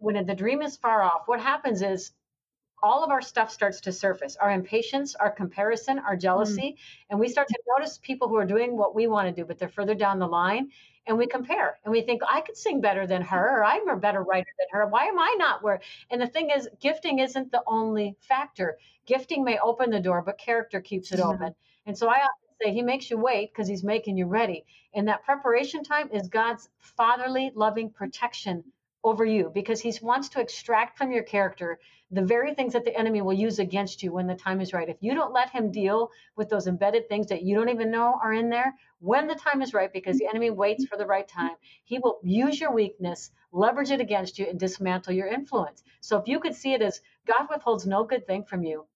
when 0.01 0.27
the 0.27 0.35
dream 0.35 0.63
is 0.63 0.77
far 0.77 1.03
off, 1.03 1.23
what 1.27 1.41
happens 1.41 1.81
is 1.81 2.11
all 2.85 3.03
of 3.03 3.11
our 3.11 3.23
stuff 3.23 3.51
starts 3.51 3.81
to 3.81 3.91
surface 3.91 4.37
our 4.37 4.51
impatience, 4.51 5.15
our 5.15 5.31
comparison, 5.31 5.99
our 6.01 6.17
jealousy. 6.17 6.77
Mm. 6.77 6.79
And 7.09 7.19
we 7.19 7.31
start 7.31 7.49
to 7.49 7.59
notice 7.79 7.99
people 8.03 8.29
who 8.29 8.37
are 8.37 8.45
doing 8.45 8.77
what 8.77 8.95
we 8.95 9.07
want 9.07 9.27
to 9.27 9.33
do, 9.35 9.47
but 9.47 9.59
they're 9.59 9.71
further 9.71 9.95
down 9.95 10.19
the 10.19 10.27
line. 10.27 10.71
And 11.07 11.17
we 11.17 11.27
compare 11.27 11.79
and 11.85 11.93
we 11.93 12.03
think, 12.03 12.21
I 12.29 12.43
could 12.43 12.59
sing 12.59 12.83
better 12.83 13.07
than 13.07 13.23
her, 13.23 13.59
or 13.59 13.65
I'm 13.65 13.89
a 13.89 13.97
better 13.97 14.23
writer 14.23 14.51
than 14.59 14.67
her. 14.79 14.87
Why 14.87 15.07
am 15.07 15.19
I 15.19 15.35
not 15.39 15.63
where? 15.63 15.81
And 16.11 16.21
the 16.21 16.27
thing 16.27 16.51
is, 16.51 16.69
gifting 16.79 17.21
isn't 17.21 17.51
the 17.51 17.63
only 17.67 18.17
factor. 18.21 18.77
Gifting 19.07 19.45
may 19.45 19.59
open 19.59 19.89
the 19.89 20.01
door, 20.01 20.21
but 20.21 20.37
character 20.37 20.83
keeps 20.83 21.11
it 21.11 21.21
open. 21.21 21.55
And 21.87 21.97
so 21.97 22.09
I 22.09 22.17
often 22.17 22.55
say, 22.63 22.73
He 22.73 22.83
makes 22.83 23.11
you 23.11 23.17
wait 23.19 23.51
because 23.51 23.69
He's 23.69 23.83
making 23.83 24.19
you 24.19 24.27
ready. 24.27 24.65
And 24.93 25.09
that 25.09 25.25
preparation 25.25 25.85
time 25.85 26.11
is 26.13 26.29
God's 26.29 26.69
fatherly, 26.81 27.51
loving 27.55 27.89
protection 27.89 28.63
over 29.05 29.25
you 29.25 29.51
because 29.55 29.81
he 29.81 29.93
wants 30.01 30.31
to 30.31 30.41
extract 30.41 30.97
from 30.97 31.13
your 31.13 31.23
character 31.23 31.79
the 32.15 32.25
very 32.25 32.55
things 32.55 32.73
that 32.73 32.85
the 32.85 32.97
enemy 32.97 33.23
will 33.23 33.33
use 33.33 33.59
against 33.59 34.03
you 34.03 34.13
when 34.13 34.29
the 34.29 34.37
time 34.37 34.61
is 34.61 34.73
right. 34.73 34.89
If 34.89 34.99
you 35.01 35.15
don't 35.15 35.33
let 35.33 35.51
him 35.51 35.73
deal 35.73 36.11
with 36.37 36.49
those 36.49 36.69
embedded 36.69 37.09
things 37.09 37.27
that 37.27 37.43
you 37.43 37.57
don't 37.57 37.71
even 37.71 37.91
know 37.91 38.19
are 38.23 38.33
in 38.33 38.51
there, 38.51 38.75
when 39.01 39.27
the 39.27 39.35
time 39.35 39.63
is 39.63 39.75
right, 39.75 39.93
because 39.93 40.19
the 40.19 40.29
enemy 40.29 40.51
waits 40.51 40.85
for 40.87 40.97
the 40.97 41.07
right 41.07 41.27
time, 41.27 41.57
he 41.83 41.99
will 41.99 42.21
use 42.23 42.61
your 42.61 42.73
weakness, 42.73 43.33
leverage 43.51 43.91
it 43.91 44.01
against 44.01 44.39
you, 44.39 44.47
and 44.47 44.61
dismantle 44.61 45.13
your 45.13 45.27
influence. 45.27 45.83
So 46.01 46.17
if 46.17 46.29
you 46.29 46.39
could 46.39 46.55
see 46.55 46.73
it 46.73 46.83
as 46.83 47.01
God 47.27 47.49
withholds 47.51 47.87
no 47.87 48.05
good 48.05 48.27
thing 48.27 48.45
from 48.45 48.63
you, 48.63 48.87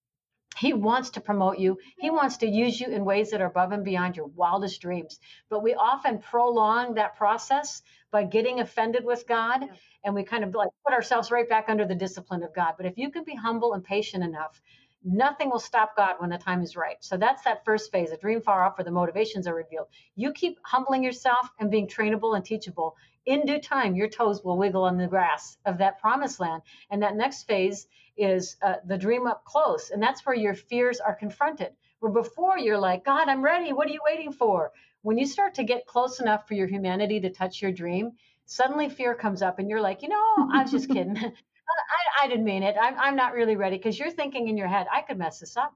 he 0.58 0.72
wants 0.72 1.10
to 1.10 1.20
promote 1.20 1.58
you. 1.58 1.78
He 1.98 2.10
wants 2.10 2.38
to 2.38 2.48
use 2.48 2.80
you 2.80 2.88
in 2.88 3.04
ways 3.04 3.30
that 3.30 3.40
are 3.40 3.46
above 3.46 3.72
and 3.72 3.84
beyond 3.84 4.16
your 4.16 4.26
wildest 4.26 4.80
dreams. 4.80 5.20
But 5.48 5.62
we 5.62 5.74
often 5.74 6.18
prolong 6.18 6.94
that 6.94 7.16
process 7.16 7.82
by 8.10 8.24
getting 8.24 8.60
offended 8.60 9.04
with 9.04 9.26
God 9.26 9.62
yeah. 9.62 9.68
and 10.04 10.14
we 10.14 10.24
kind 10.24 10.44
of 10.44 10.54
like 10.54 10.70
put 10.84 10.94
ourselves 10.94 11.30
right 11.30 11.48
back 11.48 11.66
under 11.68 11.86
the 11.86 11.94
discipline 11.94 12.42
of 12.42 12.54
God. 12.54 12.74
But 12.76 12.86
if 12.86 12.98
you 12.98 13.10
can 13.10 13.24
be 13.24 13.34
humble 13.34 13.74
and 13.74 13.84
patient 13.84 14.24
enough, 14.24 14.60
nothing 15.04 15.50
will 15.50 15.60
stop 15.60 15.96
God 15.96 16.16
when 16.18 16.30
the 16.30 16.38
time 16.38 16.62
is 16.62 16.76
right. 16.76 16.96
So 17.00 17.16
that's 17.16 17.42
that 17.44 17.64
first 17.64 17.92
phase, 17.92 18.10
a 18.10 18.16
dream 18.16 18.40
far 18.40 18.64
off 18.64 18.78
where 18.78 18.84
the 18.84 18.90
motivations 18.90 19.46
are 19.46 19.54
revealed. 19.54 19.86
You 20.16 20.32
keep 20.32 20.58
humbling 20.64 21.04
yourself 21.04 21.48
and 21.60 21.70
being 21.70 21.86
trainable 21.86 22.34
and 22.34 22.44
teachable. 22.44 22.96
In 23.26 23.44
due 23.44 23.60
time, 23.60 23.94
your 23.94 24.08
toes 24.08 24.42
will 24.42 24.56
wiggle 24.56 24.84
on 24.84 24.96
the 24.96 25.06
grass 25.06 25.58
of 25.66 25.78
that 25.78 26.00
promised 26.00 26.40
land. 26.40 26.62
And 26.90 27.02
that 27.02 27.14
next 27.14 27.44
phase 27.44 27.86
is 28.18 28.56
uh, 28.62 28.74
the 28.86 28.98
dream 28.98 29.26
up 29.26 29.44
close. 29.44 29.90
And 29.90 30.02
that's 30.02 30.26
where 30.26 30.36
your 30.36 30.54
fears 30.54 31.00
are 31.00 31.14
confronted. 31.14 31.72
Where 32.00 32.12
before 32.12 32.58
you're 32.58 32.78
like, 32.78 33.04
God, 33.04 33.28
I'm 33.28 33.42
ready. 33.42 33.72
What 33.72 33.88
are 33.88 33.92
you 33.92 34.00
waiting 34.04 34.32
for? 34.32 34.72
when 35.02 35.18
you 35.18 35.26
start 35.26 35.54
to 35.54 35.64
get 35.64 35.86
close 35.86 36.20
enough 36.20 36.46
for 36.46 36.54
your 36.54 36.66
humanity 36.66 37.20
to 37.20 37.30
touch 37.30 37.62
your 37.62 37.72
dream, 37.72 38.12
suddenly 38.46 38.88
fear 38.88 39.14
comes 39.14 39.42
up 39.42 39.58
and 39.58 39.70
you're 39.70 39.80
like, 39.80 40.02
you 40.02 40.08
know, 40.08 40.48
I 40.52 40.62
was 40.62 40.70
just 40.70 40.88
kidding. 40.92 41.16
I, 41.18 42.24
I, 42.24 42.28
didn't 42.28 42.44
mean 42.44 42.62
it. 42.62 42.76
I'm, 42.80 42.98
I'm 42.98 43.16
not 43.16 43.34
really 43.34 43.56
ready 43.56 43.76
because 43.76 43.98
you're 43.98 44.10
thinking 44.10 44.48
in 44.48 44.56
your 44.56 44.68
head, 44.68 44.86
I 44.92 45.02
could 45.02 45.18
mess 45.18 45.38
this 45.38 45.56
up. 45.56 45.74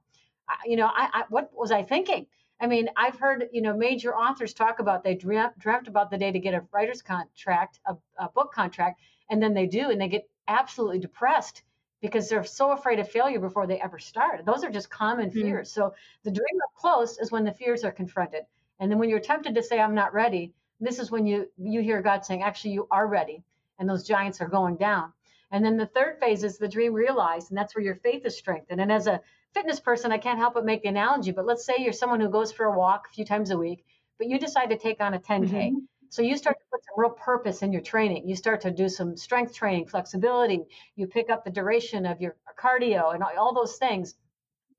I, 0.49 0.57
you 0.67 0.77
know, 0.77 0.87
I, 0.87 1.09
I, 1.13 1.23
what 1.29 1.51
was 1.55 1.71
I 1.71 1.83
thinking? 1.83 2.27
I 2.61 2.67
mean, 2.67 2.89
I've 2.97 3.19
heard, 3.19 3.49
you 3.53 3.61
know, 3.61 3.77
major 3.77 4.17
authors 4.17 4.55
talk 4.55 4.79
about 4.79 5.05
they 5.05 5.15
dreamt, 5.15 5.59
dreamt 5.59 5.89
about 5.89 6.11
the 6.11 6.19
day 6.19 6.33
to 6.33 6.39
get 6.39 6.55
a 6.55 6.65
writer's 6.73 7.03
contract, 7.03 7.81
a, 7.87 7.97
a 8.19 8.29
book 8.29 8.53
contract, 8.53 9.01
and 9.31 9.43
then 9.43 9.55
they 9.55 9.67
do, 9.67 9.91
and 9.91 10.01
they 10.01 10.09
get 10.09 10.29
absolutely 10.49 10.99
depressed 10.99 11.63
because 12.03 12.29
they're 12.29 12.45
so 12.45 12.73
afraid 12.73 12.99
of 12.99 13.09
failure 13.09 13.39
before 13.39 13.67
they 13.67 13.81
ever 13.81 13.99
start. 13.99 14.45
Those 14.45 14.65
are 14.65 14.71
just 14.71 14.91
common 14.91 15.31
hmm. 15.31 15.41
fears. 15.41 15.73
So 15.73 15.95
the 16.25 16.31
dream 16.31 16.61
up 16.63 16.75
close 16.75 17.19
is 17.19 17.31
when 17.31 17.45
the 17.45 17.53
fears 17.53 17.85
are 17.85 17.93
confronted. 17.93 18.43
And 18.81 18.91
then 18.91 18.99
when 18.99 19.09
you're 19.09 19.21
tempted 19.21 19.55
to 19.55 19.63
say, 19.63 19.81
I'm 19.81 19.95
not 19.95 20.13
ready, 20.13 20.53
this 20.81 20.99
is 20.99 21.11
when 21.11 21.27
you 21.27 21.49
you 21.57 21.81
hear 21.81 22.03
God 22.03 22.27
saying, 22.27 22.43
actually, 22.43 22.73
you 22.73 22.89
are 22.91 23.07
ready. 23.07 23.45
And 23.79 23.89
those 23.89 24.07
giants 24.07 24.41
are 24.41 24.49
going 24.49 24.77
down. 24.77 25.13
And 25.53 25.65
then 25.65 25.77
the 25.77 25.87
third 25.87 26.19
phase 26.19 26.45
is 26.45 26.59
the 26.59 26.69
dream 26.69 26.93
realized, 26.93 27.51
and 27.51 27.59
that's 27.59 27.75
where 27.75 27.85
your 27.85 27.97
faith 27.97 28.25
is 28.25 28.37
strengthened. 28.37 28.81
And 28.81 28.91
as 28.91 29.07
a 29.07 29.21
fitness 29.55 29.81
person, 29.81 30.11
I 30.11 30.19
can't 30.19 30.39
help 30.39 30.55
but 30.55 30.65
make 30.65 30.83
the 30.83 30.89
analogy. 30.89 31.31
But 31.31 31.47
let's 31.47 31.65
say 31.65 31.75
you're 31.79 31.93
someone 31.93 32.21
who 32.21 32.31
goes 32.31 32.51
for 32.51 32.67
a 32.67 32.77
walk 32.77 33.07
a 33.09 33.15
few 33.15 33.25
times 33.25 33.51
a 33.51 33.59
week, 33.59 33.85
but 34.19 34.29
you 34.29 34.39
decide 34.39 34.71
to 34.71 34.79
take 34.79 35.01
on 35.01 35.15
a 35.15 35.19
10K. 35.21 35.51
Mm-hmm. 35.51 35.79
So 36.13 36.21
you 36.21 36.37
start 36.37 36.59
to 36.59 36.65
put 36.71 36.85
some 36.85 37.01
real 37.01 37.09
purpose 37.09 37.63
in 37.63 37.73
your 37.73 37.81
training. 37.81 38.29
You 38.29 38.37
start 38.37 38.61
to 38.61 38.71
do 38.71 38.91
some 38.91 39.17
strength 39.17 39.55
training, 39.55 39.87
flexibility. 39.87 40.61
You 40.95 41.07
pick 41.07 41.31
up 41.31 41.43
the 41.43 41.51
duration 41.51 42.05
of 42.05 42.21
your 42.21 42.37
cardio 42.59 43.15
and 43.15 43.23
all 43.23 43.55
those 43.55 43.79
things 43.79 44.15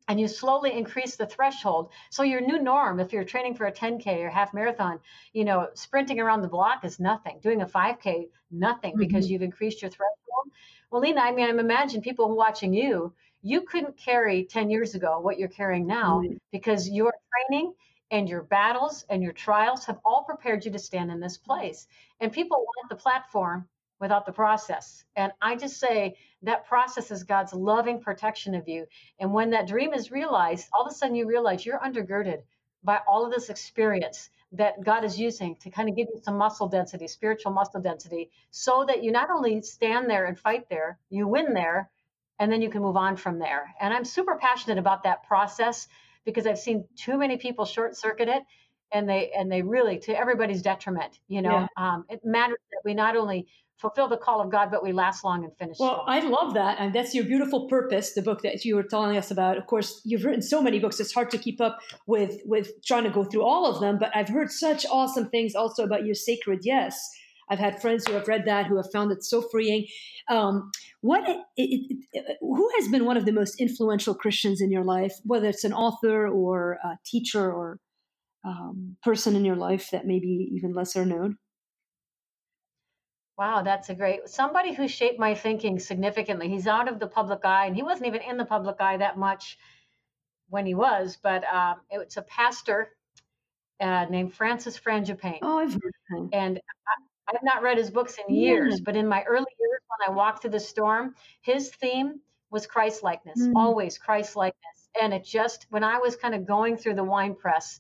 and 0.08 0.20
you 0.20 0.28
slowly 0.28 0.78
increase 0.78 1.16
the 1.16 1.26
threshold. 1.26 1.90
So 2.12 2.22
your 2.22 2.40
new 2.40 2.62
norm, 2.62 3.00
if 3.00 3.12
you're 3.12 3.24
training 3.24 3.56
for 3.56 3.66
a 3.66 3.72
10K 3.72 4.20
or 4.20 4.30
half 4.30 4.54
marathon, 4.54 5.00
you 5.32 5.44
know, 5.44 5.70
sprinting 5.74 6.20
around 6.20 6.44
the 6.44 6.48
block 6.48 6.86
is 6.86 7.00
nothing. 7.00 7.40
Doing 7.42 7.64
a 7.64 7.66
5K, 7.66 8.28
nothing 8.52 8.92
mm-hmm. 8.92 9.00
because 9.00 9.28
you've 9.28 9.42
increased 9.42 9.82
your 9.82 9.90
threshold. 9.90 10.52
Well, 10.92 11.02
Lena, 11.02 11.22
I 11.22 11.32
mean, 11.32 11.50
I'm 11.50 11.58
imagine 11.58 12.02
people 12.02 12.36
watching 12.38 12.76
you, 12.76 13.12
you 13.42 13.62
couldn't 13.62 13.98
carry 13.98 14.46
10 14.46 14.70
years 14.70 14.94
ago 14.94 15.20
what 15.20 15.40
you're 15.40 15.50
carrying 15.50 15.88
now 15.88 16.22
mm-hmm. 16.24 16.36
because 16.52 16.88
your 16.88 17.12
training 17.50 17.74
and 18.14 18.30
your 18.30 18.44
battles 18.44 19.04
and 19.10 19.24
your 19.24 19.32
trials 19.34 19.86
have 19.86 20.00
all 20.06 20.24
prepared 20.24 20.64
you 20.64 20.72
to 20.72 20.78
stand 20.78 21.10
in 21.10 21.20
this 21.20 21.36
place. 21.36 21.88
And 22.20 22.32
people 22.32 22.60
want 22.60 22.88
the 22.88 22.96
platform 22.96 23.68
without 24.00 24.28
the 24.28 24.32
process. 24.32 25.04
And 25.16 25.32
I 25.42 25.56
just 25.56 25.80
say 25.80 26.16
that 26.44 26.68
process 26.68 27.10
is 27.10 27.24
God's 27.24 27.54
loving 27.54 28.00
protection 28.00 28.54
of 28.54 28.68
you. 28.68 28.86
And 29.20 29.34
when 29.34 29.50
that 29.50 29.68
dream 29.68 29.94
is 29.94 30.12
realized, 30.12 30.70
all 30.74 30.86
of 30.86 30.92
a 30.92 30.96
sudden 30.96 31.16
you 31.16 31.26
realize 31.26 31.66
you're 31.66 31.80
undergirded 31.80 32.44
by 32.84 33.00
all 33.08 33.26
of 33.26 33.32
this 33.32 33.50
experience 33.50 34.30
that 34.52 34.84
God 34.84 35.04
is 35.04 35.20
using 35.20 35.56
to 35.56 35.72
kind 35.72 35.90
of 35.90 35.96
give 35.96 36.08
you 36.14 36.22
some 36.22 36.38
muscle 36.38 36.68
density, 36.68 37.08
spiritual 37.08 37.52
muscle 37.52 37.82
density, 37.82 38.30
so 38.52 38.86
that 38.88 39.04
you 39.04 39.12
not 39.12 39.32
only 39.32 39.60
stand 39.64 40.08
there 40.08 40.26
and 40.26 40.38
fight 40.38 40.70
there, 40.70 41.00
you 41.10 41.28
win 41.28 41.56
there, 41.56 41.90
and 42.38 42.52
then 42.52 42.62
you 42.62 42.70
can 42.70 42.84
move 42.84 42.96
on 42.96 43.16
from 43.16 43.40
there. 43.40 43.74
And 43.82 43.92
I'm 43.92 44.06
super 44.06 44.36
passionate 44.36 44.78
about 44.78 45.02
that 45.04 45.24
process 45.24 45.88
because 46.26 46.48
I've 46.48 46.60
seen 46.60 46.86
too 46.96 47.18
many 47.18 47.38
people 47.38 47.66
short 47.66 47.96
circuit 47.96 48.30
it 48.30 48.44
and 48.94 49.10
they 49.10 49.32
and 49.36 49.52
they 49.52 49.62
really 49.62 49.98
to 49.98 50.18
everybody's 50.18 50.62
detriment 50.62 51.20
you 51.28 51.42
know 51.42 51.68
yeah. 51.78 51.94
um, 51.94 52.06
it 52.10 52.22
matters 52.24 52.60
that 52.72 52.82
we 52.86 52.94
not 52.94 53.18
only 53.18 53.48
fulfill 53.78 54.08
the 54.08 54.18
call 54.18 54.40
of 54.40 54.52
god 54.52 54.70
but 54.72 54.84
we 54.84 54.94
last 54.94 55.24
long 55.24 55.44
and 55.44 55.58
finish 55.58 55.78
well 55.80 56.04
strong. 56.04 56.06
i 56.08 56.20
love 56.20 56.54
that 56.54 56.78
and 56.80 56.94
that's 56.94 57.14
your 57.14 57.26
beautiful 57.26 57.68
purpose 57.68 58.14
the 58.14 58.22
book 58.22 58.42
that 58.44 58.64
you 58.64 58.76
were 58.76 58.84
telling 58.84 59.18
us 59.18 59.32
about 59.32 59.58
of 59.58 59.66
course 59.66 60.00
you've 60.06 60.24
written 60.24 60.42
so 60.42 60.62
many 60.62 60.80
books 60.80 61.00
it's 61.00 61.12
hard 61.12 61.30
to 61.30 61.38
keep 61.38 61.60
up 61.60 61.80
with 62.08 62.40
with 62.46 62.72
trying 62.86 63.04
to 63.04 63.10
go 63.10 63.24
through 63.24 63.44
all 63.44 63.66
of 63.66 63.82
them 63.82 63.98
but 64.00 64.16
i've 64.16 64.30
heard 64.30 64.52
such 64.52 64.86
awesome 64.92 65.28
things 65.30 65.56
also 65.56 65.84
about 65.84 66.06
your 66.06 66.16
sacred 66.16 66.60
yes 66.64 67.10
I've 67.50 67.60
had 67.60 67.82
friends 67.82 68.08
who 68.08 68.14
have 68.14 68.28
read 68.28 68.46
that 68.46 68.68
who 68.68 68.78
have 68.78 68.90
found 68.92 69.12
it 69.12 69.24
so 69.24 69.42
freeing. 69.42 69.86
Um, 70.30 70.72
what 71.04 71.28
it, 71.28 71.38
it, 71.58 71.98
it, 72.14 72.38
who 72.40 72.70
has 72.78 72.88
been 72.88 73.04
one 73.04 73.18
of 73.18 73.26
the 73.26 73.34
most 73.34 73.60
influential 73.60 74.16
Christians 74.16 74.62
in 74.62 74.72
your 74.72 74.86
life, 74.86 75.14
whether 75.26 75.50
it's 75.50 75.66
an 75.66 75.74
author 75.74 76.30
or 76.30 76.80
a 76.82 76.98
teacher 77.06 77.52
or 77.52 77.80
um, 78.46 78.96
person 79.04 79.36
in 79.36 79.44
your 79.44 79.58
life 79.58 79.90
that 79.92 80.08
may 80.08 80.22
be 80.22 80.50
even 80.54 80.74
lesser 80.74 81.06
known? 81.06 81.38
Wow, 83.38 83.64
that's 83.64 83.90
a 83.90 83.96
great 83.96 84.30
somebody 84.30 84.74
who 84.74 84.88
shaped 84.88 85.20
my 85.20 85.36
thinking 85.36 85.78
significantly. 85.78 86.48
He's 86.48 86.68
out 86.68 86.88
of 86.88 87.00
the 87.00 87.08
public 87.08 87.44
eye, 87.44 87.66
and 87.66 87.76
he 87.76 87.84
wasn't 87.84 88.08
even 88.08 88.22
in 88.22 88.38
the 88.38 88.46
public 88.46 88.80
eye 88.80 88.96
that 88.96 89.18
much 89.18 89.58
when 90.48 90.66
he 90.66 90.74
was, 90.74 91.18
but 91.22 91.44
um, 91.54 91.82
it's 91.90 92.16
a 92.16 92.22
pastor 92.22 92.96
uh, 93.82 94.06
named 94.10 94.34
Francis 94.34 94.80
Frangipane. 94.80 95.40
Oh, 95.42 95.60
I've 95.60 95.74
heard 95.74 95.94
of 96.12 96.18
him. 96.18 96.30
And 96.32 96.62
I, 97.28 97.34
have 97.34 97.44
not 97.44 97.64
read 97.64 97.78
his 97.78 97.92
books 97.92 98.18
in 98.18 98.34
years, 98.34 98.76
yeah. 98.76 98.84
but 98.86 98.96
in 98.96 99.08
my 99.08 99.24
early 99.24 99.52
years 99.60 99.82
when 99.88 100.10
I 100.10 100.16
walked 100.16 100.42
through 100.42 100.52
the 100.52 100.60
storm, 100.60 101.16
his 101.42 101.70
theme 101.70 102.20
was 102.52 102.68
Christ 102.68 103.04
likeness, 103.04 103.40
mm. 103.40 103.54
always 103.56 103.98
Christ 103.98 104.36
likeness. 104.36 104.90
And 105.02 105.14
it 105.14 105.24
just, 105.24 105.66
when 105.70 105.84
I 105.84 105.98
was 105.98 106.16
kind 106.16 106.36
of 106.36 106.46
going 106.46 106.78
through 106.78 106.96
the 106.96 107.04
wine 107.04 107.36
press, 107.36 107.80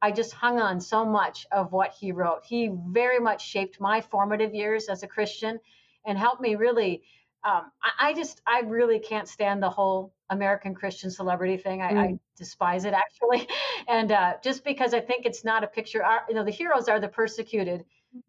I 0.00 0.10
just 0.10 0.32
hung 0.32 0.60
on 0.60 0.80
so 0.80 1.04
much 1.04 1.46
of 1.52 1.72
what 1.72 1.92
he 1.92 2.12
wrote. 2.12 2.44
He 2.44 2.70
very 2.88 3.18
much 3.18 3.46
shaped 3.46 3.80
my 3.80 4.00
formative 4.00 4.54
years 4.54 4.88
as 4.88 5.02
a 5.02 5.06
Christian 5.06 5.58
and 6.04 6.18
helped 6.18 6.40
me 6.40 6.56
really. 6.56 7.02
Um, 7.44 7.72
I, 7.82 8.10
I, 8.10 8.14
just, 8.14 8.40
I 8.46 8.60
really 8.60 9.00
can't 9.00 9.26
stand 9.26 9.60
the 9.60 9.70
whole 9.70 10.12
American 10.30 10.74
Christian 10.74 11.10
celebrity 11.10 11.56
thing. 11.56 11.82
I, 11.82 11.92
mm. 11.92 11.98
I 11.98 12.18
despise 12.36 12.84
it 12.84 12.94
actually. 12.94 13.48
And 13.88 14.12
uh, 14.12 14.34
just 14.42 14.64
because 14.64 14.94
I 14.94 15.00
think 15.00 15.26
it's 15.26 15.44
not 15.44 15.64
a 15.64 15.66
picture, 15.66 16.04
our, 16.04 16.22
you 16.28 16.36
know, 16.36 16.44
the 16.44 16.52
heroes 16.52 16.88
are 16.88 17.00
the 17.00 17.08
persecuted. 17.08 17.84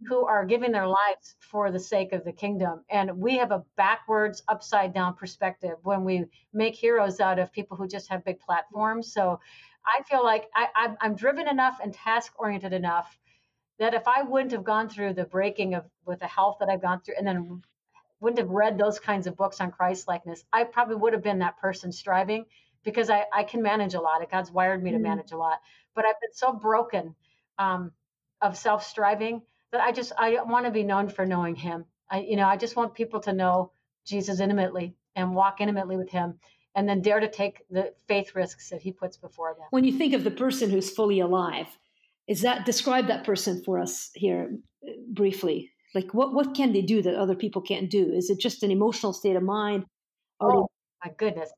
Who 0.08 0.26
are 0.26 0.46
giving 0.46 0.72
their 0.72 0.88
lives 0.88 1.36
for 1.40 1.72
the 1.72 1.80
sake 1.80 2.14
of 2.14 2.24
the 2.24 2.32
kingdom. 2.32 2.84
And 2.90 3.18
we 3.18 3.38
have 3.38 3.52
a 3.52 3.64
backwards, 3.76 4.44
upside 4.48 4.94
down 4.94 5.16
perspective 5.16 5.76
when 5.84 6.04
we 6.04 6.26
make 6.54 6.76
heroes 6.76 7.20
out 7.20 7.40
of 7.40 7.52
people 7.52 7.76
who 7.78 7.88
just 7.88 8.10
have 8.10 8.24
big 8.24 8.40
platforms. 8.40 9.12
So 9.14 9.40
I 9.86 10.04
feel 10.04 10.24
like 10.24 10.50
I, 10.56 10.68
I'm, 10.76 10.98
I'm 11.02 11.16
driven 11.16 11.48
enough 11.48 11.80
and 11.84 11.94
task 11.94 12.34
oriented 12.38 12.74
enough 12.74 13.18
that 13.80 13.94
if 13.94 14.08
I 14.08 14.24
wouldn't 14.24 14.52
have 14.52 14.64
gone 14.64 14.88
through 14.88 15.14
the 15.14 15.26
breaking 15.26 15.74
of 15.74 15.86
with 16.06 16.20
the 16.20 16.28
health 16.28 16.58
that 16.60 16.70
I've 16.70 16.82
gone 16.82 17.02
through, 17.02 17.16
and 17.18 17.28
then 17.28 17.62
wouldn't 18.20 18.40
have 18.40 18.50
read 18.50 18.78
those 18.78 19.00
kinds 19.00 19.28
of 19.28 19.36
books 19.36 19.60
on 19.60 19.72
Christ 19.72 20.08
likeness, 20.08 20.46
I 20.54 20.64
probably 20.64 20.96
would 20.96 21.14
have 21.14 21.24
been 21.24 21.40
that 21.40 21.58
person 21.58 21.92
striving 21.92 22.46
because 22.84 23.10
I, 23.10 23.26
I 23.34 23.44
can 23.44 23.62
manage 23.62 23.96
a 23.96 24.02
lot. 24.02 24.26
God's 24.30 24.52
wired 24.52 24.82
me 24.82 24.92
to 24.92 24.98
mm-hmm. 24.98 25.04
manage 25.04 25.32
a 25.32 25.38
lot, 25.38 25.60
but 25.96 26.06
I've 26.06 26.20
been 26.22 26.34
so 26.34 26.54
broken 26.54 27.16
um, 27.58 27.92
of 28.42 28.58
self 28.58 28.86
striving 28.86 29.42
that 29.74 29.82
I 29.82 29.92
just 29.92 30.14
I 30.18 30.42
want 30.44 30.66
to 30.66 30.72
be 30.72 30.84
known 30.84 31.10
for 31.10 31.26
knowing 31.26 31.56
Him. 31.56 31.86
I 32.10 32.22
you 32.22 32.38
know 32.38 32.48
I 32.48 32.56
just 32.56 32.78
want 32.78 32.94
people 32.94 33.20
to 33.22 33.34
know 33.34 33.72
Jesus 34.06 34.40
intimately 34.40 34.96
and 35.16 35.36
walk 35.36 35.60
intimately 35.60 35.98
with 35.98 36.10
Him 36.10 36.40
and 36.76 36.88
then 36.88 37.02
dare 37.02 37.20
to 37.20 37.30
take 37.30 37.64
the 37.70 37.94
faith 38.08 38.36
risks 38.36 38.70
that 38.70 38.82
he 38.82 38.92
puts 38.92 39.18
before 39.18 39.54
them. 39.54 39.68
When 39.72 39.84
you 39.84 39.94
think 39.94 40.14
of 40.14 40.24
the 40.24 40.32
person 40.32 40.70
who's 40.70 40.90
fully 40.90 41.20
alive, 41.20 41.68
is 42.28 42.42
that 42.42 42.66
describe 42.66 43.08
that 43.08 43.26
person 43.26 43.62
for 43.64 43.80
us 43.80 44.10
here 44.16 44.58
briefly? 45.10 45.72
Like 45.94 46.14
what 46.14 46.34
what 46.34 46.56
can 46.56 46.74
they 46.74 46.82
do 46.82 47.02
that 47.02 47.16
other 47.16 47.36
people 47.36 47.62
can't 47.62 47.90
do? 47.90 48.12
Is 48.12 48.30
it 48.30 48.40
just 48.40 48.64
an 48.64 48.72
emotional 48.72 49.14
state 49.14 49.36
of 49.36 49.44
mind? 49.44 49.86
Oh 50.40 50.70
my 51.04 51.12
goodness. 51.18 51.52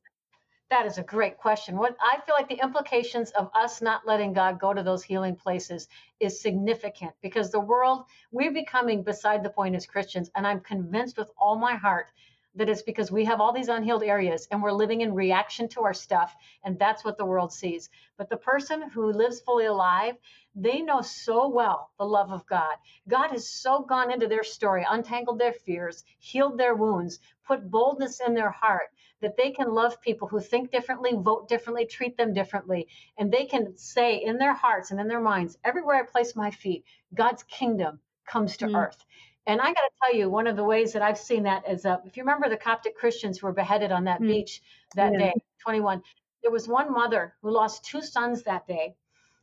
That 0.68 0.86
is 0.86 0.98
a 0.98 1.02
great 1.02 1.38
question. 1.38 1.76
What 1.76 1.96
I 2.00 2.20
feel 2.26 2.34
like 2.34 2.48
the 2.48 2.60
implications 2.62 3.30
of 3.32 3.50
us 3.54 3.80
not 3.80 4.06
letting 4.06 4.32
God 4.32 4.58
go 4.58 4.74
to 4.74 4.82
those 4.82 5.04
healing 5.04 5.36
places 5.36 5.88
is 6.18 6.40
significant 6.40 7.12
because 7.20 7.50
the 7.52 7.60
world, 7.60 8.06
we're 8.32 8.52
becoming 8.52 9.04
beside 9.04 9.44
the 9.44 9.50
point 9.50 9.76
as 9.76 9.86
Christians. 9.86 10.30
And 10.34 10.44
I'm 10.44 10.60
convinced 10.60 11.18
with 11.18 11.30
all 11.38 11.56
my 11.56 11.76
heart 11.76 12.10
that 12.56 12.68
it's 12.68 12.82
because 12.82 13.12
we 13.12 13.24
have 13.26 13.40
all 13.40 13.52
these 13.52 13.68
unhealed 13.68 14.02
areas 14.02 14.48
and 14.50 14.62
we're 14.62 14.72
living 14.72 15.02
in 15.02 15.14
reaction 15.14 15.68
to 15.68 15.82
our 15.82 15.94
stuff 15.94 16.34
and 16.64 16.78
that's 16.78 17.04
what 17.04 17.18
the 17.18 17.24
world 17.24 17.52
sees 17.52 17.90
but 18.16 18.28
the 18.30 18.36
person 18.36 18.90
who 18.90 19.12
lives 19.12 19.40
fully 19.40 19.66
alive 19.66 20.14
they 20.54 20.80
know 20.80 21.02
so 21.02 21.48
well 21.48 21.90
the 21.98 22.04
love 22.04 22.32
of 22.32 22.46
god 22.46 22.76
god 23.08 23.30
has 23.30 23.48
so 23.48 23.82
gone 23.82 24.10
into 24.10 24.26
their 24.26 24.42
story 24.42 24.86
untangled 24.90 25.38
their 25.38 25.52
fears 25.52 26.02
healed 26.18 26.58
their 26.58 26.74
wounds 26.74 27.20
put 27.46 27.70
boldness 27.70 28.20
in 28.26 28.32
their 28.34 28.50
heart 28.50 28.88
that 29.20 29.36
they 29.36 29.50
can 29.50 29.72
love 29.72 30.00
people 30.00 30.28
who 30.28 30.40
think 30.40 30.70
differently 30.70 31.12
vote 31.14 31.48
differently 31.48 31.86
treat 31.86 32.16
them 32.16 32.32
differently 32.32 32.86
and 33.18 33.32
they 33.32 33.44
can 33.44 33.76
say 33.76 34.16
in 34.16 34.38
their 34.38 34.54
hearts 34.54 34.90
and 34.90 35.00
in 35.00 35.08
their 35.08 35.20
minds 35.20 35.58
everywhere 35.64 35.96
i 35.96 36.02
place 36.02 36.36
my 36.36 36.50
feet 36.50 36.84
god's 37.14 37.42
kingdom 37.44 37.98
comes 38.26 38.56
to 38.56 38.66
mm. 38.66 38.76
earth 38.76 39.04
and 39.46 39.60
I 39.60 39.66
got 39.66 39.74
to 39.74 39.90
tell 40.02 40.14
you, 40.14 40.28
one 40.28 40.48
of 40.48 40.56
the 40.56 40.64
ways 40.64 40.92
that 40.92 41.02
I've 41.02 41.18
seen 41.18 41.44
that 41.44 41.68
is 41.68 41.86
uh, 41.86 41.98
if 42.04 42.16
you 42.16 42.24
remember 42.24 42.48
the 42.48 42.56
Coptic 42.56 42.96
Christians 42.96 43.38
who 43.38 43.46
were 43.46 43.52
beheaded 43.52 43.92
on 43.92 44.04
that 44.04 44.20
mm. 44.20 44.26
beach 44.26 44.60
that 44.96 45.12
yeah. 45.12 45.18
day, 45.18 45.32
21, 45.62 46.02
there 46.42 46.50
was 46.50 46.66
one 46.66 46.92
mother 46.92 47.34
who 47.42 47.50
lost 47.50 47.84
two 47.84 48.02
sons 48.02 48.42
that 48.42 48.66
day. 48.66 48.96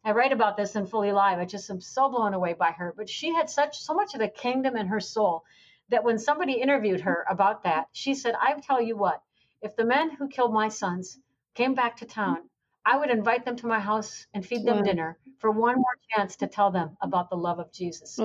I 0.04 0.12
write 0.12 0.34
about 0.34 0.58
this 0.58 0.76
in 0.76 0.86
Fully 0.86 1.10
Alive. 1.10 1.40
I 1.40 1.46
just 1.46 1.70
am 1.70 1.80
so 1.80 2.10
blown 2.10 2.34
away 2.34 2.54
by 2.54 2.72
her. 2.72 2.94
But 2.96 3.10
she 3.10 3.34
had 3.34 3.50
such 3.50 3.80
so 3.80 3.94
much 3.94 4.14
of 4.14 4.20
the 4.20 4.28
kingdom 4.28 4.76
in 4.76 4.88
her 4.88 5.00
soul 5.00 5.46
that 5.88 6.04
when 6.04 6.20
somebody 6.20 6.54
interviewed 6.54 7.02
her 7.02 7.26
about 7.30 7.64
that, 7.64 7.88
she 7.94 8.14
said, 8.14 8.36
I 8.42 8.54
tell 8.60 8.82
you 8.82 8.98
what, 8.98 9.22
if 9.64 9.76
the 9.76 9.86
men 9.86 10.12
who 10.12 10.28
killed 10.28 10.54
my 10.54 10.70
sons 10.70 11.20
came 11.56 11.74
back 11.74 11.98
to 11.98 12.06
town, 12.06 12.50
I 12.86 12.98
would 12.98 13.10
invite 13.10 13.46
them 13.46 13.56
to 13.58 13.68
my 13.68 13.80
house 13.80 14.28
and 14.34 14.46
feed 14.46 14.66
them 14.66 14.84
dinner 14.84 15.18
for 15.40 15.52
one 15.52 15.76
more 15.76 15.98
chance 16.12 16.36
to 16.38 16.48
tell 16.48 16.72
them 16.72 16.98
about 17.02 17.30
the 17.30 17.38
love 17.38 17.60
of 17.60 17.72
Jesus. 17.72 18.20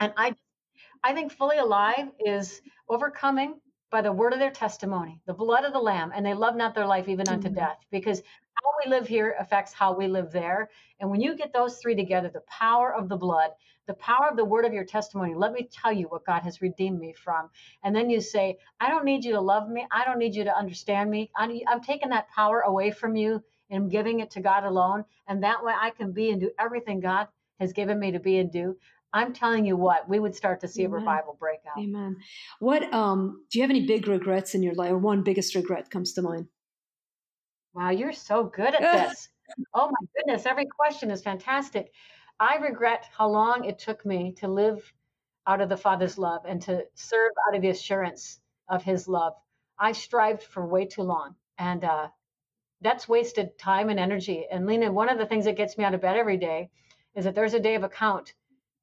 And 0.00 0.12
I 0.16 0.34
I 1.02 1.14
think 1.14 1.32
fully 1.32 1.58
alive 1.58 2.08
is 2.18 2.60
overcoming 2.88 3.60
by 3.90 4.02
the 4.02 4.12
word 4.12 4.32
of 4.32 4.38
their 4.38 4.50
testimony, 4.50 5.20
the 5.26 5.34
blood 5.34 5.64
of 5.64 5.72
the 5.72 5.78
Lamb, 5.78 6.12
and 6.14 6.24
they 6.24 6.34
love 6.34 6.56
not 6.56 6.74
their 6.74 6.86
life 6.86 7.08
even 7.08 7.28
unto 7.28 7.48
mm-hmm. 7.48 7.58
death, 7.58 7.78
because 7.90 8.22
how 8.54 8.70
we 8.84 8.90
live 8.90 9.06
here 9.06 9.36
affects 9.38 9.72
how 9.72 9.94
we 9.94 10.08
live 10.08 10.32
there. 10.32 10.70
And 11.00 11.10
when 11.10 11.20
you 11.20 11.36
get 11.36 11.52
those 11.52 11.78
three 11.78 11.94
together, 11.94 12.30
the 12.32 12.40
power 12.48 12.94
of 12.94 13.08
the 13.08 13.16
blood, 13.16 13.50
the 13.86 13.94
power 13.94 14.28
of 14.28 14.36
the 14.36 14.44
word 14.44 14.64
of 14.64 14.72
your 14.72 14.84
testimony, 14.84 15.34
let 15.34 15.52
me 15.52 15.68
tell 15.70 15.92
you 15.92 16.06
what 16.06 16.26
God 16.26 16.42
has 16.42 16.60
redeemed 16.60 16.98
me 16.98 17.12
from. 17.12 17.48
And 17.84 17.94
then 17.94 18.10
you 18.10 18.20
say, 18.20 18.58
I 18.80 18.88
don't 18.88 19.04
need 19.04 19.24
you 19.24 19.32
to 19.32 19.40
love 19.40 19.68
me. 19.68 19.86
I 19.92 20.04
don't 20.04 20.18
need 20.18 20.34
you 20.34 20.44
to 20.44 20.56
understand 20.56 21.10
me. 21.10 21.30
I'm, 21.36 21.60
I'm 21.68 21.80
taking 21.80 22.08
that 22.08 22.28
power 22.30 22.62
away 22.62 22.90
from 22.90 23.14
you 23.14 23.42
and 23.70 23.90
giving 23.90 24.20
it 24.20 24.30
to 24.32 24.40
God 24.40 24.64
alone. 24.64 25.04
And 25.28 25.42
that 25.44 25.64
way 25.64 25.72
I 25.78 25.90
can 25.90 26.12
be 26.12 26.30
and 26.30 26.40
do 26.40 26.50
everything 26.58 26.98
God 27.00 27.28
has 27.60 27.72
given 27.72 27.98
me 27.98 28.10
to 28.12 28.20
be 28.20 28.38
and 28.38 28.50
do. 28.50 28.76
I'm 29.16 29.32
telling 29.32 29.64
you 29.64 29.78
what, 29.78 30.06
we 30.06 30.18
would 30.18 30.34
start 30.34 30.60
to 30.60 30.68
see 30.68 30.84
Amen. 30.84 30.92
a 30.92 30.96
revival 30.98 31.36
break 31.40 31.60
out. 31.66 31.82
Amen. 31.82 32.18
What 32.58 32.92
um, 32.92 33.46
do 33.50 33.58
you 33.58 33.62
have 33.62 33.70
any 33.70 33.86
big 33.86 34.06
regrets 34.06 34.54
in 34.54 34.62
your 34.62 34.74
life? 34.74 34.92
Or 34.92 34.98
one 34.98 35.22
biggest 35.22 35.54
regret 35.54 35.88
comes 35.90 36.12
to 36.12 36.22
mind? 36.22 36.48
Wow, 37.72 37.90
you're 37.90 38.12
so 38.12 38.44
good 38.44 38.74
at 38.74 38.80
this. 39.08 39.30
oh 39.72 39.86
my 39.86 40.06
goodness, 40.14 40.44
every 40.44 40.66
question 40.66 41.10
is 41.10 41.22
fantastic. 41.22 41.92
I 42.38 42.56
regret 42.56 43.06
how 43.16 43.28
long 43.28 43.64
it 43.64 43.78
took 43.78 44.04
me 44.04 44.34
to 44.38 44.48
live 44.48 44.92
out 45.46 45.62
of 45.62 45.70
the 45.70 45.78
Father's 45.78 46.18
love 46.18 46.42
and 46.46 46.60
to 46.62 46.84
serve 46.94 47.32
out 47.48 47.56
of 47.56 47.62
the 47.62 47.70
assurance 47.70 48.40
of 48.68 48.82
His 48.82 49.08
love. 49.08 49.32
I 49.78 49.92
strived 49.92 50.42
for 50.42 50.66
way 50.66 50.84
too 50.84 51.02
long, 51.02 51.36
and 51.56 51.84
uh, 51.84 52.08
that's 52.82 53.08
wasted 53.08 53.58
time 53.58 53.88
and 53.88 53.98
energy. 53.98 54.44
And 54.50 54.66
Lena, 54.66 54.92
one 54.92 55.08
of 55.08 55.16
the 55.16 55.24
things 55.24 55.46
that 55.46 55.56
gets 55.56 55.78
me 55.78 55.84
out 55.84 55.94
of 55.94 56.02
bed 56.02 56.18
every 56.18 56.36
day 56.36 56.68
is 57.14 57.24
that 57.24 57.34
there's 57.34 57.54
a 57.54 57.60
day 57.60 57.76
of 57.76 57.82
account 57.82 58.34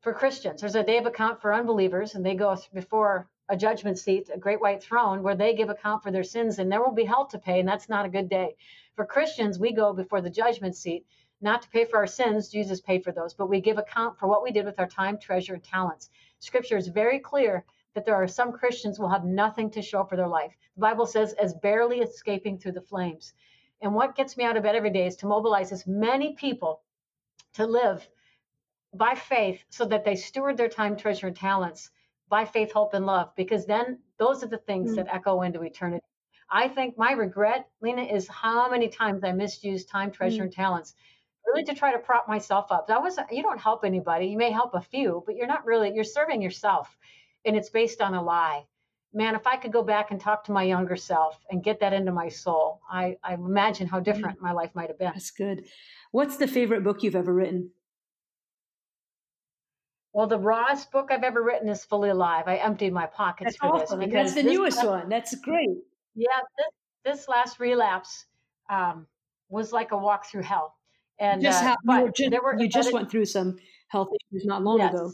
for 0.03 0.13
Christians. 0.13 0.59
There's 0.59 0.75
a 0.75 0.83
day 0.83 0.97
of 0.97 1.05
account 1.05 1.41
for 1.41 1.53
unbelievers, 1.53 2.13
and 2.13 2.25
they 2.25 2.35
go 2.35 2.57
before 2.73 3.29
a 3.47 3.55
judgment 3.55 3.97
seat, 3.97 4.29
a 4.33 4.37
great 4.37 4.59
white 4.59 4.83
throne, 4.83 5.23
where 5.23 5.35
they 5.35 5.55
give 5.55 5.69
account 5.69 6.03
for 6.03 6.11
their 6.11 6.23
sins, 6.23 6.59
and 6.59 6.69
there 6.69 6.83
will 6.83 6.91
be 6.91 7.05
hell 7.05 7.25
to 7.27 7.39
pay, 7.39 7.61
and 7.61 7.67
that's 7.67 7.87
not 7.87 8.05
a 8.05 8.09
good 8.09 8.29
day. 8.29 8.55
For 8.97 9.05
Christians, 9.05 9.59
we 9.59 9.71
go 9.71 9.93
before 9.93 10.19
the 10.19 10.29
judgment 10.29 10.75
seat, 10.75 11.05
not 11.39 11.61
to 11.61 11.69
pay 11.69 11.85
for 11.85 11.97
our 11.97 12.07
sins, 12.07 12.49
Jesus 12.49 12.81
paid 12.81 13.03
for 13.03 13.13
those, 13.13 13.33
but 13.33 13.47
we 13.47 13.61
give 13.61 13.77
account 13.77 14.19
for 14.19 14.27
what 14.27 14.43
we 14.43 14.51
did 14.51 14.65
with 14.65 14.77
our 14.77 14.87
time, 14.87 15.17
treasure, 15.17 15.53
and 15.53 15.63
talents. 15.63 16.09
Scripture 16.39 16.77
is 16.77 16.89
very 16.89 17.19
clear 17.19 17.63
that 17.93 18.05
there 18.05 18.15
are 18.15 18.27
some 18.27 18.51
Christians 18.51 18.99
will 18.99 19.09
have 19.09 19.23
nothing 19.23 19.69
to 19.71 19.81
show 19.81 20.03
for 20.03 20.17
their 20.17 20.27
life. 20.27 20.53
The 20.75 20.81
Bible 20.81 21.05
says, 21.05 21.31
as 21.33 21.53
barely 21.53 21.99
escaping 21.99 22.57
through 22.57 22.73
the 22.73 22.81
flames. 22.81 23.33
And 23.81 23.95
what 23.95 24.15
gets 24.15 24.35
me 24.35 24.43
out 24.43 24.57
of 24.57 24.63
bed 24.63 24.75
every 24.75 24.89
day 24.89 25.07
is 25.07 25.15
to 25.17 25.27
mobilize 25.27 25.71
as 25.71 25.87
many 25.87 26.33
people 26.33 26.81
to 27.53 27.65
live 27.65 28.07
by 28.93 29.15
faith 29.15 29.63
so 29.69 29.85
that 29.85 30.05
they 30.05 30.15
steward 30.15 30.57
their 30.57 30.69
time, 30.69 30.95
treasure, 30.95 31.27
and 31.27 31.35
talents 31.35 31.89
by 32.29 32.45
faith, 32.45 32.71
hope, 32.71 32.93
and 32.93 33.05
love, 33.05 33.31
because 33.35 33.65
then 33.65 33.99
those 34.17 34.43
are 34.43 34.47
the 34.47 34.57
things 34.57 34.91
mm. 34.91 34.95
that 34.95 35.13
echo 35.13 35.41
into 35.41 35.61
eternity. 35.61 36.03
I 36.49 36.67
think 36.67 36.97
my 36.97 37.11
regret, 37.13 37.67
Lena, 37.81 38.03
is 38.03 38.27
how 38.27 38.69
many 38.69 38.87
times 38.87 39.23
I 39.23 39.31
misused 39.31 39.89
time, 39.89 40.11
treasure, 40.11 40.41
mm. 40.41 40.45
and 40.45 40.51
talents 40.53 40.93
really 41.45 41.63
to 41.65 41.73
try 41.73 41.91
to 41.91 41.99
prop 41.99 42.27
myself 42.27 42.71
up. 42.71 42.87
That 42.87 43.01
was 43.01 43.19
you 43.31 43.43
don't 43.43 43.59
help 43.59 43.83
anybody. 43.83 44.27
You 44.27 44.37
may 44.37 44.51
help 44.51 44.73
a 44.73 44.81
few, 44.81 45.23
but 45.25 45.35
you're 45.35 45.47
not 45.47 45.65
really 45.65 45.93
you're 45.93 46.03
serving 46.03 46.41
yourself. 46.41 46.95
And 47.45 47.55
it's 47.55 47.69
based 47.69 48.01
on 48.01 48.13
a 48.13 48.23
lie. 48.23 48.65
Man, 49.13 49.35
if 49.35 49.45
I 49.45 49.57
could 49.57 49.71
go 49.71 49.83
back 49.83 50.11
and 50.11 50.19
talk 50.19 50.45
to 50.45 50.51
my 50.51 50.63
younger 50.63 50.95
self 50.95 51.37
and 51.51 51.63
get 51.63 51.81
that 51.81 51.93
into 51.93 52.11
my 52.11 52.29
soul, 52.29 52.81
I, 52.89 53.17
I 53.23 53.35
imagine 53.35 53.85
how 53.87 53.99
different 53.99 54.41
my 54.41 54.53
life 54.53 54.71
might 54.73 54.87
have 54.87 54.97
been. 54.97 55.11
That's 55.13 55.29
good. 55.29 55.65
What's 56.11 56.37
the 56.37 56.47
favorite 56.47 56.83
book 56.83 57.03
you've 57.03 57.15
ever 57.15 57.33
written? 57.33 57.71
Well, 60.14 60.28
the 60.28 60.38
rawest 60.38 60.91
book 60.91 61.09
I've 61.11 61.24
ever 61.24 61.41
written 61.41 61.68
is 61.68 61.84
Fully 61.84 62.09
Alive. 62.09 62.43
I 62.47 62.57
emptied 62.57 62.93
my 62.93 63.07
pockets 63.07 63.53
That's 63.53 63.57
for 63.57 63.82
awesome. 63.82 63.99
this 63.99 64.07
because 64.07 64.34
that's 64.34 64.45
the 64.45 64.51
newest 64.51 64.86
one. 64.86 65.09
That's 65.09 65.34
great. 65.36 65.70
Yeah, 66.16 66.28
this, 66.57 67.18
this 67.18 67.28
last 67.28 67.59
relapse 67.59 68.26
um, 68.70 69.07
was 69.49 69.74
like 69.74 69.91
a 69.91 69.97
walk 69.97 70.28
through 70.28 70.43
hell. 70.43 70.76
And 71.20 71.41
just 71.41 71.64
uh, 71.64 71.76
you, 71.88 72.11
just, 72.16 72.32
there 72.32 72.41
were, 72.43 72.59
you 72.59 72.68
just 72.68 72.93
went 72.93 73.09
through 73.09 73.26
some 73.26 73.57
health 73.88 74.09
issues 74.32 74.45
not 74.45 74.64
long 74.64 74.78
yes, 74.78 74.93
ago. 74.93 75.11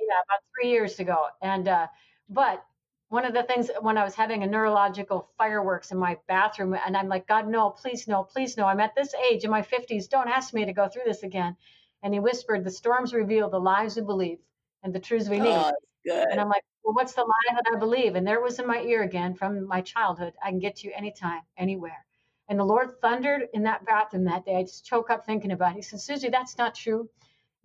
Yeah, 0.00 0.14
about 0.24 0.40
three 0.54 0.70
years 0.70 0.98
ago. 0.98 1.26
And 1.40 1.68
uh, 1.68 1.86
but 2.28 2.64
one 3.08 3.24
of 3.24 3.34
the 3.34 3.42
things 3.42 3.70
when 3.80 3.98
I 3.98 4.04
was 4.04 4.14
having 4.14 4.42
a 4.42 4.46
neurological 4.46 5.28
fireworks 5.36 5.92
in 5.92 5.98
my 5.98 6.16
bathroom, 6.28 6.74
and 6.86 6.96
I'm 6.96 7.08
like, 7.08 7.28
God, 7.28 7.46
no, 7.46 7.70
please, 7.70 8.08
no, 8.08 8.24
please, 8.24 8.56
no. 8.56 8.66
I'm 8.66 8.80
at 8.80 8.94
this 8.96 9.14
age 9.14 9.44
in 9.44 9.50
my 9.50 9.62
50s. 9.62 10.08
Don't 10.08 10.28
ask 10.28 10.54
me 10.54 10.64
to 10.64 10.72
go 10.72 10.88
through 10.88 11.02
this 11.04 11.22
again. 11.22 11.56
And 12.02 12.12
he 12.12 12.20
whispered, 12.20 12.64
The 12.64 12.70
storms 12.70 13.14
reveal 13.14 13.48
the 13.48 13.60
lies 13.60 13.96
we 13.96 14.02
believe 14.02 14.38
and 14.82 14.94
the 14.94 15.00
truths 15.00 15.28
we 15.28 15.38
need. 15.38 15.48
Oh, 15.54 15.72
good. 16.04 16.26
And 16.30 16.40
I'm 16.40 16.48
like, 16.48 16.64
Well, 16.84 16.94
what's 16.94 17.14
the 17.14 17.22
lie 17.22 17.54
that 17.54 17.72
I 17.72 17.78
believe? 17.78 18.14
And 18.14 18.26
there 18.26 18.40
was 18.40 18.58
in 18.58 18.66
my 18.66 18.82
ear 18.82 19.02
again 19.02 19.34
from 19.34 19.66
my 19.66 19.80
childhood 19.80 20.34
I 20.42 20.50
can 20.50 20.58
get 20.58 20.76
to 20.76 20.88
you 20.88 20.92
anytime, 20.96 21.42
anywhere. 21.56 22.04
And 22.48 22.58
the 22.58 22.64
Lord 22.64 23.00
thundered 23.00 23.48
in 23.54 23.62
that 23.62 23.86
bathroom 23.86 24.24
that 24.24 24.44
day. 24.44 24.56
I 24.56 24.62
just 24.62 24.84
choke 24.84 25.10
up 25.10 25.24
thinking 25.24 25.52
about 25.52 25.72
it. 25.72 25.76
He 25.76 25.82
said, 25.82 26.00
Susie, 26.00 26.28
that's 26.28 26.58
not 26.58 26.74
true. 26.74 27.08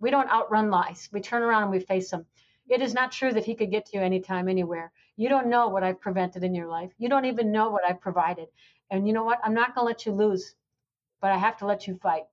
We 0.00 0.10
don't 0.10 0.30
outrun 0.30 0.70
lies. 0.70 1.08
We 1.12 1.20
turn 1.20 1.42
around 1.42 1.64
and 1.64 1.72
we 1.72 1.80
face 1.80 2.10
them. 2.10 2.24
It 2.68 2.80
is 2.82 2.94
not 2.94 3.12
true 3.12 3.32
that 3.32 3.44
he 3.44 3.54
could 3.54 3.70
get 3.70 3.86
to 3.86 3.96
you 3.96 4.02
anytime, 4.02 4.48
anywhere. 4.48 4.92
You 5.16 5.28
don't 5.28 5.48
know 5.48 5.68
what 5.68 5.82
I've 5.82 6.00
prevented 6.00 6.44
in 6.44 6.54
your 6.54 6.68
life. 6.68 6.92
You 6.98 7.08
don't 7.08 7.24
even 7.24 7.50
know 7.50 7.70
what 7.70 7.84
I've 7.84 8.00
provided. 8.00 8.48
And 8.90 9.06
you 9.06 9.12
know 9.12 9.24
what? 9.24 9.40
I'm 9.42 9.54
not 9.54 9.74
going 9.74 9.84
to 9.84 9.88
let 9.88 10.06
you 10.06 10.12
lose, 10.12 10.54
but 11.20 11.32
I 11.32 11.38
have 11.38 11.56
to 11.58 11.66
let 11.66 11.86
you 11.86 11.96
fight. 11.96 12.24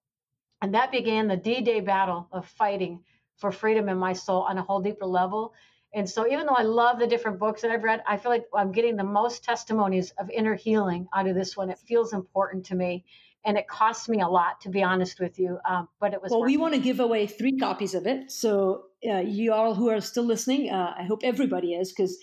And 0.61 0.73
that 0.73 0.91
began 0.91 1.27
the 1.27 1.37
D 1.37 1.61
Day 1.61 1.81
battle 1.81 2.27
of 2.31 2.47
fighting 2.47 3.03
for 3.37 3.51
freedom 3.51 3.89
in 3.89 3.97
my 3.97 4.13
soul 4.13 4.41
on 4.43 4.57
a 4.57 4.61
whole 4.61 4.81
deeper 4.81 5.05
level. 5.05 5.53
And 5.93 6.09
so, 6.09 6.27
even 6.27 6.45
though 6.45 6.55
I 6.55 6.63
love 6.63 6.99
the 6.99 7.07
different 7.07 7.39
books 7.39 7.61
that 7.61 7.71
I've 7.71 7.83
read, 7.83 8.03
I 8.05 8.17
feel 8.17 8.31
like 8.31 8.45
I'm 8.53 8.71
getting 8.71 8.97
the 8.97 9.03
most 9.03 9.43
testimonies 9.43 10.11
of 10.17 10.29
inner 10.29 10.55
healing 10.55 11.07
out 11.13 11.27
of 11.27 11.35
this 11.35 11.55
one. 11.55 11.69
It 11.69 11.79
feels 11.79 12.13
important 12.13 12.65
to 12.67 12.75
me. 12.75 13.05
And 13.45 13.57
it 13.57 13.67
cost 13.67 14.09
me 14.09 14.21
a 14.21 14.27
lot, 14.27 14.61
to 14.61 14.69
be 14.69 14.81
honest 14.81 15.19
with 15.19 15.37
you. 15.37 15.59
Um, 15.69 15.87
but 15.99 16.13
it 16.13 16.21
was. 16.21 16.31
Well, 16.31 16.43
we 16.43 16.57
want 16.57 16.73
to 16.73 16.79
give 16.79 16.99
away 16.99 17.27
three 17.27 17.57
copies 17.57 17.93
of 17.93 18.07
it. 18.07 18.31
So, 18.31 18.85
uh, 19.07 19.19
you 19.19 19.53
all 19.53 19.75
who 19.75 19.89
are 19.89 20.01
still 20.01 20.25
listening, 20.25 20.71
uh, 20.71 20.95
I 20.97 21.03
hope 21.03 21.19
everybody 21.23 21.75
is, 21.75 21.93
because 21.93 22.17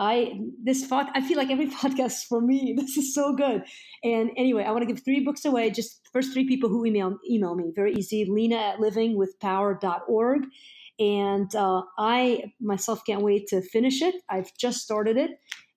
I 0.00 0.40
this 0.64 0.86
pod, 0.86 1.08
I 1.14 1.20
feel 1.20 1.36
like 1.36 1.50
every 1.50 1.66
podcast 1.82 2.24
for 2.26 2.40
me. 2.40 2.74
This 2.76 2.96
is 2.96 3.14
so 3.14 3.34
good. 3.34 3.62
And 4.02 4.30
anyway, 4.36 4.64
I 4.64 4.70
want 4.72 4.82
to 4.82 4.92
give 4.92 5.04
three 5.04 5.20
books 5.20 5.44
away. 5.44 5.70
Just 5.70 6.08
first 6.12 6.32
three 6.32 6.48
people 6.48 6.70
who 6.70 6.86
email 6.86 7.18
email 7.30 7.54
me. 7.54 7.70
Very 7.74 7.94
easy. 7.94 8.24
Lena 8.28 8.56
at 8.56 8.78
livingwithpower.org. 8.78 10.42
And 10.98 11.54
uh, 11.54 11.82
I 11.98 12.52
myself 12.60 13.02
can't 13.06 13.22
wait 13.22 13.46
to 13.48 13.62
finish 13.62 14.02
it. 14.02 14.14
I've 14.28 14.50
just 14.58 14.80
started 14.80 15.16
it. 15.16 15.32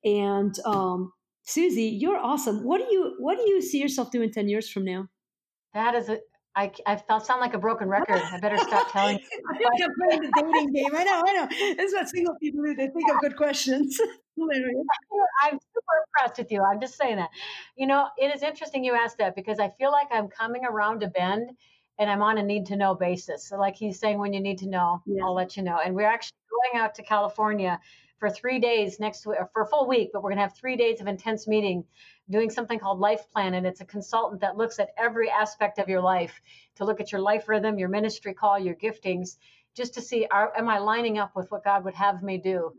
And 0.05 0.53
um, 0.65 1.11
Susie, 1.43 1.97
you're 1.99 2.17
awesome. 2.17 2.63
What 2.63 2.79
do 2.79 2.85
you 2.89 3.15
what 3.19 3.37
do 3.37 3.49
you 3.49 3.61
see 3.61 3.79
yourself 3.79 4.09
doing 4.11 4.31
ten 4.31 4.47
years 4.47 4.69
from 4.69 4.85
now? 4.85 5.09
That 5.73 5.95
is 5.95 6.07
a 6.07 6.19
I, 6.55 6.71
I 6.85 6.95
felt 6.95 7.25
sound 7.25 7.41
like 7.41 7.53
a 7.53 7.57
broken 7.57 7.89
record. 7.97 8.21
I 8.21 8.39
better 8.39 8.57
stop 8.57 8.91
telling. 8.91 9.17
I 9.17 9.57
think 9.57 9.83
I'm 9.83 9.91
playing 9.95 10.21
the 10.21 10.31
dating 10.35 10.73
game. 10.73 10.95
I 10.95 11.03
know, 11.03 11.23
I 11.25 11.33
know. 11.33 11.47
This 11.75 11.91
is 11.91 11.93
what 11.93 12.09
single 12.09 12.35
people 12.35 12.63
do. 12.63 12.75
They 12.75 12.87
think 12.87 13.11
of 13.11 13.19
good 13.21 13.35
questions. 13.35 13.99
I'm 15.43 15.59
super 15.59 15.95
impressed 16.07 16.39
with 16.39 16.51
you. 16.51 16.63
I'm 16.63 16.81
just 16.81 16.97
saying 16.97 17.17
that. 17.17 17.29
You 17.75 17.85
know, 17.85 18.07
it 18.17 18.33
is 18.35 18.41
interesting 18.41 18.83
you 18.83 18.95
asked 18.95 19.19
that 19.19 19.35
because 19.35 19.59
I 19.59 19.69
feel 19.77 19.91
like 19.91 20.07
I'm 20.11 20.27
coming 20.27 20.65
around 20.65 21.03
a 21.03 21.07
bend 21.07 21.51
and 21.99 22.09
I'm 22.09 22.23
on 22.23 22.39
a 22.39 22.43
need 22.43 22.65
to 22.67 22.75
know 22.75 22.95
basis. 22.95 23.47
So, 23.47 23.57
like 23.57 23.75
he's 23.75 23.99
saying, 23.99 24.17
when 24.17 24.33
you 24.33 24.41
need 24.41 24.57
to 24.59 24.67
know, 24.67 25.03
yes. 25.05 25.21
I'll 25.23 25.35
let 25.35 25.55
you 25.55 25.61
know. 25.61 25.79
And 25.83 25.93
we're 25.95 26.07
actually 26.07 26.37
going 26.49 26.83
out 26.83 26.95
to 26.95 27.03
California 27.03 27.79
for 28.23 28.29
three 28.29 28.57
days 28.57 29.01
next 29.01 29.25
week, 29.25 29.37
for 29.51 29.63
a 29.63 29.67
full 29.67 29.85
week, 29.85 30.11
but 30.13 30.23
we're 30.23 30.29
going 30.29 30.37
to 30.37 30.43
have 30.43 30.55
three 30.55 30.77
days 30.77 31.01
of 31.01 31.07
intense 31.07 31.45
meeting 31.45 31.83
doing 32.29 32.49
something 32.49 32.79
called 32.79 32.97
Life 32.97 33.29
Plan. 33.33 33.53
And 33.53 33.67
it's 33.67 33.81
a 33.81 33.85
consultant 33.85 34.39
that 34.39 34.55
looks 34.55 34.79
at 34.79 34.91
every 34.97 35.29
aspect 35.29 35.77
of 35.77 35.89
your 35.89 35.99
life 35.99 36.41
to 36.77 36.85
look 36.85 37.01
at 37.01 37.11
your 37.11 37.19
life 37.19 37.49
rhythm, 37.49 37.77
your 37.77 37.89
ministry 37.89 38.33
call, 38.33 38.57
your 38.57 38.75
giftings, 38.75 39.35
just 39.75 39.95
to 39.95 40.01
see, 40.01 40.25
are, 40.31 40.53
am 40.57 40.69
I 40.69 40.77
lining 40.77 41.17
up 41.17 41.35
with 41.35 41.51
what 41.51 41.65
God 41.65 41.83
would 41.83 41.95
have 41.95 42.23
me 42.23 42.37
do? 42.37 42.71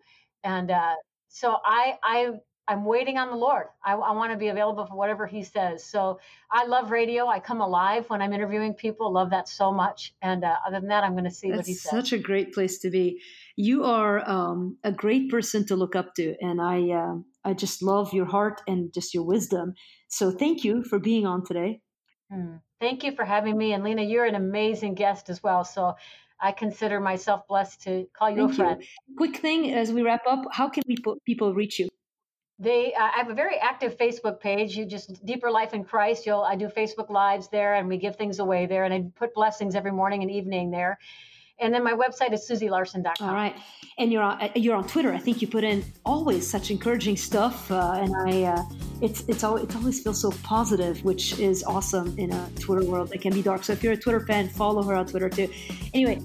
And 0.44 0.70
uh, 0.70 0.94
so 1.28 1.58
I, 1.62 1.98
I, 2.02 2.30
I'm 2.66 2.86
waiting 2.86 3.18
on 3.18 3.28
the 3.28 3.36
Lord. 3.36 3.66
I, 3.84 3.92
I 3.92 4.12
want 4.12 4.32
to 4.32 4.38
be 4.38 4.48
available 4.48 4.86
for 4.86 4.96
whatever 4.96 5.26
He 5.26 5.42
says. 5.42 5.84
So 5.84 6.20
I 6.50 6.64
love 6.64 6.90
radio. 6.90 7.26
I 7.26 7.38
come 7.38 7.60
alive 7.60 8.08
when 8.08 8.22
I'm 8.22 8.32
interviewing 8.32 8.72
people. 8.72 9.12
Love 9.12 9.28
that 9.28 9.50
so 9.50 9.72
much. 9.72 10.14
And 10.22 10.42
uh, 10.42 10.56
other 10.66 10.80
than 10.80 10.88
that, 10.88 11.04
I'm 11.04 11.12
going 11.12 11.24
to 11.24 11.30
see 11.30 11.50
That's 11.50 11.58
what 11.58 11.66
He 11.66 11.74
says. 11.74 11.90
Such 11.90 12.12
a 12.14 12.18
great 12.18 12.54
place 12.54 12.78
to 12.78 12.88
be 12.88 13.20
you 13.56 13.84
are 13.84 14.28
um, 14.28 14.78
a 14.82 14.92
great 14.92 15.30
person 15.30 15.66
to 15.66 15.76
look 15.76 15.94
up 15.94 16.14
to, 16.14 16.34
and 16.40 16.60
I 16.60 16.90
uh, 16.90 17.14
I 17.44 17.54
just 17.54 17.82
love 17.82 18.12
your 18.12 18.26
heart 18.26 18.62
and 18.66 18.92
just 18.92 19.14
your 19.14 19.24
wisdom. 19.24 19.74
So 20.08 20.30
thank 20.30 20.64
you 20.64 20.84
for 20.84 20.98
being 20.98 21.26
on 21.26 21.44
today. 21.44 21.80
Mm. 22.32 22.60
Thank 22.80 23.04
you 23.04 23.12
for 23.14 23.24
having 23.24 23.56
me, 23.56 23.72
and 23.72 23.84
Lena, 23.84 24.02
you're 24.02 24.24
an 24.24 24.34
amazing 24.34 24.94
guest 24.94 25.30
as 25.30 25.42
well. 25.42 25.64
So 25.64 25.94
I 26.40 26.52
consider 26.52 27.00
myself 27.00 27.46
blessed 27.48 27.82
to 27.82 28.06
call 28.12 28.30
you 28.30 28.36
thank 28.36 28.52
a 28.52 28.54
friend. 28.54 28.82
You. 29.08 29.16
Quick 29.16 29.36
thing 29.36 29.72
as 29.72 29.92
we 29.92 30.02
wrap 30.02 30.26
up, 30.26 30.44
how 30.50 30.68
can 30.68 30.82
people 30.84 31.16
people 31.24 31.54
reach 31.54 31.78
you? 31.78 31.88
They, 32.58 32.94
uh, 32.94 33.02
I 33.02 33.16
have 33.16 33.30
a 33.30 33.34
very 33.34 33.58
active 33.58 33.96
Facebook 33.98 34.38
page. 34.38 34.76
You 34.76 34.86
just 34.86 35.24
deeper 35.26 35.50
life 35.50 35.74
in 35.74 35.84
Christ. 35.84 36.24
You'll, 36.24 36.42
I 36.42 36.54
do 36.54 36.68
Facebook 36.68 37.10
lives 37.10 37.48
there, 37.48 37.74
and 37.74 37.88
we 37.88 37.98
give 37.98 38.16
things 38.16 38.38
away 38.38 38.66
there, 38.66 38.84
and 38.84 38.94
I 38.94 39.04
put 39.16 39.34
blessings 39.34 39.74
every 39.74 39.90
morning 39.90 40.22
and 40.22 40.30
evening 40.30 40.70
there. 40.70 40.98
And 41.60 41.72
then 41.72 41.84
my 41.84 41.92
website 41.92 42.32
is 42.32 42.48
susielarson.com. 42.48 43.28
All 43.28 43.34
right. 43.34 43.54
And 43.96 44.12
you're 44.12 44.22
on, 44.22 44.40
uh, 44.42 44.48
you're 44.56 44.74
on 44.74 44.86
Twitter. 44.88 45.12
I 45.12 45.18
think 45.18 45.40
you 45.40 45.46
put 45.46 45.62
in 45.62 45.84
always 46.04 46.48
such 46.48 46.70
encouraging 46.72 47.16
stuff. 47.16 47.70
Uh, 47.70 48.00
and 48.00 48.14
I, 48.16 48.42
uh, 48.42 48.62
it's, 49.00 49.22
it's, 49.28 49.44
always, 49.44 49.64
it 49.64 49.76
always 49.76 50.02
feels 50.02 50.20
so 50.20 50.32
positive, 50.42 51.04
which 51.04 51.38
is 51.38 51.62
awesome 51.62 52.18
in 52.18 52.32
a 52.32 52.50
Twitter 52.58 52.84
world 52.84 53.10
that 53.10 53.20
can 53.20 53.32
be 53.32 53.42
dark. 53.42 53.62
So 53.62 53.72
if 53.72 53.84
you're 53.84 53.92
a 53.92 53.96
Twitter 53.96 54.20
fan, 54.20 54.48
follow 54.48 54.82
her 54.82 54.94
on 54.94 55.06
Twitter 55.06 55.28
too. 55.28 55.48
Anyway, 55.94 56.20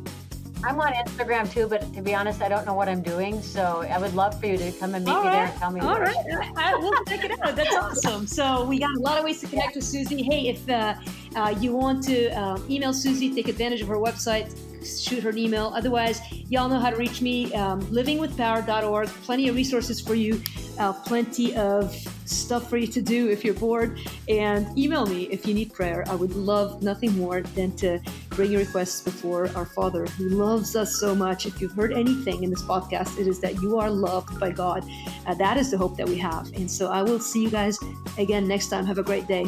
I'm 0.64 0.80
on 0.82 0.92
Instagram 0.94 1.52
too, 1.52 1.68
but 1.68 1.82
to 1.94 2.02
be 2.02 2.14
honest, 2.14 2.42
I 2.42 2.50
don't 2.50 2.66
know 2.66 2.74
what 2.74 2.90
I'm 2.90 3.02
doing. 3.02 3.42
So 3.42 3.86
I 3.90 3.98
would 3.98 4.14
love 4.14 4.40
for 4.40 4.48
you 4.48 4.58
to 4.58 4.72
come 4.74 4.94
and 4.94 5.06
meet 5.06 5.12
All 5.12 5.22
me 5.22 5.28
right. 5.30 5.36
there 5.36 5.46
and 5.46 5.56
tell 5.58 5.72
me. 5.72 5.80
All 5.80 6.00
right, 6.00 6.52
I, 6.58 6.76
we'll 6.76 7.06
check 7.06 7.24
it 7.24 7.32
out. 7.40 7.56
That's 7.56 7.76
awesome. 7.76 8.28
So 8.28 8.66
we 8.66 8.80
got 8.80 8.94
a 8.96 9.00
lot 9.00 9.18
of 9.18 9.24
ways 9.24 9.40
to 9.42 9.48
connect 9.48 9.76
with 9.76 9.86
Susie. 9.86 10.22
Hey, 10.22 10.50
if 10.50 10.70
uh, 10.70 10.96
uh, 11.36 11.56
you 11.60 11.74
want 11.74 12.04
to 12.06 12.30
uh, 12.38 12.60
email 12.70 12.94
Susie, 12.94 13.34
take 13.34 13.48
advantage 13.48 13.82
of 13.82 13.88
her 13.88 13.98
website 13.98 14.54
shoot 14.86 15.24
her 15.24 15.30
an 15.30 15.38
email. 15.38 15.72
Otherwise, 15.76 16.22
y'all 16.50 16.70
know 16.70 16.80
how 16.80 16.90
to 16.90 16.96
reach 16.96 17.22
me. 17.22 17.54
Um, 17.54 17.82
livingwithpower.org. 17.88 19.08
Plenty 19.08 19.50
of 19.50 19.56
resources 19.56 20.00
for 20.00 20.16
you. 20.16 20.42
Uh, 20.78 20.94
plenty 20.94 21.56
of 21.56 21.94
stuff 22.26 22.70
for 22.70 22.78
you 22.78 22.88
to 22.88 23.02
do 23.02 23.30
if 23.30 23.44
you're 23.44 23.54
bored. 23.54 24.00
And 24.28 24.78
email 24.78 25.06
me 25.06 25.24
if 25.24 25.46
you 25.46 25.54
need 25.54 25.74
prayer. 25.74 26.04
I 26.08 26.16
would 26.16 26.36
love 26.36 26.82
nothing 26.82 27.18
more 27.18 27.42
than 27.42 27.76
to 27.78 28.00
bring 28.30 28.52
your 28.52 28.62
requests 28.62 29.02
before 29.02 29.50
our 29.56 29.66
Father 29.66 30.06
who 30.06 30.30
loves 30.30 30.76
us 30.76 31.00
so 31.00 31.14
much. 31.14 31.46
If 31.46 31.60
you've 31.60 31.74
heard 31.74 31.92
anything 31.92 32.44
in 32.44 32.50
this 32.50 32.62
podcast, 32.64 33.20
it 33.20 33.28
is 33.28 33.40
that 33.42 33.62
you 33.62 33.78
are 33.80 33.90
loved 33.90 34.40
by 34.40 34.52
God. 34.52 34.90
Uh, 35.26 35.34
that 35.36 35.58
is 35.58 35.72
the 35.72 35.78
hope 35.78 35.98
that 35.98 36.08
we 36.08 36.18
have. 36.18 36.52
And 36.54 36.70
so 36.70 36.90
I 36.90 37.02
will 37.02 37.20
see 37.20 37.44
you 37.44 37.50
guys 37.50 37.78
again 38.18 38.48
next 38.48 38.70
time. 38.70 38.86
Have 38.86 38.98
a 38.98 39.04
great 39.04 39.28
day. 39.28 39.46